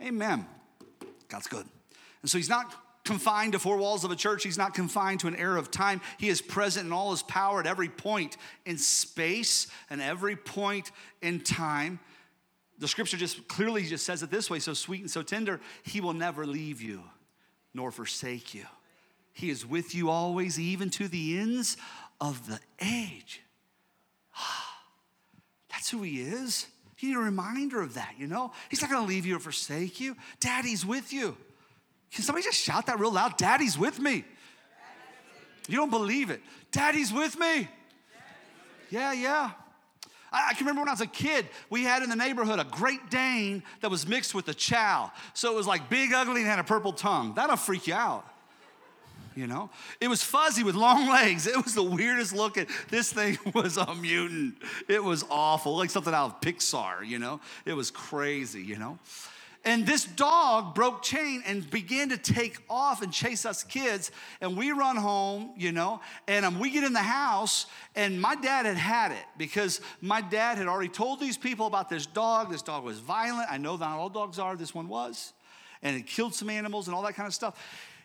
Amen. 0.00 0.46
God's 1.28 1.46
good. 1.46 1.66
And 2.20 2.30
so 2.30 2.38
he's 2.38 2.48
not 2.48 2.74
confined 3.04 3.52
to 3.52 3.58
four 3.58 3.76
walls 3.76 4.04
of 4.04 4.10
a 4.10 4.16
church. 4.16 4.44
He's 4.44 4.58
not 4.58 4.74
confined 4.74 5.20
to 5.20 5.28
an 5.28 5.36
era 5.36 5.58
of 5.58 5.70
time. 5.70 6.00
He 6.18 6.28
is 6.28 6.40
present 6.40 6.86
in 6.86 6.92
all 6.92 7.10
his 7.10 7.22
power 7.22 7.60
at 7.60 7.66
every 7.66 7.88
point 7.88 8.36
in 8.64 8.78
space 8.78 9.66
and 9.90 10.00
every 10.00 10.36
point 10.36 10.92
in 11.20 11.40
time. 11.40 11.98
The 12.78 12.88
scripture 12.88 13.16
just 13.16 13.46
clearly 13.48 13.84
just 13.84 14.06
says 14.06 14.22
it 14.22 14.30
this 14.30 14.50
way 14.50 14.58
so 14.58 14.74
sweet 14.74 15.00
and 15.00 15.10
so 15.10 15.22
tender. 15.22 15.60
He 15.82 16.00
will 16.00 16.14
never 16.14 16.46
leave 16.46 16.80
you 16.80 17.02
nor 17.74 17.90
forsake 17.90 18.54
you. 18.54 18.64
He 19.32 19.50
is 19.50 19.64
with 19.64 19.94
you 19.94 20.10
always, 20.10 20.60
even 20.60 20.90
to 20.90 21.08
the 21.08 21.38
ends 21.38 21.76
of 22.20 22.46
the 22.46 22.60
age. 22.80 23.40
That's 25.70 25.90
who 25.90 26.02
he 26.02 26.20
is. 26.20 26.66
You 26.98 27.08
need 27.08 27.16
a 27.16 27.20
reminder 27.20 27.80
of 27.80 27.94
that, 27.94 28.14
you 28.18 28.28
know? 28.28 28.52
He's 28.68 28.80
not 28.80 28.90
gonna 28.90 29.06
leave 29.06 29.26
you 29.26 29.36
or 29.36 29.40
forsake 29.40 29.98
you. 29.98 30.16
Daddy's 30.38 30.86
with 30.86 31.12
you. 31.12 31.36
Can 32.12 32.24
somebody 32.24 32.44
just 32.44 32.58
shout 32.58 32.86
that 32.86 32.98
real 32.98 33.12
loud? 33.12 33.36
Daddy's 33.36 33.78
with 33.78 33.98
me. 33.98 34.24
You 35.68 35.76
don't 35.76 35.90
believe 35.90 36.30
it. 36.30 36.40
Daddy's 36.70 37.12
with 37.12 37.38
me. 37.38 37.68
Yeah, 38.90 39.12
yeah. 39.12 39.52
I, 40.32 40.54
can 40.54 40.66
remember 40.66 40.80
when 40.80 40.88
I 40.88 40.92
was 40.92 41.00
a 41.02 41.06
kid, 41.06 41.46
we 41.68 41.84
had 41.84 42.02
in 42.02 42.08
the 42.08 42.16
neighborhood 42.16 42.58
a 42.58 42.64
Great 42.64 43.10
Dane 43.10 43.62
that 43.80 43.90
was 43.90 44.06
mixed 44.06 44.34
with 44.34 44.48
a 44.48 44.54
chow. 44.54 45.10
So 45.34 45.52
it 45.52 45.56
was 45.56 45.66
like 45.66 45.90
big, 45.90 46.12
ugly, 46.12 46.40
and 46.40 46.48
had 46.48 46.58
a 46.58 46.64
purple 46.64 46.92
tongue. 46.92 47.34
That'll 47.34 47.56
freak 47.56 47.86
you 47.86 47.94
out. 47.94 48.26
You 49.34 49.46
know, 49.46 49.70
it 49.98 50.08
was 50.08 50.22
fuzzy 50.22 50.62
with 50.62 50.74
long 50.74 51.08
legs. 51.08 51.46
It 51.46 51.56
was 51.62 51.74
the 51.74 51.82
weirdest 51.82 52.34
looking. 52.34 52.66
This 52.90 53.10
thing 53.12 53.38
was 53.54 53.78
a 53.78 53.94
mutant. 53.94 54.56
It 54.88 55.02
was 55.02 55.24
awful, 55.30 55.76
like 55.76 55.88
something 55.88 56.12
out 56.12 56.26
of 56.26 56.40
Pixar. 56.40 57.06
You 57.06 57.18
know, 57.18 57.40
it 57.64 57.72
was 57.72 57.90
crazy. 57.90 58.62
You 58.62 58.78
know, 58.78 58.98
and 59.64 59.86
this 59.86 60.04
dog 60.04 60.74
broke 60.74 61.02
chain 61.02 61.42
and 61.46 61.68
began 61.70 62.08
to 62.08 62.16
take 62.16 62.58
off 62.68 63.00
and 63.00 63.12
chase 63.12 63.46
us 63.46 63.62
kids. 63.62 64.10
And 64.40 64.56
we 64.56 64.72
run 64.72 64.96
home, 64.96 65.52
you 65.56 65.70
know, 65.70 66.00
and 66.26 66.44
um, 66.44 66.58
we 66.58 66.70
get 66.70 66.82
in 66.82 66.92
the 66.92 66.98
house. 66.98 67.66
And 67.94 68.20
my 68.20 68.34
dad 68.34 68.66
had 68.66 68.76
had 68.76 69.12
it 69.12 69.24
because 69.38 69.80
my 70.00 70.20
dad 70.20 70.58
had 70.58 70.66
already 70.66 70.88
told 70.88 71.20
these 71.20 71.36
people 71.36 71.66
about 71.66 71.88
this 71.88 72.06
dog. 72.06 72.50
This 72.50 72.62
dog 72.62 72.82
was 72.82 72.98
violent. 72.98 73.48
I 73.50 73.58
know 73.58 73.76
not 73.76 73.98
all 73.98 74.08
dogs 74.08 74.40
are, 74.40 74.56
this 74.56 74.74
one 74.74 74.88
was. 74.88 75.32
And 75.80 75.96
it 75.96 76.06
killed 76.06 76.34
some 76.34 76.50
animals 76.50 76.88
and 76.88 76.94
all 76.96 77.02
that 77.02 77.14
kind 77.14 77.28
of 77.28 77.34
stuff. 77.34 77.56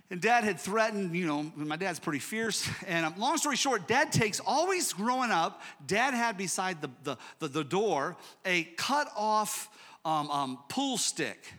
And 0.10 0.22
dad 0.22 0.44
had 0.44 0.60
threatened, 0.60 1.16
you 1.16 1.26
know, 1.26 1.52
my 1.56 1.76
dad's 1.76 2.00
pretty 2.00 2.20
fierce. 2.20 2.70
And 2.88 3.06
um, 3.06 3.16
long 3.18 3.38
story 3.38 3.56
short, 3.56 3.88
dad 3.88 4.12
takes, 4.12 4.40
always 4.40 4.94
growing 4.94 5.32
up, 5.32 5.62
dad 5.86 6.14
had 6.14 6.38
beside 6.38 6.82
the, 6.82 6.90
the, 7.04 7.18
the, 7.40 7.48
the 7.48 7.64
door 7.64 8.16
a 8.46 8.64
cut 8.78 9.12
off 9.16 9.70
um, 10.08 10.32
um, 10.32 10.60
pool 10.70 10.98
stick 10.98 11.54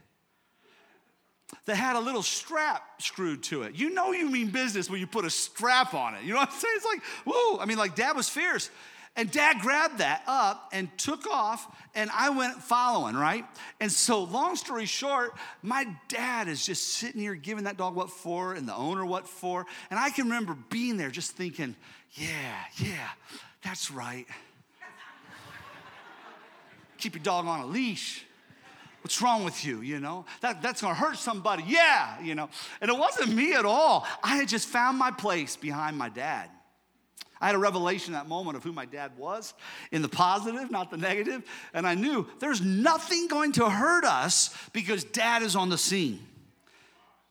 that 1.67 1.77
had 1.77 1.97
a 1.97 2.01
little 2.01 2.23
strap 2.23 2.83
screwed 3.03 3.43
to 3.43 3.63
it. 3.63 3.75
You 3.75 3.91
know 3.91 4.13
you 4.13 4.31
mean 4.31 4.49
business 4.49 4.89
when 4.89 5.01
you 5.01 5.07
put 5.07 5.27
a 5.27 5.31
strap 5.31 5.93
on 5.93 6.15
it. 6.15 6.23
You 6.25 6.33
know 6.33 6.39
what 6.39 6.49
I'm 6.49 6.55
saying? 6.55 6.75
It's 6.77 6.87
like, 6.87 7.03
whoa. 7.27 7.59
I 7.59 7.67
mean, 7.67 7.77
like 7.77 7.95
dad 7.95 8.17
was 8.17 8.29
fierce. 8.29 8.71
And 9.17 9.31
dad 9.31 9.59
grabbed 9.61 9.99
that 9.99 10.23
up 10.29 10.71
and 10.73 10.89
took 10.97 11.27
off, 11.27 11.67
and 11.97 12.09
I 12.15 12.31
went 12.31 12.63
following, 12.63 13.17
right? 13.17 13.45
And 13.81 13.91
so, 13.91 14.23
long 14.23 14.55
story 14.55 14.87
short, 14.87 15.33
my 15.61 15.89
dad 16.07 16.47
is 16.47 16.65
just 16.65 16.87
sitting 16.87 17.21
here 17.21 17.35
giving 17.35 17.65
that 17.65 17.77
dog 17.77 17.97
what 17.97 18.11
for 18.11 18.55
and 18.55 18.69
the 18.69 18.77
owner 18.77 19.05
what 19.05 19.27
for. 19.29 19.67
And 19.91 19.99
I 19.99 20.11
can 20.11 20.27
remember 20.27 20.57
being 20.71 20.99
there 20.99 21.11
just 21.11 21.33
thinking, 21.33 21.75
yeah, 22.13 22.29
yeah, 22.77 23.09
that's 23.65 23.91
right. 23.91 24.27
Keep 26.99 27.17
your 27.17 27.25
dog 27.25 27.47
on 27.47 27.61
a 27.61 27.67
leash. 27.67 28.25
What's 29.09 29.23
wrong 29.23 29.43
with 29.43 29.65
you? 29.65 29.81
You 29.81 30.01
know, 30.01 30.27
that, 30.43 30.61
that's 30.61 30.83
gonna 30.83 30.93
hurt 30.93 31.17
somebody. 31.17 31.65
Yeah, 31.67 32.21
you 32.21 32.35
know. 32.35 32.51
And 32.83 32.91
it 32.91 32.99
wasn't 32.99 33.33
me 33.33 33.55
at 33.55 33.65
all. 33.65 34.07
I 34.23 34.37
had 34.37 34.49
just 34.49 34.69
found 34.69 34.99
my 34.99 35.11
place 35.11 35.57
behind 35.57 35.97
my 35.97 36.11
dad. 36.11 36.51
I 37.41 37.47
had 37.47 37.55
a 37.55 37.59
revelation 37.59 38.13
that 38.13 38.29
moment 38.29 38.59
of 38.59 38.65
who 38.65 38.71
my 38.71 38.85
dad 38.85 39.13
was 39.17 39.55
in 39.93 40.03
the 40.03 40.11
positive, 40.11 40.71
not 40.71 40.91
the 40.91 40.99
negative, 40.99 41.43
and 41.73 41.87
I 41.87 41.95
knew 41.95 42.27
there's 42.39 42.61
nothing 42.61 43.29
going 43.29 43.53
to 43.53 43.71
hurt 43.71 44.05
us 44.05 44.55
because 44.75 45.05
dad 45.05 45.41
is 45.41 45.57
on 45.57 45.71
the 45.71 45.79
scene. 45.79 46.21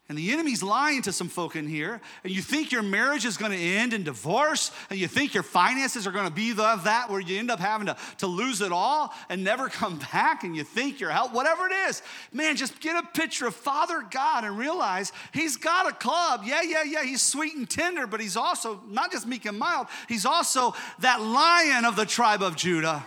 And 0.09 0.17
the 0.17 0.31
enemy's 0.31 0.63
lying 0.63 1.01
to 1.01 1.11
some 1.11 1.27
folk 1.27 1.57
in 1.57 1.67
here, 1.67 1.99
and 2.23 2.33
you 2.33 2.41
think 2.41 2.71
your 2.71 2.81
marriage 2.81 3.25
is 3.25 3.35
gonna 3.35 3.55
end 3.55 3.91
in 3.93 4.03
divorce, 4.03 4.71
and 4.89 4.97
you 4.97 5.05
think 5.05 5.33
your 5.33 5.43
finances 5.43 6.07
are 6.07 6.13
gonna 6.13 6.31
be 6.31 6.53
the, 6.53 6.79
that 6.85 7.09
where 7.09 7.19
you 7.19 7.37
end 7.37 7.51
up 7.51 7.59
having 7.59 7.87
to, 7.87 7.97
to 8.19 8.27
lose 8.27 8.61
it 8.61 8.71
all 8.71 9.13
and 9.27 9.43
never 9.43 9.67
come 9.69 9.99
back, 10.13 10.45
and 10.45 10.55
you 10.55 10.63
think 10.63 11.01
your 11.01 11.09
health, 11.09 11.33
whatever 11.33 11.67
it 11.67 11.73
is. 11.89 12.01
Man, 12.31 12.55
just 12.55 12.79
get 12.79 12.95
a 12.95 13.05
picture 13.05 13.47
of 13.47 13.55
Father 13.55 14.05
God 14.09 14.45
and 14.45 14.57
realize 14.57 15.11
He's 15.33 15.57
got 15.57 15.89
a 15.89 15.93
club. 15.93 16.43
Yeah, 16.45 16.61
yeah, 16.61 16.83
yeah, 16.83 17.03
He's 17.03 17.21
sweet 17.21 17.57
and 17.57 17.69
tender, 17.69 18.07
but 18.07 18.21
He's 18.21 18.37
also 18.37 18.81
not 18.87 19.11
just 19.11 19.27
meek 19.27 19.45
and 19.45 19.59
mild, 19.59 19.87
He's 20.07 20.25
also 20.25 20.73
that 20.99 21.21
lion 21.21 21.83
of 21.83 21.97
the 21.97 22.05
tribe 22.05 22.41
of 22.41 22.55
Judah. 22.55 23.05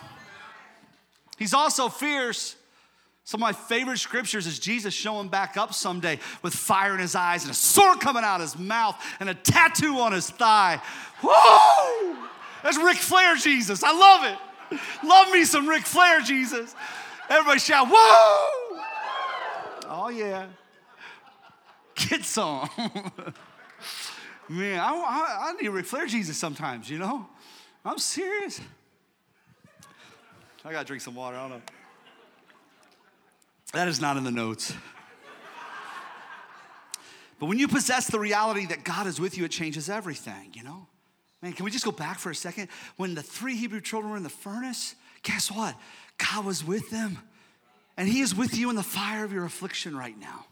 He's 1.38 1.54
also 1.54 1.88
fierce. 1.88 2.56
Some 3.30 3.40
of 3.40 3.42
my 3.42 3.52
favorite 3.52 3.98
scriptures 3.98 4.48
is 4.48 4.58
Jesus 4.58 4.92
showing 4.92 5.28
back 5.28 5.56
up 5.56 5.72
someday 5.72 6.18
with 6.42 6.52
fire 6.52 6.94
in 6.94 6.98
his 6.98 7.14
eyes 7.14 7.44
and 7.44 7.52
a 7.52 7.54
sword 7.54 8.00
coming 8.00 8.24
out 8.24 8.40
of 8.40 8.50
his 8.50 8.58
mouth 8.58 9.00
and 9.20 9.28
a 9.28 9.34
tattoo 9.34 10.00
on 10.00 10.10
his 10.10 10.28
thigh. 10.28 10.82
Whoa! 11.22 12.26
That's 12.64 12.76
Ric 12.76 12.96
Flair 12.96 13.36
Jesus. 13.36 13.84
I 13.84 13.92
love 13.92 14.24
it. 14.72 14.80
Love 15.06 15.30
me 15.30 15.44
some 15.44 15.68
Ric 15.68 15.82
Flair 15.82 16.20
Jesus. 16.22 16.74
Everybody 17.28 17.60
shout, 17.60 17.86
whoa! 17.88 18.80
Oh, 19.88 20.08
yeah. 20.12 20.46
Get 21.94 22.24
some. 22.24 22.68
Man, 24.48 24.80
I, 24.80 24.92
I, 24.92 25.50
I 25.50 25.52
need 25.52 25.68
Ric 25.68 25.86
Flair 25.86 26.06
Jesus 26.06 26.36
sometimes, 26.36 26.90
you 26.90 26.98
know? 26.98 27.28
I'm 27.84 27.98
serious. 27.98 28.60
I 30.64 30.72
gotta 30.72 30.84
drink 30.84 31.00
some 31.00 31.14
water. 31.14 31.36
I 31.36 31.42
don't 31.42 31.50
know. 31.50 31.62
That 33.72 33.88
is 33.88 34.00
not 34.00 34.16
in 34.16 34.24
the 34.24 34.30
notes. 34.30 34.74
but 37.38 37.46
when 37.46 37.58
you 37.58 37.68
possess 37.68 38.08
the 38.08 38.18
reality 38.18 38.66
that 38.66 38.84
God 38.84 39.06
is 39.06 39.20
with 39.20 39.38
you, 39.38 39.44
it 39.44 39.50
changes 39.50 39.88
everything, 39.88 40.50
you 40.54 40.62
know? 40.62 40.86
Man, 41.42 41.52
can 41.52 41.64
we 41.64 41.70
just 41.70 41.84
go 41.84 41.92
back 41.92 42.18
for 42.18 42.30
a 42.30 42.34
second? 42.34 42.68
When 42.96 43.14
the 43.14 43.22
three 43.22 43.56
Hebrew 43.56 43.80
children 43.80 44.10
were 44.10 44.16
in 44.16 44.22
the 44.22 44.28
furnace, 44.28 44.94
guess 45.22 45.50
what? 45.50 45.74
God 46.18 46.44
was 46.44 46.64
with 46.64 46.90
them. 46.90 47.18
And 47.96 48.08
He 48.08 48.20
is 48.20 48.34
with 48.34 48.56
you 48.56 48.70
in 48.70 48.76
the 48.76 48.82
fire 48.82 49.24
of 49.24 49.32
your 49.32 49.44
affliction 49.44 49.96
right 49.96 50.18
now. 50.18 50.46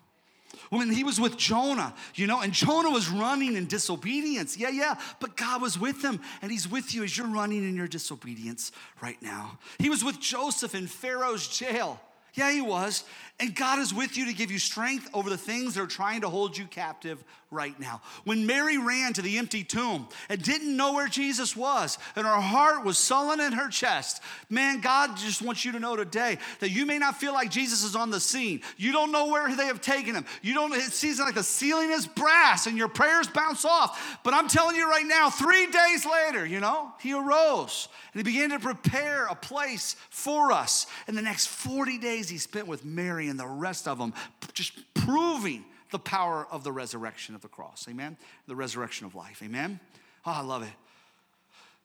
When 0.71 0.91
he 0.91 1.05
was 1.05 1.21
with 1.21 1.37
Jonah, 1.37 1.95
you 2.15 2.27
know, 2.27 2.41
and 2.41 2.53
Jonah 2.53 2.91
was 2.91 3.09
running 3.09 3.57
in 3.57 3.67
disobedience. 3.67 4.57
Yeah, 4.57 4.69
yeah, 4.69 4.99
but 5.21 5.37
God 5.37 5.63
was 5.63 5.79
with 5.79 6.03
him, 6.03 6.21
and 6.43 6.51
he's 6.51 6.69
with 6.69 6.95
you 6.95 7.05
as 7.05 7.17
you're 7.17 7.27
running 7.27 7.67
in 7.67 7.75
your 7.75 7.89
disobedience 7.89 8.73
right 9.01 9.21
now. 9.23 9.59
He 9.79 9.89
was 9.89 10.05
with 10.05 10.21
Joseph 10.21 10.75
in 10.75 10.87
Pharaoh's 10.87 11.49
jail. 11.49 12.01
Yeah, 12.35 12.51
he 12.53 12.61
was. 12.61 13.05
And 13.41 13.55
God 13.55 13.79
is 13.79 13.95
with 13.95 14.17
you 14.17 14.27
to 14.27 14.33
give 14.33 14.51
you 14.51 14.59
strength 14.59 15.09
over 15.15 15.31
the 15.31 15.39
things 15.39 15.75
that 15.75 15.83
are 15.83 15.87
trying 15.87 16.23
to 16.23 16.29
hold 16.29 16.59
you 16.59 16.67
captive 16.67 17.23
right 17.51 17.79
now. 17.79 18.03
When 18.25 18.47
Mary 18.47 18.79
ran 18.79 19.13
to 19.15 19.23
the 19.23 19.39
empty 19.39 19.63
tomb 19.63 20.09
and 20.29 20.43
didn't 20.43 20.77
know 20.77 20.93
where 20.93 21.07
Jesus 21.07 21.57
was, 21.57 21.99
and 22.17 22.27
her 22.27 22.41
heart 22.41 22.85
was 22.85 22.99
sullen 22.99 23.41
in 23.41 23.53
her 23.53 23.69
chest, 23.69 24.23
man, 24.51 24.81
God 24.81 25.17
just 25.17 25.41
wants 25.41 25.65
you 25.65 25.73
to 25.73 25.79
know 25.79 25.95
today 25.95 26.39
that 26.59 26.71
you 26.71 26.85
may 26.85 26.99
not 26.99 27.21
feel 27.21 27.33
like 27.33 27.51
Jesus 27.51 27.85
is 27.85 27.95
on 27.95 28.11
the 28.11 28.19
scene. 28.19 28.61
You 28.77 28.91
don't 28.91 29.13
know 29.13 29.29
where 29.29 29.55
they 29.55 29.67
have 29.67 29.81
taken 29.81 30.17
him. 30.17 30.27
You 30.43 30.55
don't, 30.55 30.73
it 30.75 30.93
seems 30.93 31.21
like 31.21 31.35
the 31.35 31.45
ceiling 31.45 31.91
is 31.91 32.07
brass 32.07 32.67
and 32.67 32.77
your 32.77 32.89
prayers 32.89 33.29
bounce 33.29 33.65
off. 33.65 34.19
But 34.25 34.35
I'm 34.35 34.49
telling 34.49 34.75
you 34.75 34.91
right 34.91 35.07
now, 35.07 35.31
three 35.31 35.67
days 35.67 36.05
later, 36.05 36.45
you 36.45 36.59
know, 36.59 36.93
he 37.01 37.13
arose 37.13 37.89
and 38.13 38.27
he 38.27 38.33
began 38.33 38.51
to 38.51 38.59
prepare 38.59 39.27
a 39.27 39.35
place 39.35 39.97
for 40.11 40.53
us. 40.53 40.87
And 41.07 41.17
the 41.17 41.23
next 41.23 41.47
40 41.47 41.99
days 41.99 42.29
he 42.29 42.39
spent 42.39 42.67
with 42.67 42.85
Mary 42.85 43.28
and 43.29 43.39
the 43.39 43.47
rest 43.47 43.89
of 43.89 43.99
them, 43.99 44.15
just 44.53 44.73
proving 44.95 45.65
the 45.91 45.99
power 45.99 46.47
of 46.51 46.65
the 46.65 46.73
resurrection 46.73 47.35
of 47.35 47.41
the 47.41 47.49
cross. 47.49 47.87
Amen? 47.89 48.17
The 48.47 48.57
resurrection 48.57 49.07
of 49.07 49.15
life. 49.15 49.43
Amen? 49.43 49.81
Oh, 50.27 50.33
I 50.33 50.43
love 50.43 50.63
it. 50.63 50.73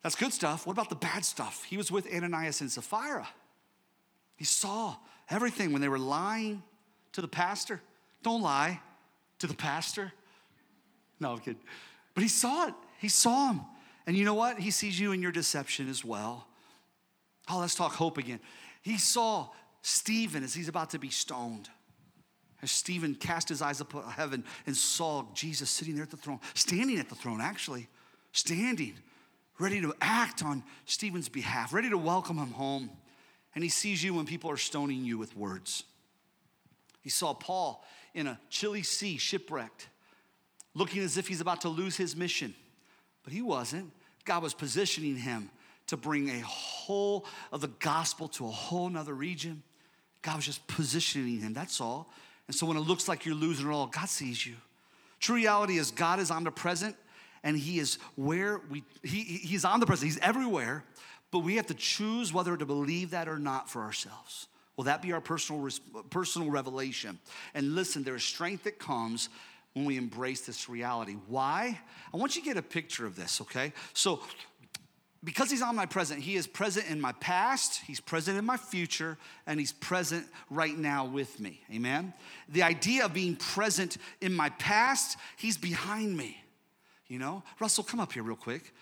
That's 0.01 0.15
good 0.15 0.33
stuff. 0.33 0.67
What 0.67 0.73
about 0.73 0.89
the 0.89 0.95
bad 0.95 1.23
stuff? 1.23 1.63
He 1.63 1.77
was 1.77 1.91
with 1.91 2.13
Ananias 2.13 2.59
and 2.59 2.69
Sapphira. 2.71 3.27
He 4.35 4.43
saw 4.43 4.97
everything 5.29 5.71
when 5.71 5.81
they 5.81 5.87
were 5.87 5.99
lying 5.99 6.61
to 7.13 7.21
the 7.21 7.27
pastor. 7.27 7.81
Don't 8.21 8.41
lie 8.41 8.81
to 9.39 9.47
the 9.47 9.53
pastor. 9.53 10.11
No, 11.19 11.31
I'm 11.31 11.39
kidding. 11.39 11.61
But 12.13 12.23
he 12.23 12.29
saw 12.29 12.67
it. 12.67 12.73
He 12.99 13.07
saw 13.07 13.53
him. 13.53 13.61
And 14.05 14.17
you 14.17 14.25
know 14.25 14.33
what? 14.33 14.59
He 14.59 14.71
sees 14.71 14.99
you 14.99 15.13
in 15.13 15.21
your 15.21 15.31
deception 15.31 15.89
as 15.89 16.03
well. 16.03 16.47
Oh, 17.49 17.59
let's 17.59 17.75
talk 17.75 17.93
hope 17.93 18.17
again. 18.17 18.39
He 18.81 18.97
saw 18.97 19.49
Stephen 19.83 20.43
as 20.43 20.53
he's 20.53 20.69
about 20.69 20.89
to 20.91 20.97
be 20.97 21.09
stoned. 21.09 21.69
As 22.61 22.71
Stephen 22.71 23.13
cast 23.13 23.49
his 23.49 23.61
eyes 23.61 23.81
up 23.81 23.93
heaven 24.13 24.45
and 24.65 24.75
saw 24.75 25.25
Jesus 25.33 25.69
sitting 25.69 25.95
there 25.95 26.05
at 26.05 26.09
the 26.09 26.17
throne, 26.17 26.39
standing 26.53 26.97
at 26.97 27.09
the 27.09 27.15
throne, 27.15 27.41
actually, 27.41 27.89
standing, 28.31 28.93
ready 29.59 29.81
to 29.81 29.93
act 29.99 30.41
on 30.41 30.63
Stephen's 30.85 31.27
behalf, 31.27 31.73
ready 31.73 31.89
to 31.89 31.97
welcome 31.97 32.37
him 32.37 32.51
home. 32.51 32.89
And 33.53 33.63
he 33.63 33.69
sees 33.69 34.01
you 34.01 34.13
when 34.13 34.25
people 34.25 34.49
are 34.49 34.57
stoning 34.57 35.03
you 35.03 35.17
with 35.17 35.35
words. 35.35 35.83
He 37.01 37.09
saw 37.09 37.33
Paul 37.33 37.83
in 38.13 38.27
a 38.27 38.39
chilly 38.49 38.83
sea, 38.83 39.17
shipwrecked, 39.17 39.89
looking 40.73 41.03
as 41.03 41.17
if 41.17 41.27
he's 41.27 41.41
about 41.41 41.61
to 41.61 41.69
lose 41.69 41.97
his 41.97 42.15
mission. 42.15 42.55
But 43.25 43.33
he 43.33 43.41
wasn't. 43.41 43.91
God 44.23 44.41
was 44.41 44.53
positioning 44.53 45.17
him 45.17 45.49
to 45.87 45.97
bring 45.97 46.29
a 46.29 46.39
whole 46.39 47.25
of 47.51 47.59
the 47.59 47.67
gospel 47.67 48.29
to 48.29 48.45
a 48.45 48.49
whole 48.49 48.89
nother 48.89 49.13
region. 49.13 49.61
God 50.23 50.37
was 50.37 50.45
just 50.45 50.65
positioning 50.67 51.39
him, 51.39 51.53
that's 51.53 51.79
all. 51.79 52.09
And 52.47 52.55
so 52.55 52.65
when 52.65 52.77
it 52.77 52.81
looks 52.81 53.07
like 53.07 53.25
you're 53.25 53.35
losing 53.35 53.67
it 53.67 53.71
all, 53.71 53.87
God 53.87 54.09
sees 54.09 54.45
you. 54.45 54.55
True 55.19 55.35
reality 55.35 55.77
is 55.77 55.91
God 55.91 56.19
is 56.19 56.31
omnipresent 56.31 56.95
and 57.43 57.57
he 57.57 57.79
is 57.79 57.97
where 58.15 58.61
we 58.69 58.83
he, 59.03 59.21
he's 59.21 59.63
omnipresent, 59.63 60.11
he's 60.11 60.19
everywhere, 60.19 60.83
but 61.31 61.39
we 61.39 61.55
have 61.57 61.67
to 61.67 61.73
choose 61.73 62.33
whether 62.33 62.57
to 62.57 62.65
believe 62.65 63.11
that 63.11 63.27
or 63.27 63.37
not 63.37 63.69
for 63.69 63.83
ourselves. 63.83 64.47
Will 64.75 64.85
that 64.85 65.01
be 65.01 65.13
our 65.13 65.21
personal 65.21 65.69
personal 66.09 66.49
revelation? 66.49 67.19
And 67.53 67.75
listen, 67.75 68.03
there 68.03 68.15
is 68.15 68.23
strength 68.23 68.63
that 68.63 68.79
comes 68.79 69.29
when 69.73 69.85
we 69.85 69.97
embrace 69.97 70.41
this 70.41 70.69
reality. 70.69 71.15
Why? 71.27 71.79
I 72.13 72.17
want 72.17 72.35
you 72.35 72.41
to 72.41 72.47
get 72.47 72.57
a 72.57 72.61
picture 72.61 73.05
of 73.05 73.15
this, 73.15 73.41
okay? 73.41 73.73
So 73.93 74.21
because 75.23 75.49
he's 75.49 75.61
omnipresent, 75.61 76.21
he 76.21 76.35
is 76.35 76.47
present 76.47 76.89
in 76.89 76.99
my 76.99 77.13
past, 77.13 77.81
he's 77.85 78.01
present 78.01 78.37
in 78.37 78.45
my 78.45 78.57
future, 78.57 79.17
and 79.47 79.59
he's 79.59 79.71
present 79.71 80.27
right 80.49 80.77
now 80.77 81.05
with 81.05 81.39
me. 81.39 81.61
Amen? 81.73 82.13
The 82.49 82.63
idea 82.63 83.05
of 83.05 83.13
being 83.13 83.37
present 83.37 83.97
in 84.19 84.33
my 84.33 84.49
past, 84.49 85.17
he's 85.37 85.57
behind 85.57 86.17
me. 86.17 86.37
You 87.07 87.19
know? 87.19 87.43
Russell, 87.59 87.83
come 87.83 87.99
up 87.99 88.11
here 88.11 88.23
real 88.23 88.35
quick. 88.35 88.73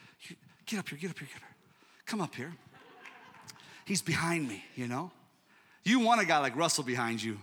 Get 0.65 0.79
up 0.79 0.89
here, 0.89 0.97
get 0.97 1.11
up 1.11 1.19
here, 1.19 1.27
get 1.27 1.37
up 1.37 1.41
here. 1.41 1.55
Come 2.05 2.21
up 2.21 2.33
here. 2.33 2.53
He's 3.85 4.01
behind 4.01 4.47
me, 4.47 4.63
you 4.75 4.87
know? 4.87 5.11
You 5.83 5.99
want 5.99 6.21
a 6.21 6.25
guy 6.25 6.39
like 6.39 6.55
Russell 6.55 6.83
behind 6.83 7.21
you. 7.21 7.37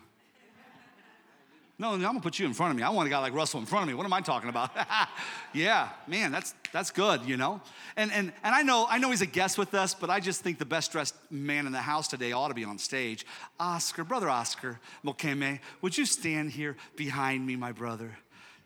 No, 1.81 1.93
I'm 1.93 2.03
gonna 2.03 2.19
put 2.19 2.41
you 2.41 2.47
in 2.47 2.55
front 2.55 2.73
of 2.73 2.77
me. 2.77 2.83
I 2.83 2.91
want 2.91 3.07
a 3.07 3.11
guy 3.11 3.21
like 3.21 3.33
Russell 3.33 3.61
in 3.61 3.67
front 3.67 3.85
of 3.85 3.89
me. 3.89 3.95
What 3.95 4.05
am 4.05 4.13
I 4.13 4.21
talking 4.21 4.49
about? 4.49 4.71
yeah, 5.55 5.91
man, 6.09 6.33
that's 6.33 6.53
that's 6.73 6.91
good, 6.91 7.25
you 7.25 7.37
know. 7.37 7.61
And 7.97 8.11
and 8.11 8.33
and 8.43 8.55
I 8.55 8.63
know 8.63 8.87
I 8.91 8.99
know 8.99 9.11
he's 9.11 9.23
a 9.23 9.27
guest 9.27 9.59
with 9.59 9.75
us, 9.75 9.95
but 9.95 10.11
I 10.11 10.19
just 10.19 10.41
think 10.41 10.59
the 10.59 10.65
best 10.65 10.91
dressed 10.91 11.15
man 11.31 11.67
in 11.67 11.73
the 11.73 11.79
house 11.79 12.09
today 12.09 12.33
ought 12.33 12.49
to 12.49 12.55
be 12.55 12.65
on 12.65 12.79
stage. 12.79 13.25
Oscar, 13.61 14.03
brother 14.03 14.29
Oscar 14.29 14.81
Mokeme, 15.05 15.61
would 15.81 15.97
you 15.97 16.05
stand 16.05 16.51
here 16.51 16.77
behind 16.97 17.47
me, 17.47 17.55
my 17.55 17.71
brother? 17.71 18.19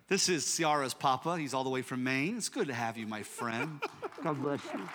This 0.08 0.30
is 0.30 0.46
Ciara's 0.46 0.94
papa. 0.94 1.36
He's 1.36 1.52
all 1.52 1.64
the 1.64 1.70
way 1.70 1.82
from 1.82 2.02
Maine. 2.04 2.38
It's 2.38 2.48
good 2.48 2.68
to 2.68 2.74
have 2.74 2.96
you, 2.96 3.06
my 3.06 3.22
friend. 3.22 3.82
God 4.24 4.42
bless 4.42 4.64
you. 4.72 4.88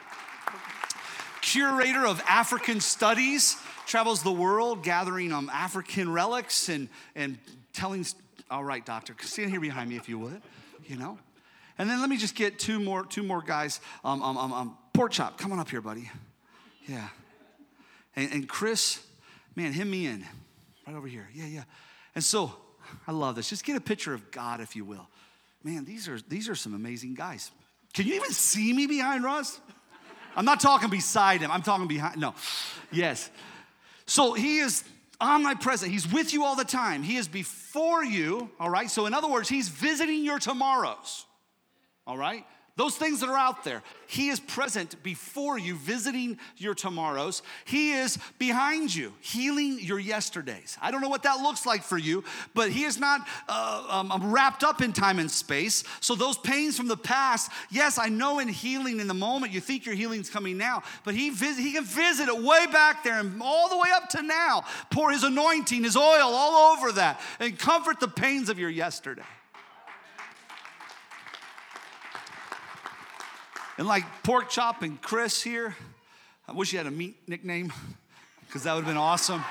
Curator 1.42 2.06
of 2.06 2.22
African 2.28 2.80
Studies, 2.82 3.58
travels 3.86 4.22
the 4.22 4.32
world 4.32 4.84
gathering 4.84 5.32
um, 5.32 5.50
African 5.54 6.12
relics 6.12 6.68
and, 6.68 6.90
and 7.16 7.38
telling, 7.78 8.06
all 8.52 8.64
right, 8.64 8.86
doctor, 8.86 9.16
stand 9.22 9.52
here 9.52 9.62
behind 9.62 9.90
me 9.90 9.96
if 9.96 10.10
you 10.10 10.20
would, 10.20 10.42
you 10.88 10.98
know? 10.98 11.18
And 11.78 11.90
then 11.90 12.02
let 12.02 12.10
me 12.10 12.18
just 12.18 12.36
get 12.36 12.60
two 12.60 12.80
more, 12.80 13.06
two 13.06 13.24
more 13.24 13.42
guys. 13.42 13.80
Um, 14.04 14.22
um, 14.24 14.38
um, 14.38 14.52
um, 14.52 14.78
pork 14.94 15.12
chop, 15.12 15.38
come 15.38 15.52
on 15.52 15.60
up 15.60 15.70
here, 15.70 15.82
buddy. 15.82 16.10
Yeah. 16.88 17.08
And, 18.16 18.32
and 18.34 18.50
Chris, 18.50 19.00
man, 19.56 19.74
him 19.74 19.90
me 19.90 20.08
in, 20.08 20.26
right 20.86 20.96
over 20.96 21.08
here. 21.08 21.30
Yeah, 21.34 21.46
yeah. 21.46 21.64
And 22.16 22.24
so, 22.24 22.52
I 23.08 23.12
love 23.12 23.36
this. 23.36 23.50
Just 23.50 23.64
get 23.64 23.76
a 23.76 23.82
picture 23.82 24.14
of 24.14 24.32
God, 24.32 24.60
if 24.60 24.76
you 24.76 24.86
will. 24.86 25.08
Man, 25.64 25.86
these 25.86 26.08
are 26.08 26.20
these 26.30 26.48
are 26.50 26.56
some 26.56 26.74
amazing 26.74 27.14
guys. 27.14 27.52
Can 27.94 28.08
you 28.08 28.16
even 28.16 28.32
see 28.32 28.72
me 28.74 28.88
behind 28.88 29.24
Russ? 29.24 29.60
I'm 30.36 30.46
not 30.46 30.60
talking 30.60 30.90
beside 30.90 31.42
him. 31.42 31.52
I'm 31.52 31.64
talking 31.64 31.88
behind. 31.88 32.20
No. 32.20 32.36
Yes. 32.92 33.30
So 34.06 34.34
he 34.34 34.60
is 34.60 34.84
omnipresent. 35.20 35.92
He's 35.92 36.12
with 36.12 36.34
you 36.34 36.44
all 36.44 36.56
the 36.56 36.66
time. 36.66 37.04
He 37.04 37.18
is 37.18 37.28
before 37.28 38.04
you, 38.04 38.50
all 38.60 38.70
right? 38.70 38.90
So, 38.90 39.06
in 39.06 39.14
other 39.14 39.28
words, 39.28 39.50
He's 39.50 39.70
visiting 39.70 40.24
your 40.24 40.40
tomorrows, 40.40 41.26
all 42.06 42.18
right? 42.18 42.46
Those 42.78 42.96
things 42.96 43.22
that 43.22 43.30
are 43.30 43.38
out 43.38 43.64
there. 43.64 43.82
He 44.06 44.30
is 44.30 44.40
present 44.40 45.02
before 45.02 45.58
you, 45.58 45.76
visiting 45.76 46.38
your 46.58 46.76
tomorrows. 46.76 47.42
He 47.66 47.94
is 47.94 48.20
behind 48.38 48.94
you, 48.94 49.14
healing 49.20 49.80
your 49.82 49.98
yesterdays. 49.98 50.78
I 50.80 50.92
don't 50.92 51.02
know 51.02 51.10
what 51.10 51.24
that 51.24 51.42
looks 51.42 51.66
like 51.66 51.82
for 51.82 51.98
you, 51.98 52.24
but 52.54 52.70
He 52.70 52.84
is 52.84 53.00
not 53.00 53.28
uh, 53.50 53.88
um, 53.90 54.12
um, 54.12 54.32
wrapped 54.32 54.64
up 54.64 54.84
in 54.84 54.94
time 54.94 55.18
and 55.18 55.30
space. 55.30 55.84
So, 56.02 56.14
those 56.14 56.38
pains 56.38 56.78
from 56.78 56.88
the 56.88 56.96
past, 56.96 57.52
yes, 57.72 57.98
I 57.98 58.10
know 58.10 58.38
in 58.38 58.48
healing 58.48 59.00
in 59.00 59.08
the 59.08 59.14
moment, 59.16 59.54
you 59.54 59.60
think 59.60 59.88
your 59.88 59.96
healing's 59.96 60.30
coming 60.30 60.56
now, 60.56 60.84
but 61.04 61.16
He, 61.16 61.32
vis- 61.32 61.58
he 61.58 61.74
can 61.74 61.84
visit 61.84 62.30
it 62.30 62.44
way 62.44 62.68
back 62.68 63.04
there 63.04 63.20
and 63.20 63.42
all 63.42 63.70
the 63.70 63.78
way 63.78 63.90
up 63.92 64.08
to 64.10 64.22
now. 64.22 64.66
Pour 64.92 65.10
His 65.10 65.24
anointing, 65.24 65.84
His 65.84 65.98
oil 65.98 66.06
all 66.22 66.78
over 66.78 66.92
that, 66.92 67.20
and 67.40 67.58
comfort 67.58 68.00
the 68.00 68.08
pains 68.08 68.50
of 68.50 68.60
your 68.60 68.70
yesterday. 68.70 69.24
And 73.78 73.88
like 73.88 74.04
Pork 74.24 74.50
Chop 74.50 74.82
and 74.82 75.00
Chris 75.02 75.44
here, 75.44 75.76
I 76.48 76.54
wish 76.54 76.72
you 76.72 76.80
had 76.80 76.88
a 76.88 76.92
meat 76.92 77.16
nickname 77.28 77.72
because 78.48 78.64
that 78.64 78.74
would 78.74 78.86
have 78.86 78.90
been 78.90 78.98
awesome. 78.98 79.44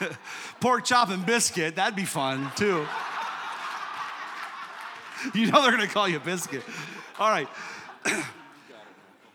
Pork 0.60 0.84
Chop 0.84 1.10
and 1.10 1.26
Biscuit, 1.26 1.76
that'd 1.76 1.96
be 1.96 2.04
fun 2.04 2.50
too. 2.54 2.86
you 5.34 5.50
know 5.50 5.62
they're 5.62 5.72
gonna 5.72 5.88
call 5.88 6.08
you 6.08 6.20
Biscuit. 6.20 6.62
All 7.18 7.30
right. 7.30 7.48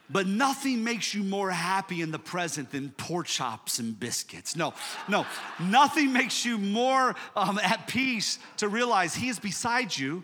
but 0.10 0.28
nothing 0.28 0.84
makes 0.84 1.14
you 1.14 1.24
more 1.24 1.50
happy 1.52 2.02
in 2.02 2.12
the 2.12 2.20
present 2.20 2.72
than 2.72 2.92
pork 2.92 3.28
chops 3.28 3.80
and 3.80 4.00
biscuits. 4.00 4.56
No, 4.56 4.74
no, 5.10 5.26
nothing 5.60 6.14
makes 6.14 6.46
you 6.46 6.58
more 6.58 7.16
um, 7.36 7.60
at 7.60 7.88
peace 7.88 8.40
to 8.58 8.70
realize 8.70 9.14
He 9.16 9.28
is 9.28 9.40
beside 9.40 9.98
you. 9.98 10.24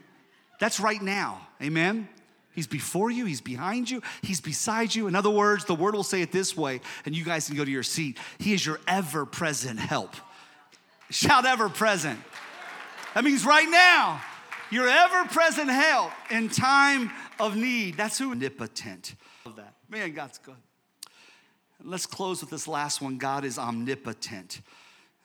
That's 0.60 0.80
right 0.80 1.02
now. 1.02 1.48
Amen. 1.62 2.08
He's 2.58 2.66
before 2.66 3.12
you, 3.12 3.26
He's 3.26 3.39
behind 3.39 3.88
you, 3.88 4.01
He's 4.24 4.41
beside 4.41 4.95
you. 4.95 5.05
In 5.05 5.14
other 5.14 5.30
words, 5.30 5.66
the 5.66 5.76
word 5.76 5.93
will 5.93 6.01
say 6.01 6.24
it 6.24 6.32
this 6.32 6.58
way, 6.58 6.82
and 7.05 7.16
you 7.16 7.24
guys 7.24 7.45
can 7.45 7.55
go 7.55 7.64
to 7.64 7.70
your 7.70 7.84
seat. 7.84 8.18
He 8.39 8.51
is 8.51 8.66
your 8.66 8.80
ever 8.88 9.28
present 9.28 9.78
help. 9.80 10.16
Shout 11.12 11.45
ever 11.45 11.70
present. 11.70 12.20
That 13.14 13.24
means 13.24 13.45
right 13.45 13.70
now, 13.70 14.24
your 14.72 14.89
ever 14.89 15.26
present 15.30 15.70
help 15.70 16.12
in 16.32 16.49
time 16.49 17.12
of 17.39 17.55
need. 17.55 17.95
That's 17.95 18.18
who 18.18 18.32
omnipotent. 18.32 19.14
Of 19.45 19.58
that. 19.58 19.76
Man, 19.88 20.14
God's 20.14 20.39
good. 20.39 20.55
Let's 21.84 22.08
close 22.08 22.41
with 22.41 22.49
this 22.49 22.68
last 22.68 23.03
one. 23.03 23.20
God 23.20 23.45
is 23.45 23.60
omnipotent. 23.60 24.62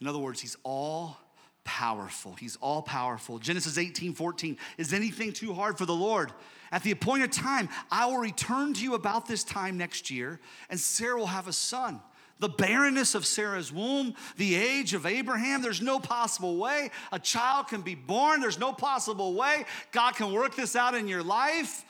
In 0.03 0.07
other 0.07 0.19
words, 0.19 0.43
He's 0.43 0.59
all 0.65 1.17
powerful. 1.65 2.35
He's 2.35 2.57
all 2.57 2.83
powerful. 2.83 3.39
Genesis 3.39 3.79
18 3.79 4.13
14. 4.13 4.59
Is 4.77 4.93
anything 4.93 5.33
too 5.33 5.55
hard 5.55 5.79
for 5.79 5.87
the 5.87 5.95
Lord? 5.95 6.31
At 6.73 6.83
the 6.83 6.91
appointed 6.91 7.31
time, 7.31 7.69
I 7.91 8.07
will 8.07 8.17
return 8.17 8.73
to 8.73 8.83
you 8.83 8.95
about 8.95 9.27
this 9.27 9.45
time 9.45 9.77
next 9.77 10.11
year, 10.11 10.41
and 10.71 10.81
Sarah 10.81 11.19
will 11.19 11.27
have 11.27 11.47
a 11.47 11.53
son. 11.53 12.01
The 12.39 12.49
barrenness 12.49 13.15
of 13.15 13.25
Sarah's 13.25 13.71
womb, 13.71 14.15
the 14.37 14.57
age 14.57 14.95
of 14.95 15.07
Abraham, 15.07 15.63
there's 15.63 15.83
no 15.83 16.01
possible 16.01 16.57
way 16.57 16.91
a 17.13 17.19
child 17.19 17.69
can 17.69 17.83
be 17.83 17.95
born. 17.95 18.41
There's 18.41 18.59
no 18.59 18.73
possible 18.73 19.35
way 19.35 19.65
God 19.93 20.17
can 20.17 20.33
work 20.33 20.57
this 20.57 20.75
out 20.75 20.95
in 20.95 21.07
your 21.07 21.23
life. 21.23 21.85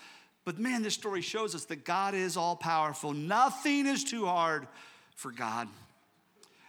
But 0.45 0.59
man, 0.59 0.83
this 0.83 0.95
story 0.95 1.23
shows 1.23 1.55
us 1.55 1.65
that 1.67 1.85
God 1.85 2.15
is 2.15 2.37
all 2.37 2.57
powerful. 2.57 3.15
Nothing 3.15 3.87
is 3.87 4.05
too 4.05 4.27
hard 4.27 4.67
for 5.15 5.31
God. 5.31 5.69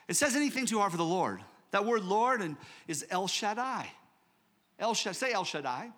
It 0.07 0.13
says 0.13 0.35
anything 0.35 0.65
too 0.65 0.77
hard 0.77 0.91
for 0.91 0.97
the 0.97 1.03
Lord. 1.03 1.41
That 1.71 1.85
word 1.85 2.03
Lord 2.03 2.41
and 2.41 2.55
is 2.87 3.05
El 3.09 3.27
Shaddai. 3.27 3.87
El 4.79 4.93
Shaddai, 4.93 5.13
say 5.13 5.33
El 5.33 5.43
Shaddai. 5.43 5.91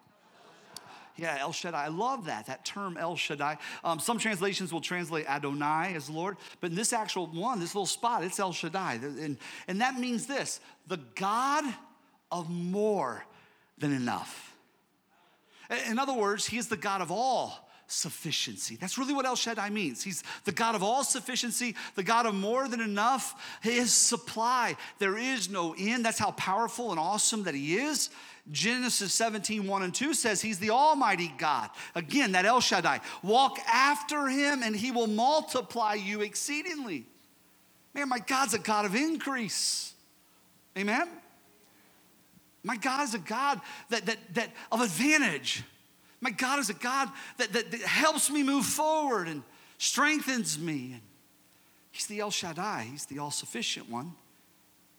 Yeah, 1.18 1.38
El 1.40 1.54
Shaddai. 1.54 1.86
I 1.86 1.88
love 1.88 2.26
that, 2.26 2.48
that 2.48 2.66
term 2.66 2.98
El 2.98 3.16
Shaddai. 3.16 3.58
Um, 3.84 4.00
some 4.00 4.18
translations 4.18 4.74
will 4.74 4.82
translate 4.82 5.26
Adonai 5.28 5.94
as 5.96 6.10
Lord, 6.10 6.38
but 6.60 6.72
in 6.72 6.76
this 6.76 6.92
actual 6.92 7.28
one, 7.28 7.60
this 7.60 7.74
little 7.74 7.86
spot, 7.86 8.24
it's 8.24 8.40
El 8.40 8.52
Shaddai. 8.52 8.96
And, 8.96 9.38
and 9.68 9.82
that 9.82 9.98
means 9.98 10.26
this 10.26 10.60
the 10.88 11.00
God 11.16 11.64
of 12.32 12.50
more 12.50 13.26
than 13.78 13.94
enough. 13.94 14.56
In 15.90 16.00
other 16.00 16.14
words, 16.14 16.46
He 16.46 16.58
is 16.58 16.68
the 16.68 16.78
God 16.78 17.02
of 17.02 17.12
all 17.12 17.66
sufficiency. 17.88 18.76
That's 18.76 18.98
really 18.98 19.14
what 19.14 19.26
El 19.26 19.36
Shaddai 19.36 19.70
means. 19.70 20.04
He's 20.04 20.24
the 20.44 20.52
God 20.52 20.76
of 20.76 20.84
all 20.84 21.04
sufficiency, 21.04 21.76
the 21.96 22.04
God 22.04 22.26
of 22.26 22.36
more 22.36 22.68
than 22.68 22.82
enough, 22.82 23.60
His 23.62 23.94
supply. 23.94 24.76
There 25.00 25.18
is 25.18 25.50
no 25.50 25.76
end. 25.78 26.04
That's 26.04 26.20
how 26.20 26.32
powerful 26.32 26.92
and 26.92 27.00
awesome 27.00 27.44
that 27.44 27.56
He 27.56 27.78
is. 27.78 28.10
Genesis 28.52 29.14
17, 29.14 29.66
1 29.66 29.84
and 29.84 29.94
2 29.94 30.14
says 30.14 30.42
he's 30.42 30.60
the 30.60 30.70
Almighty 30.70 31.34
God. 31.38 31.70
Again, 31.96 32.34
that 32.34 32.46
El 32.46 32.62
Shaddai. 32.62 33.02
Walk 33.24 33.58
after 33.68 34.28
him 34.28 34.62
and 34.62 34.76
he 34.76 34.92
will 34.92 35.08
multiply 35.08 35.96
you 35.96 36.22
exceedingly. 36.22 37.06
Man, 37.94 38.10
my 38.10 38.20
God's 38.20 38.54
a 38.54 38.60
God 38.60 38.86
of 38.86 38.94
increase. 38.94 39.94
Amen? 40.78 41.08
My 42.64 42.76
God 42.76 43.04
is 43.04 43.14
a 43.14 43.20
God 43.20 43.62
that, 43.90 44.06
that, 44.06 44.18
that 44.34 44.52
of 44.72 44.82
advantage. 44.82 45.64
My 46.22 46.32
God 46.32 46.60
is 46.60 46.70
a 46.70 46.74
God 46.74 47.10
that, 47.38 47.54
that, 47.54 47.72
that 47.72 47.82
helps 47.82 48.30
me 48.30 48.44
move 48.44 48.66
forward 48.66 49.28
and 49.28 49.44
strengthens 49.78 50.60
me. 50.60 50.92
And 50.94 51.02
he's 51.92 52.06
the 52.08 52.20
El 52.20 52.32
Shaddai, 52.32 52.88
he's 52.92 53.06
the 53.06 53.20
all 53.20 53.32
sufficient 53.32 53.90
one. 53.90 54.14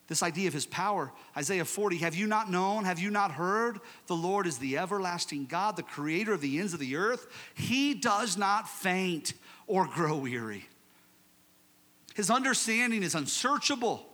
This 0.09 0.23
idea 0.23 0.47
of 0.47 0.55
his 0.55 0.67
power, 0.67 1.13
Isaiah 1.37 1.65
40, 1.65 1.97
have 1.99 2.15
you 2.15 2.29
not 2.29 2.51
known? 2.51 2.85
Have 2.85 3.01
you 3.01 3.11
not 3.11 3.33
heard? 3.33 3.81
The 4.07 4.15
Lord 4.15 4.47
is 4.47 4.59
the 4.59 4.79
everlasting 4.79 5.47
God, 5.47 5.77
the 5.77 5.83
creator 5.83 6.33
of 6.33 6.41
the 6.41 6.59
ends 6.61 6.73
of 6.73 6.79
the 6.79 6.95
earth. 6.97 7.27
He 7.55 7.95
does 7.95 8.37
not 8.37 8.69
faint 8.69 9.33
or 9.67 9.87
grow 9.87 10.17
weary. 10.17 10.69
His 12.15 12.31
understanding 12.31 13.03
is 13.03 13.17
unsearchable. 13.17 14.07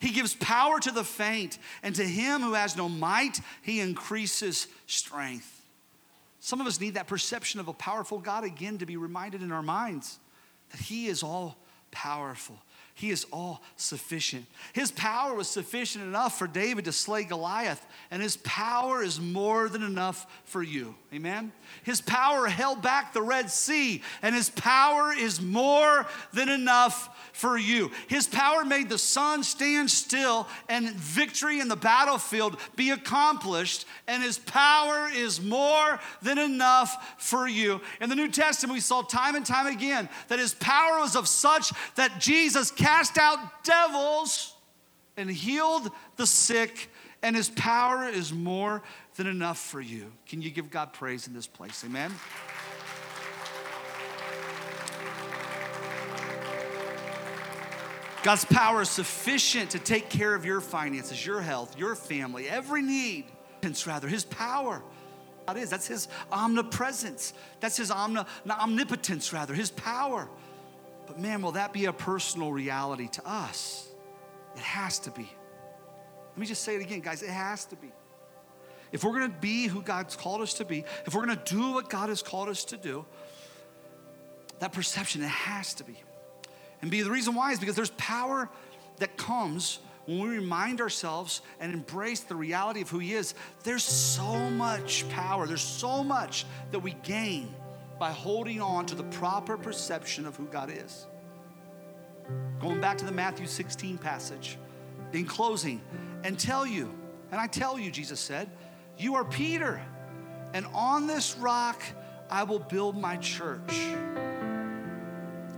He 0.00 0.10
gives 0.10 0.34
power 0.34 0.78
to 0.80 0.90
the 0.90 1.04
faint, 1.04 1.58
and 1.82 1.94
to 1.94 2.04
him 2.04 2.42
who 2.42 2.54
has 2.54 2.76
no 2.76 2.88
might, 2.88 3.40
he 3.62 3.80
increases 3.80 4.66
strength. 4.86 5.54
Some 6.40 6.60
of 6.60 6.66
us 6.66 6.80
need 6.80 6.94
that 6.94 7.06
perception 7.06 7.60
of 7.60 7.68
a 7.68 7.72
powerful 7.72 8.18
God 8.18 8.44
again 8.44 8.78
to 8.78 8.86
be 8.86 8.96
reminded 8.96 9.42
in 9.42 9.52
our 9.52 9.62
minds 9.62 10.18
that 10.70 10.80
he 10.80 11.06
is 11.06 11.22
all 11.22 11.56
powerful. 11.90 12.58
He 12.98 13.10
is 13.10 13.26
all 13.32 13.62
sufficient. 13.76 14.44
His 14.72 14.90
power 14.90 15.32
was 15.32 15.48
sufficient 15.48 16.02
enough 16.02 16.36
for 16.36 16.48
David 16.48 16.86
to 16.86 16.92
slay 16.92 17.22
Goliath, 17.22 17.86
and 18.10 18.20
his 18.20 18.38
power 18.38 19.04
is 19.04 19.20
more 19.20 19.68
than 19.68 19.84
enough 19.84 20.26
for 20.46 20.64
you. 20.64 20.96
Amen? 21.14 21.52
His 21.84 22.00
power 22.00 22.48
held 22.48 22.82
back 22.82 23.12
the 23.12 23.22
Red 23.22 23.52
Sea, 23.52 24.02
and 24.20 24.34
his 24.34 24.50
power 24.50 25.12
is 25.16 25.40
more 25.40 26.06
than 26.32 26.48
enough 26.48 27.16
for 27.32 27.56
you. 27.56 27.92
His 28.08 28.26
power 28.26 28.64
made 28.64 28.88
the 28.88 28.98
sun 28.98 29.44
stand 29.44 29.92
still 29.92 30.48
and 30.68 30.90
victory 30.90 31.60
in 31.60 31.68
the 31.68 31.76
battlefield 31.76 32.58
be 32.74 32.90
accomplished, 32.90 33.86
and 34.08 34.24
his 34.24 34.38
power 34.38 35.08
is 35.14 35.40
more 35.40 36.00
than 36.20 36.36
enough 36.36 37.14
for 37.16 37.46
you. 37.46 37.80
In 38.00 38.10
the 38.10 38.16
New 38.16 38.28
Testament, 38.28 38.74
we 38.74 38.80
saw 38.80 39.02
time 39.02 39.36
and 39.36 39.46
time 39.46 39.68
again 39.68 40.08
that 40.26 40.40
his 40.40 40.54
power 40.54 40.98
was 40.98 41.14
of 41.14 41.28
such 41.28 41.72
that 41.94 42.18
Jesus 42.18 42.72
cast 42.88 43.18
out 43.18 43.64
devils 43.64 44.54
and 45.18 45.30
healed 45.30 45.90
the 46.16 46.26
sick, 46.26 46.90
and 47.22 47.36
his 47.36 47.50
power 47.50 48.08
is 48.08 48.32
more 48.32 48.82
than 49.16 49.26
enough 49.26 49.58
for 49.58 49.78
you. 49.78 50.10
Can 50.26 50.40
you 50.40 50.48
give 50.48 50.70
God 50.70 50.94
praise 50.94 51.26
in 51.26 51.34
this 51.34 51.46
place? 51.46 51.84
Amen. 51.84 52.14
God's 58.22 58.46
power 58.46 58.80
is 58.80 58.88
sufficient 58.88 59.70
to 59.72 59.78
take 59.78 60.08
care 60.08 60.34
of 60.34 60.46
your 60.46 60.62
finances, 60.62 61.26
your 61.26 61.42
health, 61.42 61.78
your 61.78 61.94
family, 61.94 62.48
every 62.48 62.80
need. 62.80 63.26
Rather, 63.86 64.08
His 64.08 64.24
power. 64.24 64.82
God 65.46 65.58
is. 65.58 65.68
That's 65.68 65.88
His 65.88 66.08
omnipresence. 66.32 67.34
That's 67.60 67.76
His 67.76 67.90
omni, 67.90 68.22
omnipotence, 68.48 69.32
rather, 69.34 69.52
His 69.52 69.70
power. 69.70 70.30
But 71.08 71.18
man, 71.18 71.42
will 71.42 71.52
that 71.52 71.72
be 71.72 71.86
a 71.86 71.92
personal 71.92 72.52
reality 72.52 73.08
to 73.08 73.26
us? 73.26 73.88
It 74.54 74.60
has 74.60 74.98
to 75.00 75.10
be. 75.10 75.28
Let 76.30 76.38
me 76.38 76.46
just 76.46 76.62
say 76.62 76.76
it 76.76 76.82
again, 76.82 77.00
guys. 77.00 77.22
It 77.22 77.30
has 77.30 77.64
to 77.66 77.76
be. 77.76 77.90
If 78.92 79.04
we're 79.04 79.12
gonna 79.12 79.28
be 79.28 79.66
who 79.66 79.82
God's 79.82 80.16
called 80.16 80.40
us 80.40 80.54
to 80.54 80.64
be, 80.64 80.84
if 81.06 81.14
we're 81.14 81.26
gonna 81.26 81.42
do 81.44 81.72
what 81.72 81.88
God 81.88 82.10
has 82.10 82.22
called 82.22 82.48
us 82.48 82.64
to 82.66 82.76
do, 82.76 83.04
that 84.60 84.72
perception, 84.72 85.22
it 85.22 85.28
has 85.28 85.74
to 85.74 85.84
be. 85.84 86.00
And 86.80 86.90
be 86.90 87.02
the 87.02 87.10
reason 87.10 87.34
why 87.34 87.52
is 87.52 87.58
because 87.58 87.74
there's 87.74 87.90
power 87.90 88.48
that 88.98 89.16
comes 89.16 89.80
when 90.06 90.20
we 90.20 90.28
remind 90.28 90.80
ourselves 90.80 91.42
and 91.60 91.72
embrace 91.72 92.20
the 92.20 92.34
reality 92.34 92.80
of 92.80 92.88
who 92.88 92.98
He 92.98 93.14
is. 93.14 93.34
There's 93.62 93.84
so 93.84 94.50
much 94.50 95.08
power, 95.10 95.46
there's 95.46 95.60
so 95.60 96.02
much 96.02 96.46
that 96.70 96.80
we 96.80 96.92
gain 97.02 97.54
by 97.98 98.12
holding 98.12 98.60
on 98.60 98.86
to 98.86 98.94
the 98.94 99.04
proper 99.04 99.56
perception 99.56 100.26
of 100.26 100.36
who 100.36 100.46
God 100.46 100.70
is. 100.70 101.06
Going 102.60 102.80
back 102.80 102.98
to 102.98 103.04
the 103.04 103.12
Matthew 103.12 103.46
16 103.46 103.98
passage, 103.98 104.58
in 105.12 105.24
closing, 105.24 105.80
and 106.24 106.38
tell 106.38 106.66
you, 106.66 106.92
and 107.30 107.40
I 107.40 107.46
tell 107.46 107.78
you, 107.78 107.90
Jesus 107.90 108.20
said, 108.20 108.50
you 108.96 109.14
are 109.14 109.24
Peter, 109.24 109.80
and 110.52 110.66
on 110.74 111.06
this 111.06 111.36
rock 111.36 111.82
I 112.30 112.42
will 112.42 112.58
build 112.58 112.96
my 112.96 113.16
church. 113.16 113.72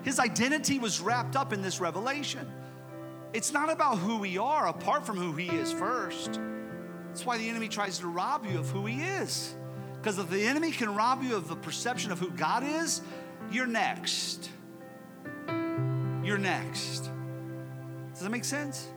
His 0.03 0.19
identity 0.19 0.79
was 0.79 1.01
wrapped 1.01 1.37
up 1.37 1.53
in 1.53 1.63
this 1.63 1.81
revelation. 1.81 2.51
It's 3.33 3.53
not 3.53 3.71
about 3.71 3.99
who 3.99 4.19
we 4.19 4.39
are 4.39 4.69
apart 4.69 5.07
from 5.07 5.17
who 5.17 5.33
he 5.33 5.49
is 5.49 5.73
first. 5.73 6.41
That's 7.09 7.27
why 7.27 7.39
the 7.39 7.49
enemy 7.49 7.69
tries 7.69 7.99
to 7.99 8.09
rob 8.09 8.47
you 8.47 8.59
of 8.59 8.71
who 8.71 8.87
he 8.87 9.03
is. 9.03 9.55
Because 10.01 10.19
if 10.19 10.31
the 10.31 10.43
enemy 10.43 10.71
can 10.73 10.95
rob 10.95 11.23
you 11.23 11.37
of 11.37 11.49
the 11.49 11.57
perception 11.57 12.11
of 12.11 12.19
who 12.19 12.31
God 12.31 12.65
is, 12.65 13.03
you're 13.51 13.67
next. 13.67 14.49
You're 16.25 16.39
next. 16.39 17.11
Does 18.13 18.21
that 18.21 18.31
make 18.31 18.47
sense? 18.47 18.89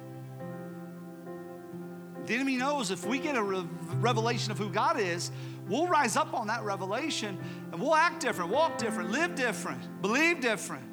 The 2.26 2.36
enemy 2.36 2.56
knows 2.56 2.90
if 2.90 3.06
we 3.06 3.20
get 3.20 3.36
a 3.36 3.44
re- 3.44 3.68
revelation 3.96 4.52
of 4.54 4.58
who 4.58 4.70
God 4.70 4.98
is, 4.98 5.30
we'll 5.68 5.88
rise 5.88 6.16
up 6.16 6.34
on 6.34 6.48
that 6.48 6.64
revelation 6.64 7.38
and 7.72 7.82
we'll 7.82 7.96
act 7.96 8.22
different, 8.22 8.50
walk 8.52 8.78
different, 8.78 9.12
live 9.12 9.36
different, 9.36 10.02
believe 10.02 10.40
different. 10.40 10.86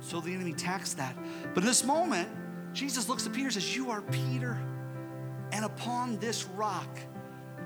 So 0.00 0.20
the 0.20 0.32
enemy 0.32 0.52
attacks 0.52 0.94
that. 0.94 1.14
But 1.54 1.62
in 1.62 1.66
this 1.66 1.84
moment, 1.84 2.28
Jesus 2.72 3.08
looks 3.08 3.26
at 3.26 3.32
Peter 3.32 3.46
and 3.46 3.52
says, 3.52 3.76
You 3.76 3.90
are 3.90 4.00
Peter, 4.00 4.58
and 5.52 5.64
upon 5.64 6.18
this 6.18 6.44
rock, 6.44 6.88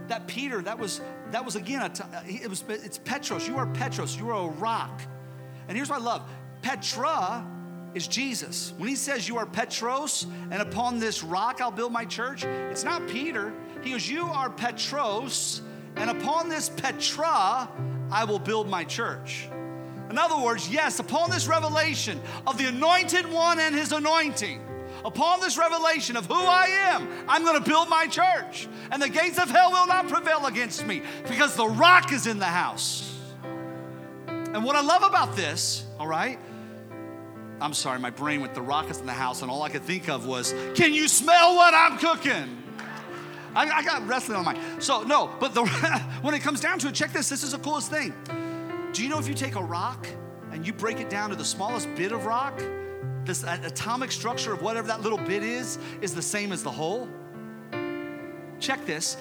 that 0.08 0.26
Peter, 0.26 0.60
that 0.62 0.78
was 0.78 1.00
that 1.30 1.44
was 1.44 1.56
again 1.56 1.82
a 1.82 1.88
t- 1.88 2.04
it 2.26 2.48
was 2.48 2.62
it's 2.68 2.98
Petros. 2.98 3.48
You 3.48 3.56
are 3.56 3.66
Petros. 3.66 4.16
You 4.16 4.30
are 4.30 4.48
a 4.48 4.52
rock. 4.52 5.00
And 5.68 5.76
here's 5.76 5.88
what 5.88 6.00
I 6.00 6.04
love: 6.04 6.22
Petra 6.62 7.46
is 7.96 8.06
Jesus. 8.06 8.74
When 8.76 8.88
he 8.88 8.94
says 8.94 9.26
you 9.26 9.38
are 9.38 9.46
Petros, 9.46 10.26
and 10.50 10.60
upon 10.60 10.98
this 10.98 11.24
rock 11.24 11.60
I'll 11.60 11.70
build 11.70 11.92
my 11.92 12.04
church, 12.04 12.44
it's 12.44 12.84
not 12.84 13.08
Peter. 13.08 13.54
He 13.82 13.92
goes, 13.92 14.08
You 14.08 14.24
are 14.26 14.50
Petros, 14.50 15.62
and 15.96 16.10
upon 16.10 16.48
this 16.48 16.68
Petra 16.68 17.68
I 18.10 18.24
will 18.24 18.38
build 18.38 18.68
my 18.68 18.84
church. 18.84 19.48
In 20.10 20.18
other 20.18 20.40
words, 20.40 20.68
yes, 20.68 20.98
upon 20.98 21.30
this 21.30 21.46
revelation 21.46 22.20
of 22.46 22.58
the 22.58 22.66
anointed 22.66 23.26
one 23.26 23.58
and 23.58 23.74
his 23.74 23.92
anointing, 23.92 24.60
upon 25.06 25.40
this 25.40 25.56
revelation 25.56 26.16
of 26.16 26.26
who 26.26 26.34
I 26.34 26.66
am, 26.90 27.08
I'm 27.28 27.44
going 27.44 27.62
to 27.62 27.66
build 27.66 27.88
my 27.88 28.06
church. 28.08 28.68
And 28.90 29.00
the 29.00 29.08
gates 29.08 29.38
of 29.38 29.48
hell 29.48 29.70
will 29.70 29.86
not 29.86 30.08
prevail 30.08 30.44
against 30.46 30.84
me 30.84 31.02
because 31.28 31.54
the 31.54 31.66
rock 31.66 32.12
is 32.12 32.26
in 32.26 32.38
the 32.38 32.44
house. 32.44 33.14
And 34.26 34.64
what 34.64 34.74
I 34.74 34.80
love 34.80 35.02
about 35.02 35.36
this, 35.36 35.84
all 35.98 36.08
right, 36.08 36.38
I'm 37.60 37.72
sorry, 37.72 38.00
my 38.00 38.10
brain 38.10 38.40
went, 38.40 38.54
the 38.54 38.62
rock 38.62 38.90
is 38.90 38.98
in 38.98 39.06
the 39.06 39.12
house, 39.12 39.42
and 39.42 39.50
all 39.50 39.62
I 39.62 39.70
could 39.70 39.82
think 39.82 40.08
of 40.08 40.26
was, 40.26 40.52
can 40.74 40.92
you 40.92 41.08
smell 41.08 41.54
what 41.54 41.72
I'm 41.72 41.98
cooking? 41.98 42.62
I, 43.54 43.70
I 43.70 43.82
got 43.82 44.06
wrestling 44.06 44.36
on 44.36 44.44
my. 44.44 44.58
So, 44.80 45.02
no, 45.04 45.30
but 45.40 45.54
the, 45.54 45.64
when 46.22 46.34
it 46.34 46.40
comes 46.40 46.60
down 46.60 46.78
to 46.80 46.88
it, 46.88 46.94
check 46.94 47.12
this, 47.12 47.28
this 47.28 47.42
is 47.42 47.52
the 47.52 47.58
coolest 47.58 47.90
thing. 47.90 48.12
Do 48.92 49.02
you 49.02 49.08
know 49.08 49.18
if 49.18 49.28
you 49.28 49.34
take 49.34 49.54
a 49.54 49.62
rock 49.62 50.06
and 50.52 50.66
you 50.66 50.72
break 50.72 51.00
it 51.00 51.08
down 51.08 51.30
to 51.30 51.36
the 51.36 51.44
smallest 51.44 51.88
bit 51.94 52.12
of 52.12 52.26
rock, 52.26 52.60
this 53.26 53.42
atomic 53.42 54.12
structure 54.12 54.52
of 54.52 54.62
whatever 54.62 54.88
that 54.88 55.02
little 55.02 55.18
bit 55.18 55.42
is, 55.42 55.78
is 56.00 56.14
the 56.14 56.22
same 56.22 56.52
as 56.52 56.62
the 56.62 56.70
whole? 56.70 57.08
Check 58.58 58.86
this. 58.86 59.16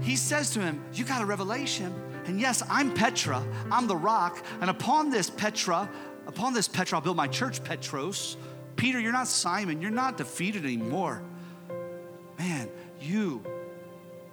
He 0.00 0.16
says 0.16 0.50
to 0.50 0.60
him, 0.60 0.82
You 0.92 1.04
got 1.04 1.22
a 1.22 1.26
revelation. 1.26 1.94
And 2.26 2.40
yes, 2.40 2.62
I'm 2.68 2.92
Petra, 2.92 3.42
I'm 3.70 3.86
the 3.86 3.96
rock. 3.96 4.44
And 4.60 4.70
upon 4.70 5.10
this 5.10 5.30
Petra, 5.30 5.88
upon 6.26 6.52
this 6.52 6.68
Petra, 6.68 6.98
I'll 6.98 7.04
build 7.04 7.16
my 7.16 7.28
church, 7.28 7.62
Petros. 7.64 8.36
Peter, 8.76 9.00
you're 9.00 9.12
not 9.12 9.26
Simon, 9.26 9.80
you're 9.80 9.90
not 9.90 10.16
defeated 10.16 10.64
anymore. 10.64 11.22
Man, 12.38 12.68
you 13.00 13.42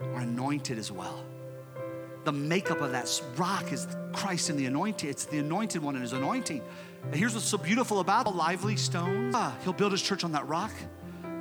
are 0.01 0.21
anointed 0.21 0.77
as 0.77 0.91
well 0.91 1.23
the 2.27 2.31
makeup 2.33 2.81
of 2.81 2.91
that 2.91 3.21
rock 3.37 3.71
is 3.71 3.87
Christ 4.11 4.49
and 4.49 4.59
the 4.59 4.65
anointed. 4.65 5.09
It's 5.09 5.23
the 5.23 5.37
anointed 5.37 5.81
one 5.81 5.95
and 5.95 6.01
his 6.01 6.11
anointing. 6.11 6.61
And 7.07 7.15
here's 7.15 7.33
what's 7.33 7.45
so 7.45 7.57
beautiful 7.57 7.99
about 7.99 8.25
the 8.25 8.31
lively 8.31 8.75
stones. 8.75 9.33
Ah, 9.35 9.55
he'll 9.63 9.73
build 9.73 9.93
his 9.93 10.01
church 10.01 10.23
on 10.25 10.33
that 10.33 10.47
rock. 10.47 10.71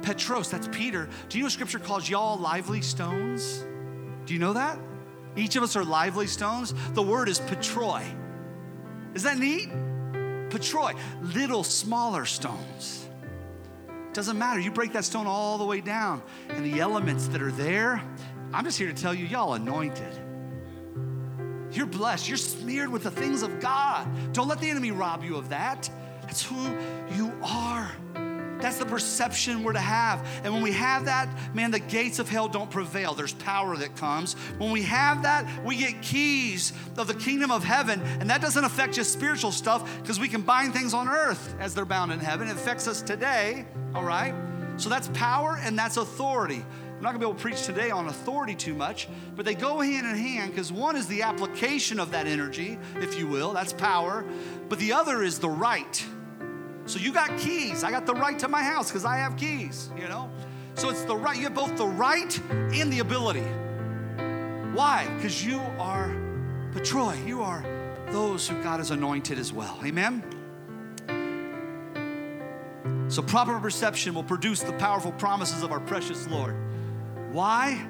Petros, 0.02 0.48
that's 0.48 0.68
Peter. 0.68 1.08
Do 1.28 1.38
you 1.38 1.44
know 1.44 1.48
scripture 1.48 1.80
calls 1.80 2.08
y'all 2.08 2.38
lively 2.38 2.82
stones? 2.82 3.64
Do 4.26 4.32
you 4.32 4.38
know 4.38 4.52
that? 4.52 4.78
Each 5.34 5.56
of 5.56 5.64
us 5.64 5.74
are 5.74 5.84
lively 5.84 6.28
stones. 6.28 6.72
The 6.92 7.02
word 7.02 7.28
is 7.28 7.40
petroi. 7.40 8.04
Is 9.14 9.24
that 9.24 9.38
neat? 9.38 9.68
Petroi, 10.50 10.96
little 11.34 11.64
smaller 11.64 12.24
stones. 12.24 13.08
Doesn't 14.12 14.38
matter. 14.38 14.60
You 14.60 14.70
break 14.70 14.92
that 14.92 15.04
stone 15.04 15.26
all 15.26 15.58
the 15.58 15.64
way 15.64 15.80
down, 15.80 16.22
and 16.48 16.64
the 16.64 16.80
elements 16.80 17.26
that 17.28 17.42
are 17.42 17.52
there, 17.52 18.02
I'm 18.52 18.64
just 18.64 18.78
here 18.78 18.88
to 18.88 18.94
tell 18.94 19.12
you, 19.12 19.26
y'all 19.26 19.54
anointed. 19.54 20.25
You're 21.76 21.86
blessed. 21.86 22.28
You're 22.28 22.38
smeared 22.38 22.90
with 22.90 23.02
the 23.02 23.10
things 23.10 23.42
of 23.42 23.60
God. 23.60 24.08
Don't 24.32 24.48
let 24.48 24.60
the 24.60 24.70
enemy 24.70 24.90
rob 24.90 25.22
you 25.22 25.36
of 25.36 25.50
that. 25.50 25.90
That's 26.22 26.42
who 26.42 26.76
you 27.14 27.32
are. 27.42 27.92
That's 28.60 28.78
the 28.78 28.86
perception 28.86 29.62
we're 29.62 29.74
to 29.74 29.78
have. 29.78 30.26
And 30.42 30.54
when 30.54 30.62
we 30.62 30.72
have 30.72 31.04
that, 31.04 31.28
man, 31.54 31.70
the 31.70 31.78
gates 31.78 32.18
of 32.18 32.28
hell 32.28 32.48
don't 32.48 32.70
prevail. 32.70 33.12
There's 33.14 33.34
power 33.34 33.76
that 33.76 33.96
comes. 33.96 34.34
When 34.58 34.70
we 34.70 34.82
have 34.82 35.22
that, 35.24 35.64
we 35.64 35.76
get 35.76 36.00
keys 36.00 36.72
of 36.96 37.06
the 37.06 37.14
kingdom 37.14 37.50
of 37.50 37.62
heaven. 37.62 38.00
And 38.20 38.30
that 38.30 38.40
doesn't 38.40 38.64
affect 38.64 38.94
just 38.94 39.12
spiritual 39.12 39.52
stuff 39.52 40.00
because 40.00 40.18
we 40.18 40.28
can 40.28 40.40
bind 40.40 40.72
things 40.72 40.94
on 40.94 41.08
earth 41.08 41.54
as 41.60 41.74
they're 41.74 41.84
bound 41.84 42.12
in 42.12 42.18
heaven. 42.18 42.48
It 42.48 42.52
affects 42.52 42.88
us 42.88 43.02
today, 43.02 43.66
all 43.94 44.04
right? 44.04 44.34
So 44.78 44.88
that's 44.88 45.08
power 45.08 45.58
and 45.62 45.78
that's 45.78 45.96
authority. 45.96 46.64
I'm 46.96 47.02
not 47.02 47.10
gonna 47.10 47.18
be 47.18 47.26
able 47.26 47.34
to 47.34 47.40
preach 47.40 47.64
today 47.64 47.90
on 47.90 48.08
authority 48.08 48.54
too 48.54 48.74
much, 48.74 49.06
but 49.34 49.44
they 49.44 49.54
go 49.54 49.80
hand 49.80 50.06
in 50.06 50.16
hand 50.16 50.50
because 50.50 50.72
one 50.72 50.96
is 50.96 51.06
the 51.08 51.22
application 51.22 52.00
of 52.00 52.10
that 52.12 52.26
energy, 52.26 52.78
if 52.96 53.18
you 53.18 53.26
will, 53.26 53.52
that's 53.52 53.74
power, 53.74 54.24
but 54.70 54.78
the 54.78 54.94
other 54.94 55.22
is 55.22 55.38
the 55.38 55.48
right. 55.48 56.04
So 56.86 56.98
you 56.98 57.12
got 57.12 57.36
keys. 57.36 57.84
I 57.84 57.90
got 57.90 58.06
the 58.06 58.14
right 58.14 58.38
to 58.38 58.48
my 58.48 58.62
house 58.62 58.88
because 58.88 59.04
I 59.04 59.18
have 59.18 59.36
keys, 59.36 59.90
you 59.94 60.08
know? 60.08 60.30
So 60.74 60.88
it's 60.88 61.04
the 61.04 61.16
right, 61.16 61.36
you 61.36 61.44
have 61.44 61.54
both 61.54 61.76
the 61.76 61.86
right 61.86 62.40
and 62.50 62.90
the 62.90 63.00
ability. 63.00 63.44
Why? 64.72 65.06
Because 65.16 65.44
you 65.44 65.58
are 65.78 66.08
Petroi, 66.72 67.26
you 67.26 67.42
are 67.42 67.64
those 68.10 68.48
who 68.48 68.62
God 68.62 68.78
has 68.78 68.90
anointed 68.90 69.38
as 69.38 69.52
well. 69.52 69.78
Amen? 69.84 70.22
So, 73.08 73.22
proper 73.22 73.58
perception 73.60 74.14
will 74.14 74.24
produce 74.24 74.62
the 74.62 74.72
powerful 74.74 75.12
promises 75.12 75.62
of 75.62 75.70
our 75.70 75.78
precious 75.78 76.26
Lord. 76.28 76.56
Why? 77.32 77.84